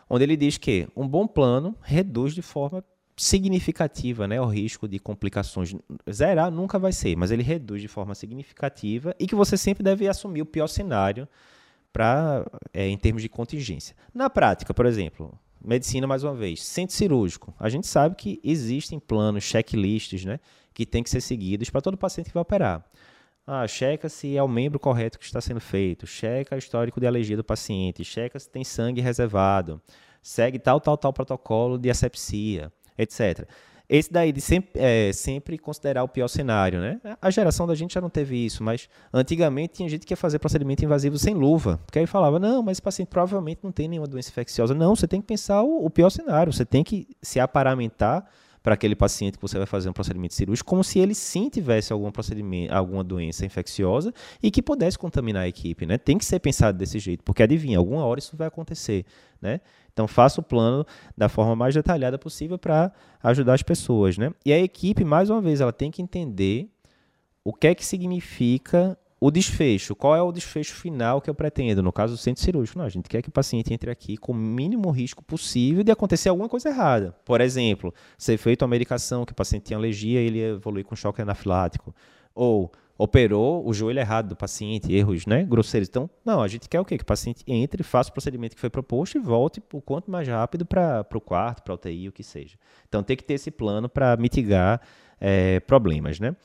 onde 0.10 0.24
ele 0.24 0.36
diz 0.36 0.58
que 0.58 0.88
um 0.96 1.08
bom 1.08 1.28
plano 1.28 1.76
reduz 1.82 2.34
de 2.34 2.42
forma 2.42 2.84
significativa 3.16 4.28
né, 4.28 4.40
o 4.40 4.46
risco 4.46 4.88
de 4.88 5.00
complicações. 5.00 5.76
Zerar 6.12 6.52
nunca 6.52 6.78
vai 6.78 6.92
ser, 6.92 7.16
mas 7.16 7.32
ele 7.32 7.42
reduz 7.42 7.82
de 7.82 7.88
forma 7.88 8.14
significativa 8.14 9.16
e 9.20 9.26
que 9.26 9.34
você 9.34 9.58
sempre 9.58 9.84
deve 9.84 10.08
assumir 10.08 10.44
o 10.44 10.46
pior 10.46 10.68
cenário 10.68 11.28
para 11.92 12.46
é, 12.74 12.88
em 12.88 12.98
termos 12.98 13.24
de 13.24 13.30
contingência. 13.30 13.96
Na 14.14 14.30
prática, 14.30 14.72
por 14.72 14.86
exemplo, 14.86 15.38
medicina, 15.64 16.06
mais 16.06 16.24
uma 16.24 16.36
vez, 16.36 16.64
centro 16.64 16.96
cirúrgico. 16.96 17.54
A 17.60 17.70
gente 17.70 17.88
sabe 17.88 18.16
que 18.16 18.40
existem 18.44 19.00
planos, 19.00 19.44
checklists, 19.44 20.24
né, 20.24 20.40
que 20.78 20.86
tem 20.86 21.02
que 21.02 21.10
ser 21.10 21.22
seguidos 21.22 21.72
para 21.72 21.82
todo 21.82 21.98
paciente 21.98 22.28
que 22.28 22.36
vai 22.36 22.42
operar. 22.42 22.86
Ah, 23.48 23.68
checa 23.68 24.08
se 24.08 24.38
é 24.38 24.44
o 24.44 24.48
membro 24.48 24.80
correto 24.80 25.18
que 25.18 25.26
está 25.26 25.42
sendo 25.42 25.60
feito, 25.60 26.06
checa 26.06 26.54
o 26.54 26.60
histórico 26.60 27.00
de 27.00 27.08
alergia 27.08 27.36
do 27.36 27.44
paciente, 27.44 28.04
checa 28.04 28.38
se 28.38 28.48
tem 28.48 28.64
sangue 28.64 29.02
reservado, 29.02 29.82
segue 30.22 30.60
tal, 30.60 30.80
tal, 30.80 30.96
tal 30.96 31.12
protocolo 31.12 31.80
de 31.80 31.90
asepsia, 31.90 32.72
etc. 32.96 33.50
Esse 33.90 34.14
daí 34.14 34.32
de 34.32 34.40
sempre, 34.40 34.70
é, 34.76 35.12
sempre 35.14 35.58
considerar 35.58 36.04
o 36.04 36.08
pior 36.08 36.28
cenário, 36.28 36.80
né? 36.80 37.02
A 37.20 37.32
geração 37.32 37.66
da 37.66 37.74
gente 37.74 37.96
já 37.96 38.02
não 38.02 38.10
teve 38.10 38.36
isso, 38.46 38.64
mas 38.64 38.88
antigamente 39.12 39.76
tinha 39.76 39.90
gente 39.90 40.06
que 40.06 40.14
ia 40.14 40.18
fazer 40.18 40.38
procedimento 40.38 40.86
invasivo 40.86 41.18
sem 41.18 41.34
luva, 41.34 41.80
porque 41.88 41.98
aí 41.98 42.06
falava, 42.06 42.38
não, 42.38 42.62
mas 42.62 42.74
esse 42.74 42.82
paciente 42.84 43.08
provavelmente 43.08 43.62
não 43.64 43.72
tem 43.72 43.88
nenhuma 43.88 44.08
doença 44.08 44.30
infecciosa. 44.30 44.76
Não, 44.76 44.96
você 44.96 45.08
tem 45.08 45.22
que 45.22 45.28
pensar 45.28 45.64
o, 45.64 45.86
o 45.86 45.90
pior 45.90 46.12
cenário, 46.12 46.54
você 46.54 46.66
tem 46.66 46.84
que 46.84 47.08
se 47.20 47.40
aparamentar 47.40 48.30
para 48.62 48.74
aquele 48.74 48.96
paciente 48.96 49.38
que 49.38 49.42
você 49.42 49.58
vai 49.58 49.68
fazer 49.68 49.90
um 49.90 49.94
procedimento 49.94 50.34
cirúrgico, 50.34 50.70
como 50.70 50.84
se 50.84 51.00
ele 51.00 51.16
sim 51.16 51.50
tivesse 51.50 51.94
algum 51.94 52.12
procedimento, 52.12 52.74
alguma 52.74 53.04
doença 53.04 53.46
infecciosa 53.46 54.14
e 54.42 54.52
que 54.52 54.62
pudesse 54.62 54.98
contaminar 54.98 55.44
a 55.44 55.48
equipe, 55.48 55.86
né? 55.86 55.98
Tem 55.98 56.18
que 56.18 56.26
ser 56.26 56.40
pensado 56.40 56.78
desse 56.78 57.00
jeito, 57.00 57.24
porque 57.24 57.44
adivinha, 57.44 57.78
alguma 57.78 58.06
hora 58.06 58.20
isso 58.20 58.36
vai 58.36 58.48
acontecer, 58.48 59.06
né? 59.42 59.62
Então 59.94 60.08
faça 60.08 60.42
o 60.42 60.44
plano 60.44 60.86
da 61.18 61.28
forma 61.28 61.56
mais 61.56 61.74
detalhada 61.74 62.20
possível 62.20 62.58
para 62.58 62.92
ajudar 63.24 63.54
as 63.54 63.64
pessoas, 63.64 64.18
né? 64.18 64.32
E 64.46 64.54
a 64.54 64.60
equipe, 64.60 65.04
mais 65.04 65.30
uma 65.30 65.42
vez, 65.42 65.62
ela 65.62 65.74
tem 65.74 65.90
que 65.90 66.02
entender 66.02 66.70
o 67.44 67.54
que 67.54 67.68
é 67.68 67.74
que 67.74 67.86
significa 67.86 68.98
o 69.20 69.32
desfecho. 69.32 69.96
Qual 69.96 70.16
é 70.16 70.22
o 70.22 70.32
desfecho 70.32 70.76
final 70.76 71.20
que 71.22 71.30
eu 71.30 71.36
pretendo? 71.36 71.82
No 71.82 71.92
caso 71.92 72.14
do 72.14 72.18
centro 72.18 72.44
cirúrgico, 72.44 72.78
não, 72.78 72.86
a 72.86 72.90
gente 72.90 73.10
quer 73.10 73.22
que 73.22 73.30
o 73.30 73.32
paciente 73.32 73.74
entre 73.74 73.90
aqui 73.90 74.18
com 74.18 74.32
o 74.32 74.36
mínimo 74.36 74.90
risco 74.92 75.24
possível 75.24 75.84
de 75.84 75.92
acontecer 75.92 76.30
alguma 76.30 76.48
coisa 76.48 76.70
errada. 76.70 77.16
Por 77.26 77.42
exemplo, 77.42 77.94
ser 78.18 78.38
feita 78.38 78.66
uma 78.66 78.70
medicação 78.70 79.26
que 79.26 79.32
o 79.32 79.36
paciente 79.36 79.64
tinha 79.64 79.78
alergia 79.78 80.22
e 80.22 80.26
ele 80.28 80.42
evolui 80.42 80.84
com 80.84 80.96
choque 80.96 81.22
anafilático. 81.22 81.94
Ou 82.36 82.72
operou 82.98 83.68
o 83.68 83.74
joelho 83.74 84.00
errado 84.00 84.30
do 84.30 84.36
paciente, 84.36 84.92
erros 84.92 85.26
né, 85.26 85.44
grosseiros. 85.44 85.88
Então, 85.88 86.10
não, 86.26 86.42
a 86.42 86.48
gente 86.48 86.68
quer 86.68 86.80
o 86.80 86.86
quê? 86.86 86.98
Que 86.98 87.04
o 87.04 87.06
paciente 87.06 87.44
entre, 87.48 87.84
faça 87.84 88.10
o 88.10 88.14
procedimento 88.14 88.56
que 88.56 88.62
foi 88.62 88.70
proposto 88.70 89.16
e 89.16 89.20
volte 89.20 89.62
o 89.72 89.82
quanto 89.82 90.10
mais 90.10 90.28
rápido 90.28 90.66
para 90.66 91.06
o 91.14 91.22
quarto, 91.22 91.64
para 91.64 91.74
a 91.74 91.76
UTI, 91.76 92.10
o 92.10 92.12
que 92.12 92.24
seja. 92.24 92.58
Então, 92.88 93.04
tem 93.04 93.16
que 93.16 93.24
ter 93.24 93.36
esse 93.36 93.52
plano 93.52 93.88
para 93.88 94.18
mitigar 94.18 94.82
é, 95.20 95.60
problemas, 95.60 96.20
né? 96.20 96.36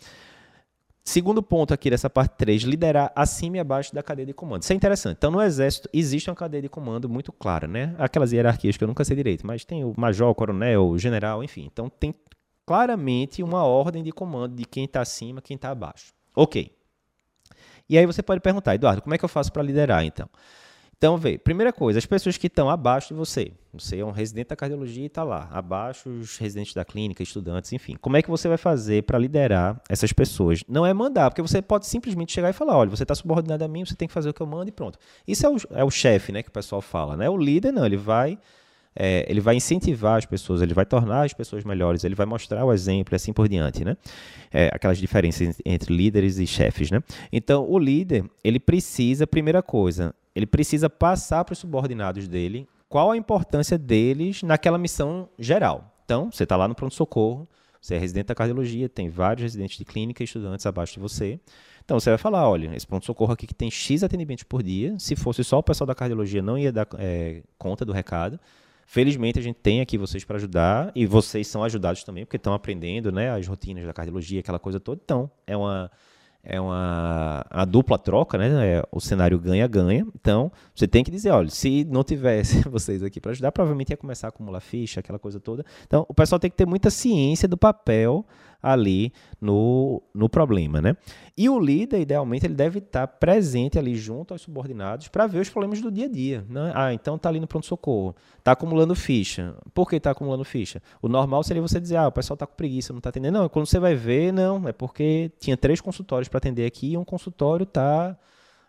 Segundo 1.05 1.43
ponto 1.43 1.75
aqui 1.75 1.91
dessa 1.91 2.09
parte 2.09 2.37
3, 2.37 2.62
liderar 2.62 3.12
acima 3.17 3.57
e 3.57 3.61
abaixo 3.61 3.93
da 3.93 4.03
cadeia 4.03 4.27
de 4.27 4.33
comando. 4.33 4.62
Isso 4.62 4.73
é 4.73 4.77
interessante. 4.77 5.17
Então, 5.17 5.33
no 5.33 5.43
Exército, 5.43 5.88
existe 5.93 6.31
uma 6.31 6.37
cadeia 6.37 6.62
de 6.62 6.69
comando 6.69 7.09
muito 7.09 7.33
clara, 7.33 7.67
né? 7.67 7.95
Aquelas 7.99 8.33
hierarquias 8.33 8.77
que 8.77 8.85
eu 8.85 8.88
nunca 8.88 9.05
sei 9.05 9.17
direito, 9.17 9.45
mas 9.45 9.65
tem 9.65 9.85
o 9.85 9.93
major, 9.97 10.31
o 10.31 10.35
coronel, 10.35 10.87
o 10.87 10.99
general, 10.99 11.43
enfim. 11.43 11.69
Então, 11.71 11.88
tem 11.88 12.15
claramente 12.65 13.43
uma 13.43 13.65
ordem 13.65 14.03
de 14.03 14.12
comando 14.12 14.55
de 14.55 14.65
quem 14.65 14.85
está 14.85 15.01
acima, 15.01 15.43
quem 15.43 15.57
está 15.57 15.71
abaixo. 15.71 16.12
Ok. 16.37 16.71
E 17.88 17.99
aí 17.99 18.07
você 18.07 18.23
pode 18.23 18.41
perguntar, 18.41 18.75
Eduardo, 18.75 19.03
como 19.03 19.15
é 19.15 19.19
que 19.19 19.25
eu 19.25 19.29
faço 19.29 19.53
para 19.53 19.62
liderar 19.62 20.05
então? 20.05 20.29
Então, 21.03 21.17
vê, 21.17 21.37
primeira 21.37 21.73
coisa, 21.73 21.99
as 21.99 22.07
pessoas 22.07 22.37
que 22.38 22.47
estão 22.47 22.71
abaixo 22.71 23.09
de 23.09 23.15
você, 23.15 23.51
você 23.75 23.99
é 23.99 24.05
um 24.05 24.12
residente 24.12 24.51
da 24.51 24.55
cardiologia 24.55 25.03
e 25.03 25.07
está 25.07 25.25
lá, 25.25 25.49
abaixo 25.51 26.09
os 26.09 26.38
residentes 26.38 26.75
da 26.75 26.85
clínica, 26.85 27.25
estudantes, 27.25 27.73
enfim. 27.73 27.96
Como 28.00 28.17
é 28.17 28.23
que 28.23 28.31
você 28.31 28.46
vai 28.46 28.57
fazer 28.57 29.03
para 29.03 29.19
liderar 29.19 29.83
essas 29.88 30.13
pessoas? 30.13 30.63
Não 30.69 30.87
é 30.87 30.94
mandar, 30.94 31.29
porque 31.29 31.42
você 31.42 31.61
pode 31.61 31.88
simplesmente 31.88 32.33
chegar 32.33 32.50
e 32.50 32.53
falar, 32.53 32.77
olha, 32.77 32.88
você 32.88 33.03
está 33.03 33.17
subordinado 33.17 33.65
a 33.65 33.67
mim, 33.67 33.85
você 33.85 33.96
tem 33.96 34.07
que 34.07 34.15
fazer 34.15 34.31
o 34.31 34.33
que 34.33 34.40
eu 34.40 34.46
mando 34.46 34.69
e 34.69 34.71
pronto. 34.71 34.96
Isso 35.27 35.44
é 35.44 35.50
o, 35.50 35.57
é 35.73 35.83
o 35.83 35.90
chefe, 35.90 36.31
né, 36.31 36.40
que 36.40 36.50
o 36.50 36.53
pessoal 36.53 36.81
fala, 36.81 37.17
né? 37.17 37.29
O 37.29 37.37
líder 37.37 37.73
não, 37.73 37.85
ele 37.85 37.96
vai 37.96 38.38
é, 38.94 39.27
ele 39.29 39.40
vai 39.40 39.57
incentivar 39.57 40.19
as 40.19 40.27
pessoas, 40.27 40.63
ele 40.63 40.75
vai 40.75 40.85
tornar 40.85 41.25
as 41.25 41.33
pessoas 41.33 41.65
melhores, 41.65 42.05
ele 42.05 42.15
vai 42.15 42.27
mostrar 42.27 42.65
o 42.65 42.73
exemplo 42.73 43.15
e 43.15 43.17
assim 43.17 43.33
por 43.33 43.48
diante, 43.48 43.85
né? 43.85 43.96
É, 44.53 44.71
aquelas 44.73 44.98
diferenças 44.98 45.57
entre 45.65 45.92
líderes 45.92 46.38
e 46.38 46.46
chefes, 46.46 46.90
né? 46.90 47.03
Então, 47.33 47.69
o 47.69 47.79
líder, 47.79 48.25
ele 48.44 48.61
precisa, 48.61 49.27
primeira 49.27 49.63
coisa, 49.63 50.15
ele 50.35 50.46
precisa 50.46 50.88
passar 50.88 51.44
para 51.44 51.52
os 51.52 51.58
subordinados 51.58 52.28
dele 52.28 52.68
qual 52.88 53.10
a 53.10 53.16
importância 53.16 53.78
deles 53.78 54.42
naquela 54.42 54.78
missão 54.78 55.28
geral. 55.38 55.92
Então, 56.04 56.30
você 56.30 56.42
está 56.42 56.56
lá 56.56 56.68
no 56.68 56.74
pronto-socorro, 56.74 57.48
você 57.80 57.96
é 57.96 57.98
residente 57.98 58.26
da 58.26 58.35
cardiologia, 58.35 58.88
tem 58.88 59.08
vários 59.08 59.42
residentes 59.42 59.76
de 59.76 59.85
clínica 59.85 60.22
e 60.22 60.24
estudantes 60.24 60.64
abaixo 60.66 60.94
de 60.94 61.00
você. 61.00 61.40
Então 61.85 61.98
você 61.98 62.10
vai 62.10 62.18
falar, 62.18 62.48
olha, 62.48 62.74
esse 62.76 62.87
pronto-socorro 62.87 63.33
aqui 63.33 63.44
que 63.44 63.54
tem 63.54 63.68
X 63.68 64.04
atendimentos 64.04 64.44
por 64.44 64.62
dia, 64.62 64.96
se 65.00 65.16
fosse 65.16 65.42
só 65.42 65.58
o 65.58 65.62
pessoal 65.64 65.87
da 65.87 65.94
cardiologia 65.94 66.40
não 66.40 66.56
ia 66.56 66.70
dar 66.70 66.87
é, 66.96 67.42
conta 67.58 67.85
do 67.85 67.92
recado. 67.92 68.38
Felizmente 68.87 69.38
a 69.38 69.42
gente 69.42 69.56
tem 69.56 69.80
aqui 69.80 69.98
vocês 69.98 70.24
para 70.24 70.37
ajudar 70.37 70.92
e 70.94 71.06
vocês 71.06 71.48
são 71.48 71.64
ajudados 71.64 72.04
também 72.04 72.24
porque 72.24 72.37
estão 72.37 72.54
aprendendo, 72.54 73.10
né, 73.10 73.30
as 73.30 73.48
rotinas 73.48 73.85
da 73.85 73.92
cardiologia, 73.92 74.38
aquela 74.38 74.60
coisa 74.60 74.78
toda. 74.78 75.00
Então 75.04 75.28
é 75.44 75.56
uma 75.56 75.90
é 76.45 76.61
uma 76.61 77.45
a 77.49 77.65
dupla 77.65 77.99
troca, 77.99 78.37
né? 78.37 78.51
É, 78.67 78.83
o 78.90 79.01
cenário 79.01 79.38
ganha-ganha. 79.38 80.07
Então, 80.15 80.51
você 80.75 80.88
tem 80.88 81.05
que 81.05 81.11
dizer, 81.11 81.31
olha, 81.31 81.49
se 81.49 81.85
não 81.85 82.03
tivesse 82.03 82.63
vocês 82.69 83.03
aqui 83.03 83.21
para 83.21 83.31
ajudar, 83.31 83.53
provavelmente 83.53 83.90
ia 83.90 83.97
começar 83.97 84.29
a 84.29 84.31
acumular 84.31 84.61
ficha, 84.61 85.01
aquela 85.01 85.19
coisa 85.19 85.38
toda. 85.38 85.65
Então, 85.87 86.05
o 86.09 86.15
pessoal 86.15 86.38
tem 86.38 86.51
que 86.51 86.57
ter 86.57 86.67
muita 86.67 86.90
ciência 86.90 87.47
do 87.47 87.57
papel 87.57 88.27
ali 88.63 89.13
no, 89.40 90.00
no 90.15 90.29
problema, 90.29 90.81
né? 90.81 90.96
E 91.37 91.48
o 91.48 91.58
líder, 91.58 92.00
idealmente, 92.00 92.46
ele 92.46 92.54
deve 92.54 92.79
estar 92.79 93.06
presente 93.06 93.79
ali 93.79 93.96
junto 93.96 94.33
aos 94.33 94.42
subordinados 94.42 95.08
para 95.08 95.27
ver 95.27 95.40
os 95.40 95.48
problemas 95.48 95.81
do 95.81 95.90
dia 95.90 96.04
a 96.04 96.08
dia. 96.08 96.44
Né? 96.48 96.73
Ah, 96.75 96.94
então 96.94 97.17
está 97.17 97.29
ali 97.29 97.40
no 97.40 97.46
pronto-socorro, 97.46 98.15
está 98.38 98.52
acumulando 98.52 98.94
ficha. 98.94 99.56
Por 99.75 99.88
que 99.88 99.96
está 99.96 100.13
acumulando 100.13 100.44
ficha? 100.44 100.81
O 101.00 101.08
normal 101.08 101.42
seria 101.42 101.60
você 101.60 101.81
dizer, 101.81 101.96
ah, 101.96 102.06
o 102.06 102.13
pessoal 102.13 102.35
está 102.35 102.46
com 102.46 102.54
preguiça, 102.54 102.92
não 102.92 102.98
está 102.98 103.08
atendendo. 103.08 103.38
Não, 103.38 103.48
quando 103.48 103.67
você 103.67 103.81
vai 103.81 103.94
ver, 103.94 104.33
não, 104.33 104.69
é 104.69 104.73
porque 104.73 105.33
tinha 105.40 105.56
três 105.56 105.81
consultórios 105.81 106.29
para 106.29 106.38
atender 106.38 106.67
aqui 106.67 106.92
e 106.92 106.96
um 106.96 107.04
consultório 107.04 107.65
está... 107.65 108.17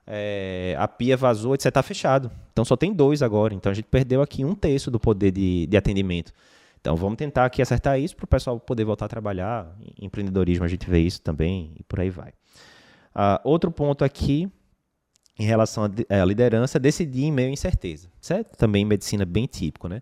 É, 0.06 0.76
a 0.78 0.86
pia 0.86 1.16
vazou, 1.16 1.54
etc. 1.56 1.68
Está 1.68 1.82
fechado. 1.82 2.30
Então 2.52 2.66
só 2.66 2.76
tem 2.76 2.92
dois 2.92 3.22
agora. 3.22 3.54
Então 3.54 3.72
a 3.72 3.74
gente 3.74 3.86
perdeu 3.86 4.22
aqui 4.22 4.44
um 4.44 4.54
terço 4.54 4.92
do 4.92 5.00
poder 5.00 5.32
de, 5.32 5.66
de 5.66 5.78
atendimento. 5.78 6.34
Então 6.84 6.98
vamos 6.98 7.16
tentar 7.16 7.46
aqui 7.46 7.62
acertar 7.62 7.98
isso 7.98 8.14
para 8.14 8.26
o 8.26 8.28
pessoal 8.28 8.60
poder 8.60 8.84
voltar 8.84 9.06
a 9.06 9.08
trabalhar. 9.08 9.74
Em 9.98 10.06
empreendedorismo 10.06 10.66
a 10.66 10.68
gente 10.68 10.90
vê 10.90 11.00
isso 11.00 11.22
também 11.22 11.72
e 11.80 11.84
por 11.84 12.02
aí 12.02 12.10
vai. 12.10 12.32
Uh, 13.16 13.40
outro 13.46 13.72
ponto 13.72 14.04
aqui 14.04 14.52
em 15.40 15.46
relação 15.46 15.86
à 15.86 15.90
é, 16.10 16.26
liderança, 16.26 16.78
decidir 16.78 17.24
em 17.24 17.32
meio 17.32 17.48
à 17.48 17.52
incerteza. 17.54 18.10
Certo? 18.20 18.58
Também 18.58 18.82
em 18.82 18.86
medicina 18.86 19.24
bem 19.24 19.46
típico, 19.46 19.88
né? 19.88 20.02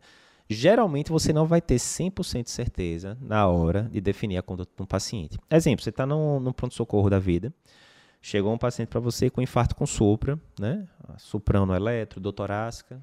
Geralmente 0.49 1.11
você 1.11 1.31
não 1.31 1.45
vai 1.45 1.61
ter 1.61 1.75
100% 1.75 2.45
de 2.45 2.49
certeza 2.49 3.15
na 3.21 3.47
hora 3.47 3.83
de 3.83 4.01
definir 4.01 4.37
a 4.37 4.41
conduta 4.41 4.71
de 4.75 4.81
um 4.81 4.87
paciente. 4.87 5.37
Exemplo, 5.51 5.83
você 5.83 5.91
está 5.91 6.07
no, 6.07 6.51
pronto-socorro 6.51 7.11
da 7.11 7.19
vida, 7.19 7.53
chegou 8.19 8.51
um 8.51 8.57
paciente 8.57 8.89
para 8.89 8.99
você 8.99 9.29
com 9.29 9.39
infarto 9.39 9.75
com 9.75 9.85
supra, 9.85 10.37
né? 10.59 10.87
Suprano 11.19 11.75
eletro, 11.75 12.19
doutorácica, 12.19 12.99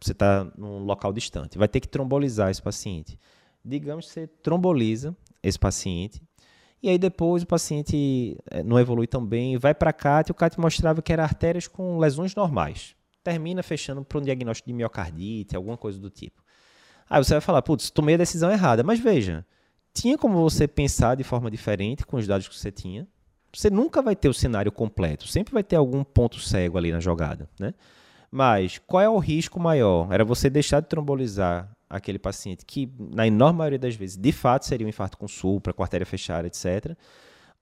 você 0.00 0.12
está 0.12 0.50
num 0.56 0.78
local 0.78 1.12
distante. 1.12 1.58
Vai 1.58 1.68
ter 1.68 1.80
que 1.80 1.88
trombolizar 1.88 2.50
esse 2.50 2.62
paciente. 2.62 3.18
Digamos 3.64 4.06
que 4.06 4.12
você 4.12 4.26
tromboliza 4.26 5.16
esse 5.42 5.58
paciente, 5.58 6.22
e 6.84 6.88
aí 6.90 6.98
depois 6.98 7.42
o 7.42 7.46
paciente 7.46 8.36
eh, 8.50 8.62
não 8.62 8.78
evolui 8.78 9.06
tão 9.06 9.24
bem, 9.24 9.56
vai 9.56 9.74
para 9.74 9.90
CAT 9.90 10.28
e 10.28 10.32
o 10.32 10.34
CAT 10.34 10.60
mostrava 10.60 11.00
que 11.00 11.10
era 11.10 11.22
artérias 11.22 11.66
com 11.66 11.98
lesões 11.98 12.34
normais. 12.34 12.94
Termina 13.22 13.62
fechando 13.62 14.04
para 14.04 14.18
um 14.18 14.20
diagnóstico 14.20 14.68
de 14.68 14.74
miocardite, 14.74 15.56
alguma 15.56 15.78
coisa 15.78 15.98
do 15.98 16.10
tipo. 16.10 16.42
Aí 17.08 17.24
você 17.24 17.32
vai 17.32 17.40
falar, 17.40 17.62
putz, 17.62 17.88
tomei 17.88 18.16
a 18.16 18.18
decisão 18.18 18.50
errada. 18.50 18.82
Mas 18.82 19.00
veja, 19.00 19.46
tinha 19.94 20.18
como 20.18 20.42
você 20.42 20.68
pensar 20.68 21.14
de 21.14 21.24
forma 21.24 21.50
diferente 21.50 22.04
com 22.04 22.18
os 22.18 22.26
dados 22.26 22.46
que 22.46 22.54
você 22.54 22.70
tinha. 22.70 23.08
Você 23.50 23.70
nunca 23.70 24.02
vai 24.02 24.14
ter 24.14 24.28
o 24.28 24.34
cenário 24.34 24.70
completo, 24.70 25.26
sempre 25.26 25.54
vai 25.54 25.62
ter 25.62 25.76
algum 25.76 26.04
ponto 26.04 26.38
cego 26.38 26.76
ali 26.76 26.92
na 26.92 27.00
jogada, 27.00 27.48
né? 27.58 27.72
Mas 28.34 28.78
qual 28.84 29.00
é 29.00 29.08
o 29.08 29.16
risco 29.18 29.60
maior? 29.60 30.12
Era 30.12 30.24
você 30.24 30.50
deixar 30.50 30.80
de 30.80 30.88
trombolizar 30.88 31.70
aquele 31.88 32.18
paciente 32.18 32.64
que, 32.66 32.92
na 32.98 33.28
enorme 33.28 33.58
maioria 33.58 33.78
das 33.78 33.94
vezes, 33.94 34.16
de 34.16 34.32
fato 34.32 34.66
seria 34.66 34.84
um 34.84 34.90
infarto 34.90 35.16
com 35.16 35.28
supra, 35.28 35.72
com 35.72 35.84
artéria 35.84 36.04
fechada, 36.04 36.48
etc. 36.48 36.96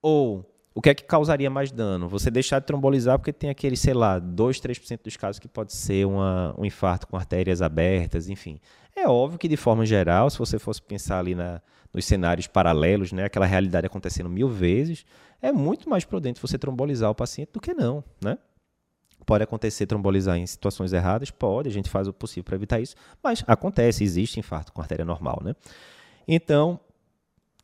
Ou 0.01 0.43
o 0.73 0.81
que 0.81 0.89
é 0.89 0.95
que 0.95 1.03
causaria 1.03 1.47
mais 1.47 1.71
dano? 1.71 2.09
Você 2.09 2.31
deixar 2.31 2.57
de 2.57 2.65
trombolizar 2.65 3.19
porque 3.19 3.31
tem 3.31 3.51
aquele, 3.51 3.77
sei 3.77 3.93
lá, 3.93 4.17
2, 4.17 4.59
3% 4.59 5.03
dos 5.03 5.15
casos 5.15 5.37
que 5.37 5.47
pode 5.47 5.73
ser 5.73 6.07
uma, 6.07 6.55
um 6.57 6.65
infarto 6.65 7.05
com 7.05 7.15
artérias 7.15 7.61
abertas, 7.61 8.27
enfim. 8.27 8.59
É 8.95 9.07
óbvio 9.07 9.37
que, 9.37 9.47
de 9.47 9.55
forma 9.55 9.85
geral, 9.85 10.27
se 10.31 10.39
você 10.39 10.57
fosse 10.57 10.81
pensar 10.81 11.19
ali 11.19 11.35
na, 11.35 11.61
nos 11.93 12.03
cenários 12.03 12.47
paralelos, 12.47 13.11
né, 13.11 13.25
aquela 13.25 13.45
realidade 13.45 13.85
acontecendo 13.85 14.27
mil 14.27 14.49
vezes, 14.49 15.05
é 15.39 15.51
muito 15.51 15.87
mais 15.87 16.03
prudente 16.03 16.41
você 16.41 16.57
trombolizar 16.57 17.11
o 17.11 17.15
paciente 17.15 17.51
do 17.53 17.61
que 17.61 17.75
não, 17.75 18.03
né? 18.19 18.39
Pode 19.25 19.43
acontecer 19.43 19.85
trombolizar 19.85 20.37
em 20.37 20.45
situações 20.45 20.93
erradas? 20.93 21.31
Pode, 21.31 21.69
a 21.69 21.71
gente 21.71 21.89
faz 21.89 22.07
o 22.07 22.13
possível 22.13 22.43
para 22.43 22.55
evitar 22.55 22.79
isso, 22.79 22.95
mas 23.23 23.43
acontece, 23.47 24.03
existe 24.03 24.39
infarto 24.39 24.71
com 24.73 24.81
artéria 24.81 25.05
normal, 25.05 25.41
né? 25.43 25.55
Então, 26.27 26.79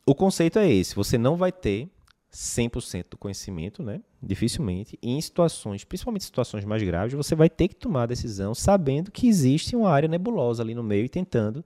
o 0.05 0.15
conceito 0.15 0.59
é 0.59 0.71
esse, 0.71 0.95
você 0.95 1.17
não 1.17 1.35
vai 1.35 1.51
ter 1.51 1.89
100% 2.31 3.05
do 3.11 3.17
conhecimento, 3.17 3.81
né? 3.81 4.01
Dificilmente, 4.21 4.97
e 5.01 5.11
em 5.11 5.21
situações, 5.21 5.83
principalmente 5.83 6.23
situações 6.23 6.63
mais 6.63 6.83
graves, 6.83 7.13
você 7.13 7.35
vai 7.35 7.49
ter 7.49 7.67
que 7.67 7.75
tomar 7.75 8.03
a 8.03 8.07
decisão 8.07 8.53
sabendo 8.53 9.11
que 9.11 9.27
existe 9.27 9.75
uma 9.75 9.89
área 9.89 10.07
nebulosa 10.07 10.61
ali 10.61 10.75
no 10.75 10.83
meio 10.83 11.05
e 11.05 11.09
tentando 11.09 11.63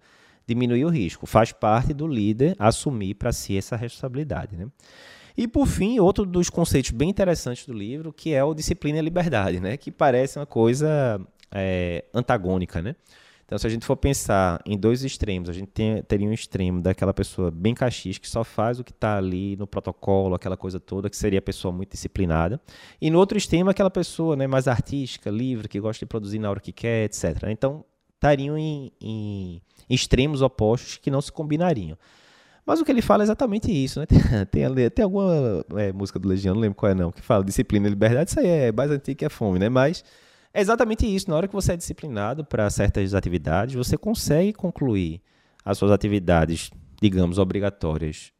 diminuir 0.48 0.86
o 0.86 0.90
risco. 0.90 1.26
Faz 1.26 1.52
parte 1.52 1.94
do 1.94 2.08
líder 2.08 2.56
assumir 2.60 3.16
para 3.16 3.32
si 3.32 3.58
essa 3.58 3.76
responsabilidade, 3.76 4.56
né? 4.56 4.68
E 5.36 5.48
por 5.48 5.68
fim, 5.68 6.00
outro 6.00 6.26
dos 6.26 6.50
conceitos 6.50 6.92
bem 6.92 7.10
interessantes 7.10 7.66
do 7.66 7.74
livro, 7.74 8.14
que 8.14 8.34
é 8.34 8.44
o 8.44 8.54
disciplina 8.54 9.00
e 9.00 9.02
liberdade, 9.02 9.60
né? 9.60 9.78
Que 9.78 9.92
parece 9.92 10.38
uma 10.38 10.46
coisa 10.46 11.20
é, 11.52 12.06
antagônica, 12.14 12.82
né? 12.82 12.96
Então, 13.46 13.58
se 13.58 13.68
a 13.68 13.70
gente 13.70 13.86
for 13.86 13.98
pensar 13.98 14.62
em 14.66 14.78
dois 14.78 15.04
extremos, 15.04 15.50
a 15.50 15.54
gente 15.54 15.68
tem, 15.68 16.02
teria 16.04 16.28
um 16.28 16.34
extremo 16.34 16.82
daquela 16.82 17.14
pessoa 17.14 17.52
bem 17.52 17.76
caxias, 17.76 18.18
que 18.18 18.28
só 18.28 18.44
faz 18.44 18.80
o 18.80 18.84
que 18.84 18.92
está 18.92 19.18
ali 19.18 19.56
no 19.58 19.68
protocolo, 19.68 20.34
aquela 20.34 20.56
coisa 20.56 20.80
toda, 20.80 21.10
que 21.10 21.18
seria 21.18 21.40
a 21.40 21.42
pessoa 21.42 21.72
muito 21.72 21.92
disciplinada. 21.92 22.60
E 23.02 23.12
no 23.12 23.20
outro 23.20 23.38
extremo, 23.38 23.70
aquela 23.70 23.92
pessoa 23.92 24.36
né, 24.36 24.48
mais 24.48 24.68
artística, 24.68 25.30
livre, 25.30 25.68
que 25.68 25.80
gosta 25.80 26.04
de 26.04 26.08
produzir 26.08 26.40
na 26.40 26.50
hora 26.50 26.60
que 26.60 26.72
quer, 26.72 27.06
etc. 27.06 27.44
Então, 27.50 27.84
estariam 28.16 28.58
em, 28.58 28.92
em 29.02 29.62
extremos 29.90 30.42
opostos 30.42 30.98
que 30.98 31.12
não 31.12 31.22
se 31.22 31.32
combinariam. 31.32 31.98
Mas 32.66 32.80
o 32.80 32.86
que 32.86 32.92
ele 32.92 33.02
fala 33.02 33.24
é 33.24 33.26
exatamente 33.26 33.72
isso, 33.72 34.00
né? 34.00 34.06
Tem, 34.50 34.74
tem, 34.74 34.90
tem 34.90 35.04
alguma 35.04 35.66
é, 35.78 35.92
música 35.92 36.18
do 36.18 36.28
Legião, 36.28 36.56
não 36.56 36.62
lembro 36.62 36.76
qual 36.76 36.92
é 36.92 36.96
não, 36.96 37.12
que 37.12 37.22
fala 37.22 37.44
disciplina 37.44 37.88
e 37.88 37.90
liberdade, 37.90 38.30
isso 38.30 38.40
aí 38.40 38.48
é 38.48 38.72
mais 38.72 38.90
antigo 38.90 39.18
que 39.18 39.26
a 39.26 39.30
fome, 39.30 39.60
né? 39.60 39.68
Mas 39.68 40.04
é 40.54 40.62
exatamente 40.62 41.06
isso. 41.06 41.30
Na 41.30 41.36
hora 41.36 41.48
que 41.48 41.54
você 41.54 41.74
é 41.74 41.78
disciplinado 41.78 42.46
para 42.46 42.70
certas 42.70 43.14
atividades, 43.14 43.76
você 43.76 43.98
consegue 43.98 44.54
concluir 44.54 45.22
as 45.66 45.78
suas 45.78 45.92
atividades, 45.92 46.72
digamos, 47.02 47.38
obrigatórias 47.38 48.32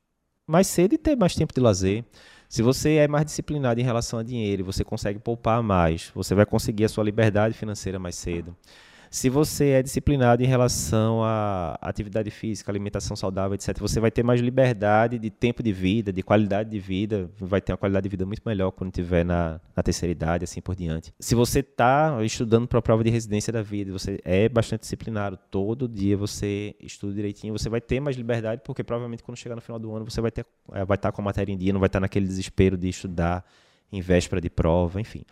mais 0.46 0.68
cedo 0.68 0.94
e 0.94 0.98
ter 0.98 1.16
mais 1.16 1.36
tempo 1.36 1.54
de 1.54 1.60
lazer. 1.60 2.04
Se 2.48 2.62
você 2.62 2.96
é 2.96 3.08
mais 3.08 3.26
disciplinado 3.26 3.80
em 3.80 3.84
relação 3.84 4.20
a 4.20 4.24
dinheiro, 4.24 4.64
você 4.64 4.84
consegue 4.84 5.20
poupar 5.20 5.64
mais, 5.64 6.12
você 6.14 6.36
vai 6.36 6.46
conseguir 6.46 6.86
a 6.86 6.90
sua 6.90 7.04
liberdade 7.04 7.56
financeira 7.56 7.98
mais 7.98 8.16
cedo. 8.16 8.56
Se 9.14 9.30
você 9.30 9.70
é 9.70 9.84
disciplinado 9.84 10.42
em 10.42 10.48
relação 10.48 11.24
à 11.24 11.78
atividade 11.80 12.32
física, 12.32 12.72
alimentação 12.72 13.16
saudável, 13.16 13.54
etc., 13.54 13.78
você 13.78 14.00
vai 14.00 14.10
ter 14.10 14.24
mais 14.24 14.42
liberdade 14.42 15.20
de 15.20 15.30
tempo 15.30 15.62
de 15.62 15.72
vida, 15.72 16.12
de 16.12 16.24
qualidade 16.24 16.72
de 16.72 16.80
vida, 16.80 17.30
vai 17.40 17.62
ter 17.62 17.72
uma 17.74 17.78
qualidade 17.78 18.06
de 18.06 18.10
vida 18.10 18.26
muito 18.26 18.42
melhor 18.44 18.72
quando 18.72 18.90
estiver 18.90 19.24
na, 19.24 19.62
na 19.76 19.84
terceira 19.84 20.12
idade, 20.12 20.46
assim 20.46 20.62
por 20.62 20.76
diante. 20.76 21.14
Se 21.20 21.36
você 21.36 21.60
está 21.60 22.18
estudando 22.24 22.68
para 22.68 22.80
a 22.80 22.82
prova 22.82 23.04
de 23.04 23.12
residência 23.12 23.54
da 23.54 23.62
vida, 23.62 23.92
você 23.92 24.20
é 24.26 24.50
bastante 24.50 24.82
disciplinado, 24.82 25.38
todo 25.52 25.88
dia 25.88 26.18
você 26.18 26.76
estuda 26.80 27.14
direitinho, 27.14 27.54
você 27.54 27.70
vai 27.70 27.82
ter 27.82 28.00
mais 28.00 28.18
liberdade, 28.18 28.64
porque 28.66 28.84
provavelmente 28.84 29.22
quando 29.22 29.38
chegar 29.38 29.54
no 29.54 29.62
final 29.62 29.78
do 29.78 29.96
ano 29.96 30.10
você 30.10 30.22
vai, 30.22 30.32
ter, 30.32 30.44
é, 30.72 30.84
vai 30.84 30.96
estar 30.96 31.12
com 31.12 31.22
a 31.22 31.26
matéria 31.26 31.54
em 31.54 31.58
dia, 31.58 31.72
não 31.72 31.80
vai 31.80 31.86
estar 31.86 32.00
naquele 32.00 32.26
desespero 32.26 32.76
de 32.76 32.90
estudar 32.90 33.46
em 33.92 34.02
véspera 34.02 34.42
de 34.42 34.50
prova, 34.50 35.00
enfim. 35.00 35.24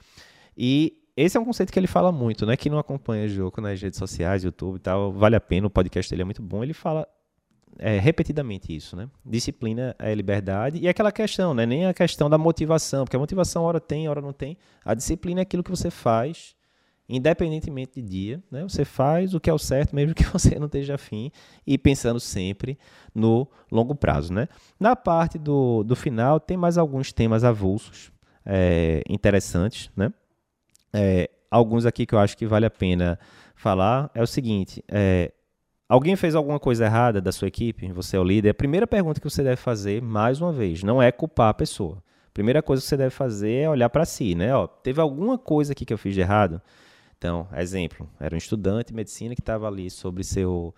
E 0.55 1.00
esse 1.15 1.37
é 1.37 1.39
um 1.39 1.45
conceito 1.45 1.71
que 1.71 1.79
ele 1.79 1.87
fala 1.87 2.11
muito, 2.11 2.45
né? 2.45 2.55
Quem 2.55 2.71
não 2.71 2.79
acompanha 2.79 3.25
o 3.25 3.29
jogo 3.29 3.61
nas 3.61 3.81
redes 3.81 3.99
sociais, 3.99 4.43
YouTube 4.43 4.77
e 4.77 4.79
tal, 4.79 5.11
vale 5.11 5.35
a 5.35 5.41
pena, 5.41 5.67
o 5.67 5.69
podcast 5.69 6.09
dele 6.09 6.21
é 6.21 6.25
muito 6.25 6.41
bom. 6.41 6.63
Ele 6.63 6.73
fala 6.73 7.07
é, 7.77 7.99
repetidamente 7.99 8.75
isso, 8.75 8.95
né? 8.95 9.09
Disciplina 9.25 9.95
é 9.99 10.13
liberdade 10.13 10.79
e 10.79 10.87
aquela 10.87 11.11
questão, 11.11 11.53
né? 11.53 11.65
Nem 11.65 11.85
a 11.85 11.93
questão 11.93 12.29
da 12.29 12.37
motivação, 12.37 13.03
porque 13.05 13.15
a 13.15 13.19
motivação 13.19 13.63
hora 13.63 13.79
tem, 13.79 14.07
hora 14.07 14.21
não 14.21 14.33
tem. 14.33 14.57
A 14.85 14.93
disciplina 14.93 15.41
é 15.41 15.43
aquilo 15.43 15.63
que 15.63 15.69
você 15.69 15.89
faz, 15.89 16.55
independentemente 17.09 18.01
de 18.01 18.07
dia, 18.07 18.43
né? 18.49 18.63
Você 18.63 18.85
faz 18.85 19.33
o 19.33 19.39
que 19.39 19.49
é 19.49 19.53
o 19.53 19.59
certo, 19.59 19.95
mesmo 19.95 20.15
que 20.15 20.23
você 20.31 20.57
não 20.57 20.67
esteja 20.67 20.95
afim 20.95 21.31
e 21.67 21.77
pensando 21.77 22.19
sempre 22.19 22.77
no 23.13 23.47
longo 23.71 23.95
prazo, 23.95 24.31
né? 24.33 24.47
Na 24.79 24.95
parte 24.95 25.37
do, 25.37 25.83
do 25.83 25.95
final 25.95 26.39
tem 26.39 26.55
mais 26.55 26.77
alguns 26.77 27.11
temas 27.11 27.43
avulsos 27.43 28.11
é, 28.45 29.01
interessantes, 29.09 29.91
né? 29.95 30.13
É, 30.93 31.29
alguns 31.49 31.85
aqui 31.85 32.05
que 32.05 32.15
eu 32.15 32.19
acho 32.19 32.37
que 32.37 32.45
vale 32.45 32.65
a 32.65 32.69
pena 32.69 33.19
falar 33.55 34.09
é 34.13 34.21
o 34.21 34.27
seguinte: 34.27 34.83
é, 34.87 35.31
alguém 35.87 36.15
fez 36.15 36.35
alguma 36.35 36.59
coisa 36.59 36.85
errada 36.85 37.21
da 37.21 37.31
sua 37.31 37.47
equipe, 37.47 37.91
você 37.91 38.17
é 38.17 38.19
o 38.19 38.23
líder, 38.23 38.49
a 38.49 38.53
primeira 38.53 38.87
pergunta 38.87 39.19
que 39.19 39.29
você 39.29 39.43
deve 39.43 39.57
fazer, 39.57 40.01
mais 40.01 40.41
uma 40.41 40.51
vez, 40.51 40.83
não 40.83 41.01
é 41.01 41.11
culpar 41.11 41.49
a 41.49 41.53
pessoa. 41.53 42.03
A 42.27 42.33
primeira 42.33 42.63
coisa 42.63 42.81
que 42.81 42.87
você 42.87 42.95
deve 42.95 43.09
fazer 43.09 43.51
é 43.51 43.69
olhar 43.69 43.89
para 43.89 44.05
si, 44.05 44.35
né? 44.35 44.55
Ó, 44.55 44.65
teve 44.65 45.01
alguma 45.01 45.37
coisa 45.37 45.73
aqui 45.73 45.83
que 45.83 45.93
eu 45.93 45.97
fiz 45.97 46.13
de 46.13 46.21
errado? 46.21 46.61
Então, 47.17 47.47
exemplo, 47.55 48.09
era 48.19 48.33
um 48.33 48.37
estudante 48.37 48.87
de 48.87 48.93
medicina 48.93 49.35
que 49.35 49.41
estava 49.41 49.67
ali 49.67 49.89
sobre 49.89 50.23
seu 50.23 50.73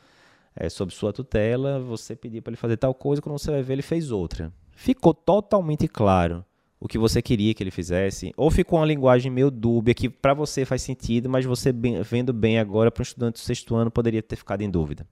é, 0.55 0.68
sob 0.68 0.91
sua 0.91 1.14
tutela, 1.14 1.80
você 1.80 2.16
pediu 2.16 2.41
para 2.41 2.51
ele 2.51 2.57
fazer 2.57 2.78
tal 2.78 2.93
coisa, 2.93 3.22
quando 3.22 3.38
você 3.38 3.51
vai 3.51 3.61
ver, 3.61 3.74
ele 3.74 3.82
fez 3.82 4.11
outra. 4.11 4.51
Ficou 4.72 5.14
totalmente 5.14 5.88
claro 5.88 6.43
o 6.84 6.88
que 6.88 6.97
você 6.97 7.21
queria 7.21 7.53
que 7.53 7.63
ele 7.63 7.71
fizesse, 7.71 8.34
ou 8.36 8.51
ficou 8.51 8.77
uma 8.77 8.86
linguagem 8.86 9.31
meio 9.31 9.49
dúbia 9.49 9.93
que 9.93 10.09
para 10.09 10.34
você 10.34 10.65
faz 10.65 10.81
sentido, 10.81 11.29
mas 11.29 11.45
você 11.45 11.71
bem, 11.71 12.01
vendo 12.01 12.34
bem 12.34 12.59
agora 12.59 12.91
para 12.91 12.99
um 12.99 13.03
estudante 13.03 13.36
do 13.36 13.39
sexto 13.39 13.73
ano 13.73 13.89
poderia 13.89 14.21
ter 14.21 14.36
ficado 14.36 14.63
em 14.63 14.69
dúvida. 14.69 15.07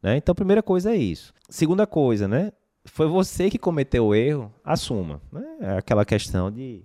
Né? 0.00 0.16
Então, 0.18 0.32
a 0.32 0.36
primeira 0.36 0.62
coisa 0.62 0.92
é 0.92 0.96
isso. 0.96 1.34
Segunda 1.48 1.84
coisa, 1.84 2.28
né? 2.28 2.52
Foi 2.84 3.08
você 3.08 3.50
que 3.50 3.58
cometeu 3.58 4.06
o 4.06 4.14
erro, 4.14 4.54
assuma. 4.62 5.20
Né? 5.32 5.44
É 5.62 5.78
aquela 5.78 6.04
questão 6.04 6.48
de, 6.48 6.84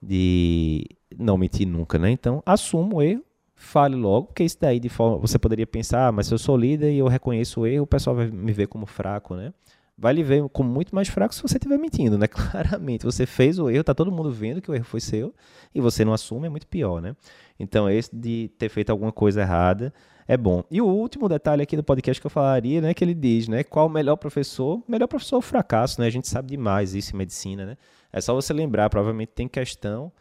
de 0.00 0.86
não 1.18 1.36
mentir 1.36 1.66
nunca, 1.66 1.98
né? 1.98 2.12
Então, 2.12 2.40
assuma 2.46 2.94
o 2.94 3.02
erro, 3.02 3.24
fale 3.56 3.96
logo, 3.96 4.28
porque 4.28 4.44
isso 4.44 4.58
daí 4.60 4.78
de 4.78 4.88
forma 4.88 5.18
você 5.18 5.36
poderia 5.36 5.66
pensar, 5.66 6.06
ah, 6.06 6.12
mas 6.12 6.28
se 6.28 6.34
eu 6.34 6.38
sou 6.38 6.56
líder 6.56 6.92
e 6.92 6.98
eu 6.98 7.08
reconheço 7.08 7.62
o 7.62 7.66
erro, 7.66 7.82
o 7.82 7.88
pessoal 7.88 8.14
vai 8.14 8.30
me 8.30 8.52
ver 8.52 8.68
como 8.68 8.86
fraco, 8.86 9.34
né? 9.34 9.52
Vai 9.96 10.12
lhe 10.12 10.22
ver 10.24 10.48
como 10.48 10.68
muito 10.68 10.94
mais 10.94 11.08
fraco 11.08 11.34
se 11.34 11.40
você 11.40 11.56
estiver 11.56 11.78
mentindo, 11.78 12.18
né? 12.18 12.26
Claramente, 12.28 13.04
você 13.04 13.26
fez 13.26 13.58
o 13.58 13.70
erro, 13.70 13.84
tá 13.84 13.94
todo 13.94 14.10
mundo 14.10 14.30
vendo 14.30 14.60
que 14.60 14.70
o 14.70 14.74
erro 14.74 14.84
foi 14.84 15.00
seu 15.00 15.34
e 15.74 15.80
você 15.80 16.04
não 16.04 16.12
assume, 16.12 16.46
é 16.46 16.50
muito 16.50 16.66
pior, 16.66 17.00
né? 17.00 17.14
Então, 17.58 17.88
esse 17.88 18.14
de 18.14 18.50
ter 18.58 18.68
feito 18.68 18.90
alguma 18.90 19.12
coisa 19.12 19.42
errada 19.42 19.94
é 20.26 20.36
bom. 20.36 20.64
E 20.70 20.80
o 20.80 20.86
último 20.86 21.28
detalhe 21.28 21.62
aqui 21.62 21.76
do 21.76 21.84
podcast 21.84 22.20
que 22.20 22.26
eu 22.26 22.30
falaria, 22.30 22.80
né, 22.80 22.94
que 22.94 23.04
ele 23.04 23.14
diz, 23.14 23.46
né, 23.46 23.62
qual 23.62 23.86
o 23.86 23.90
melhor 23.90 24.16
professor? 24.16 24.82
Melhor 24.88 25.06
professor 25.06 25.36
é 25.36 25.38
o 25.38 25.42
fracasso, 25.42 26.00
né? 26.00 26.06
A 26.06 26.10
gente 26.10 26.28
sabe 26.28 26.48
demais 26.48 26.94
isso 26.94 27.14
em 27.14 27.18
medicina, 27.18 27.64
né? 27.64 27.76
É 28.12 28.20
só 28.20 28.34
você 28.34 28.52
lembrar, 28.52 28.90
provavelmente 28.90 29.32
tem 29.34 29.46
questão 29.46 30.12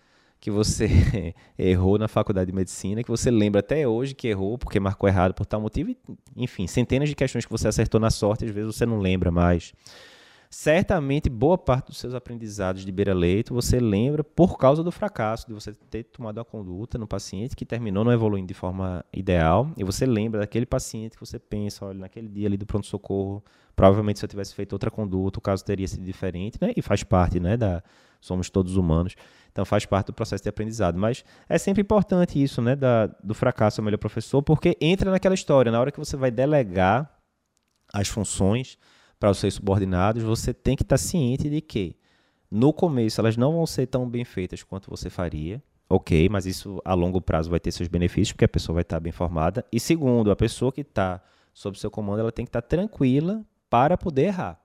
que 0.44 0.52
você 0.52 1.34
errou 1.58 1.98
na 1.98 2.10
faculdade 2.10 2.52
de 2.52 2.54
medicina, 2.54 3.02
que 3.02 3.10
você 3.10 3.32
lembra 3.32 3.62
até 3.62 3.88
hoje 3.88 4.14
que 4.14 4.28
errou 4.28 4.58
porque 4.58 4.78
marcou 4.78 5.08
errado 5.08 5.34
por 5.34 5.46
tal 5.46 5.62
motivo, 5.62 5.96
enfim, 6.36 6.68
centenas 6.68 7.08
de 7.08 7.16
questões 7.16 7.46
que 7.46 7.52
você 7.52 7.70
acertou 7.70 7.98
na 7.98 8.10
sorte, 8.10 8.44
às 8.44 8.52
vezes 8.52 8.76
você 8.76 8.86
não 8.86 9.00
lembra 9.00 9.32
mais. 9.32 9.72
Certamente, 10.50 11.30
boa 11.30 11.58
parte 11.58 11.88
dos 11.88 11.98
seus 11.98 12.14
aprendizados 12.14 12.84
de 12.86 12.92
beira-leito 12.92 13.54
você 13.54 13.80
lembra 13.80 14.22
por 14.22 14.58
causa 14.58 14.84
do 14.84 14.92
fracasso, 14.92 15.48
de 15.48 15.54
você 15.54 15.72
ter 15.90 16.04
tomado 16.04 16.40
uma 16.40 16.44
conduta 16.44 16.98
no 16.98 17.08
paciente 17.08 17.56
que 17.56 17.66
terminou 17.66 18.04
não 18.04 18.12
evoluindo 18.12 18.48
de 18.48 18.54
forma 18.54 19.06
ideal, 19.14 19.72
e 19.78 19.84
você 19.86 20.06
lembra 20.06 20.42
daquele 20.42 20.66
paciente 20.66 21.14
que 21.14 21.26
você 21.26 21.40
pensa, 21.40 21.86
olha, 21.86 22.00
naquele 22.00 22.28
dia 22.28 22.50
ali 22.50 22.58
do 22.58 22.66
pronto-socorro, 22.66 23.42
provavelmente 23.78 24.20
se 24.20 24.26
eu 24.26 24.30
tivesse 24.30 24.54
feito 24.54 24.74
outra 24.74 24.92
conduta, 24.92 25.40
o 25.40 25.42
caso 25.42 25.64
teria 25.64 25.88
sido 25.88 26.04
diferente, 26.04 26.58
né? 26.60 26.74
E 26.76 26.82
faz 26.82 27.02
parte, 27.02 27.40
né, 27.40 27.56
da 27.56 27.82
somos 28.24 28.50
todos 28.50 28.78
humanos. 28.78 29.16
Então 29.52 29.66
faz 29.66 29.86
parte 29.86 30.08
do 30.08 30.14
processo 30.14 30.42
de 30.42 30.50
aprendizado. 30.50 30.98
Mas 30.98 31.24
é 31.48 31.58
sempre 31.58 31.82
importante 31.82 32.42
isso, 32.42 32.62
né? 32.62 32.76
Da, 32.76 33.08
do 33.24 33.34
fracasso 33.34 33.82
ao 33.82 33.86
melhor 33.86 33.98
professor, 33.98 34.42
porque 34.42 34.78
entra 34.82 35.12
naquela 35.12 35.36
história. 35.36 35.72
Na 35.72 35.80
hora 35.80 35.92
que 35.92 36.00
você 36.00 36.18
vai 36.18 36.32
delegar 36.32 37.12
as 37.94 38.08
funções 38.08 38.78
para 39.20 39.30
os 39.30 39.38
seus 39.38 39.56
subordinados, 39.56 40.24
você 40.24 40.54
tem 40.54 40.76
que 40.76 40.84
estar 40.84 40.98
ciente 40.98 41.50
de 41.50 41.62
que 41.62 41.96
no 42.50 42.74
começo 42.74 43.22
elas 43.22 43.38
não 43.38 43.54
vão 43.54 43.66
ser 43.66 43.88
tão 43.88 44.10
bem 44.10 44.24
feitas 44.24 44.64
quanto 44.64 44.90
você 44.90 45.10
faria. 45.10 45.62
Ok, 45.90 46.28
mas 46.30 46.46
isso 46.46 46.82
a 46.84 46.94
longo 46.94 47.22
prazo 47.22 47.50
vai 47.50 47.60
ter 47.60 47.72
seus 47.72 47.88
benefícios, 47.88 48.32
porque 48.32 48.46
a 48.46 48.50
pessoa 48.50 48.76
vai 48.76 48.82
estar 48.82 49.00
bem 49.00 49.12
formada. 49.12 49.64
E 49.72 49.80
segundo, 49.80 50.32
a 50.32 50.36
pessoa 50.36 50.72
que 50.72 50.82
está 50.82 51.22
sob 51.54 51.78
seu 51.78 51.92
comando, 51.92 52.22
ela 52.22 52.32
tem 52.32 52.46
que 52.46 52.50
estar 52.50 52.62
tranquila 52.62 53.46
para 53.70 53.98
poder 53.98 54.24
errar. 54.24 54.63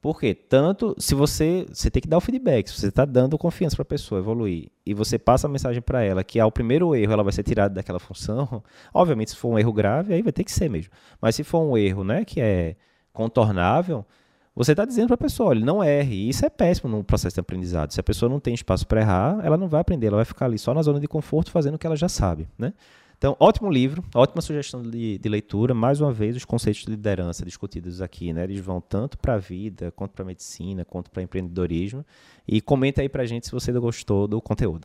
Porque 0.00 0.34
tanto 0.34 0.94
se 0.98 1.14
você 1.14 1.66
você 1.70 1.90
tem 1.90 2.00
que 2.00 2.08
dar 2.08 2.16
o 2.16 2.20
feedback, 2.20 2.68
se 2.68 2.80
você 2.80 2.88
está 2.88 3.04
dando 3.04 3.36
confiança 3.36 3.76
para 3.76 3.82
a 3.82 3.86
pessoa 3.86 4.18
evoluir 4.18 4.70
e 4.86 4.94
você 4.94 5.18
passa 5.18 5.46
a 5.46 5.50
mensagem 5.50 5.82
para 5.82 6.02
ela 6.02 6.24
que 6.24 6.40
ao 6.40 6.50
primeiro 6.50 6.94
erro 6.94 7.12
ela 7.12 7.22
vai 7.22 7.32
ser 7.32 7.42
tirada 7.42 7.74
daquela 7.74 7.98
função, 7.98 8.62
obviamente 8.94 9.32
se 9.32 9.36
for 9.36 9.48
um 9.48 9.58
erro 9.58 9.72
grave 9.72 10.14
aí 10.14 10.22
vai 10.22 10.32
ter 10.32 10.44
que 10.44 10.52
ser 10.52 10.70
mesmo. 10.70 10.90
Mas 11.20 11.34
se 11.34 11.44
for 11.44 11.60
um 11.60 11.76
erro, 11.76 12.02
né, 12.02 12.24
que 12.24 12.40
é 12.40 12.76
contornável, 13.12 14.06
você 14.54 14.72
está 14.72 14.84
dizendo 14.84 15.06
para 15.06 15.14
a 15.14 15.18
pessoa, 15.18 15.50
olha, 15.50 15.64
não 15.64 15.82
erre. 15.82 16.14
E 16.14 16.28
isso 16.28 16.44
é 16.44 16.50
péssimo 16.50 16.90
no 16.90 17.04
processo 17.04 17.34
de 17.34 17.40
aprendizado. 17.40 17.92
Se 17.92 18.00
a 18.00 18.02
pessoa 18.02 18.28
não 18.28 18.40
tem 18.40 18.52
espaço 18.52 18.86
para 18.86 19.00
errar, 19.00 19.40
ela 19.44 19.56
não 19.56 19.68
vai 19.68 19.80
aprender, 19.80 20.08
ela 20.08 20.16
vai 20.16 20.24
ficar 20.24 20.46
ali 20.46 20.58
só 20.58 20.74
na 20.74 20.82
zona 20.82 21.00
de 21.00 21.06
conforto 21.06 21.50
fazendo 21.50 21.74
o 21.74 21.78
que 21.78 21.86
ela 21.86 21.96
já 21.96 22.08
sabe, 22.08 22.48
né? 22.58 22.72
Então, 23.20 23.36
ótimo 23.38 23.70
livro, 23.70 24.02
ótima 24.14 24.40
sugestão 24.40 24.80
de, 24.80 25.18
de, 25.18 25.28
leitura. 25.28 25.74
Mais 25.74 26.00
uma 26.00 26.10
vez, 26.10 26.34
os 26.34 26.46
conceitos 26.46 26.86
de 26.86 26.90
liderança 26.90 27.44
discutidos 27.44 28.00
aqui, 28.00 28.32
né? 28.32 28.44
Eles 28.44 28.60
vão 28.60 28.80
tanto 28.80 29.18
para 29.18 29.34
a 29.34 29.36
vida, 29.36 29.90
quanto 29.90 30.12
para 30.12 30.22
a 30.22 30.26
medicina, 30.26 30.86
quanto 30.86 31.10
para 31.10 31.22
empreendedorismo. 31.22 32.02
E 32.48 32.62
comenta 32.62 33.02
aí 33.02 33.10
para 33.10 33.22
a 33.22 33.26
gente 33.26 33.44
se 33.44 33.52
você 33.52 33.70
gostou 33.72 34.26
do 34.26 34.40
conteúdo. 34.40 34.78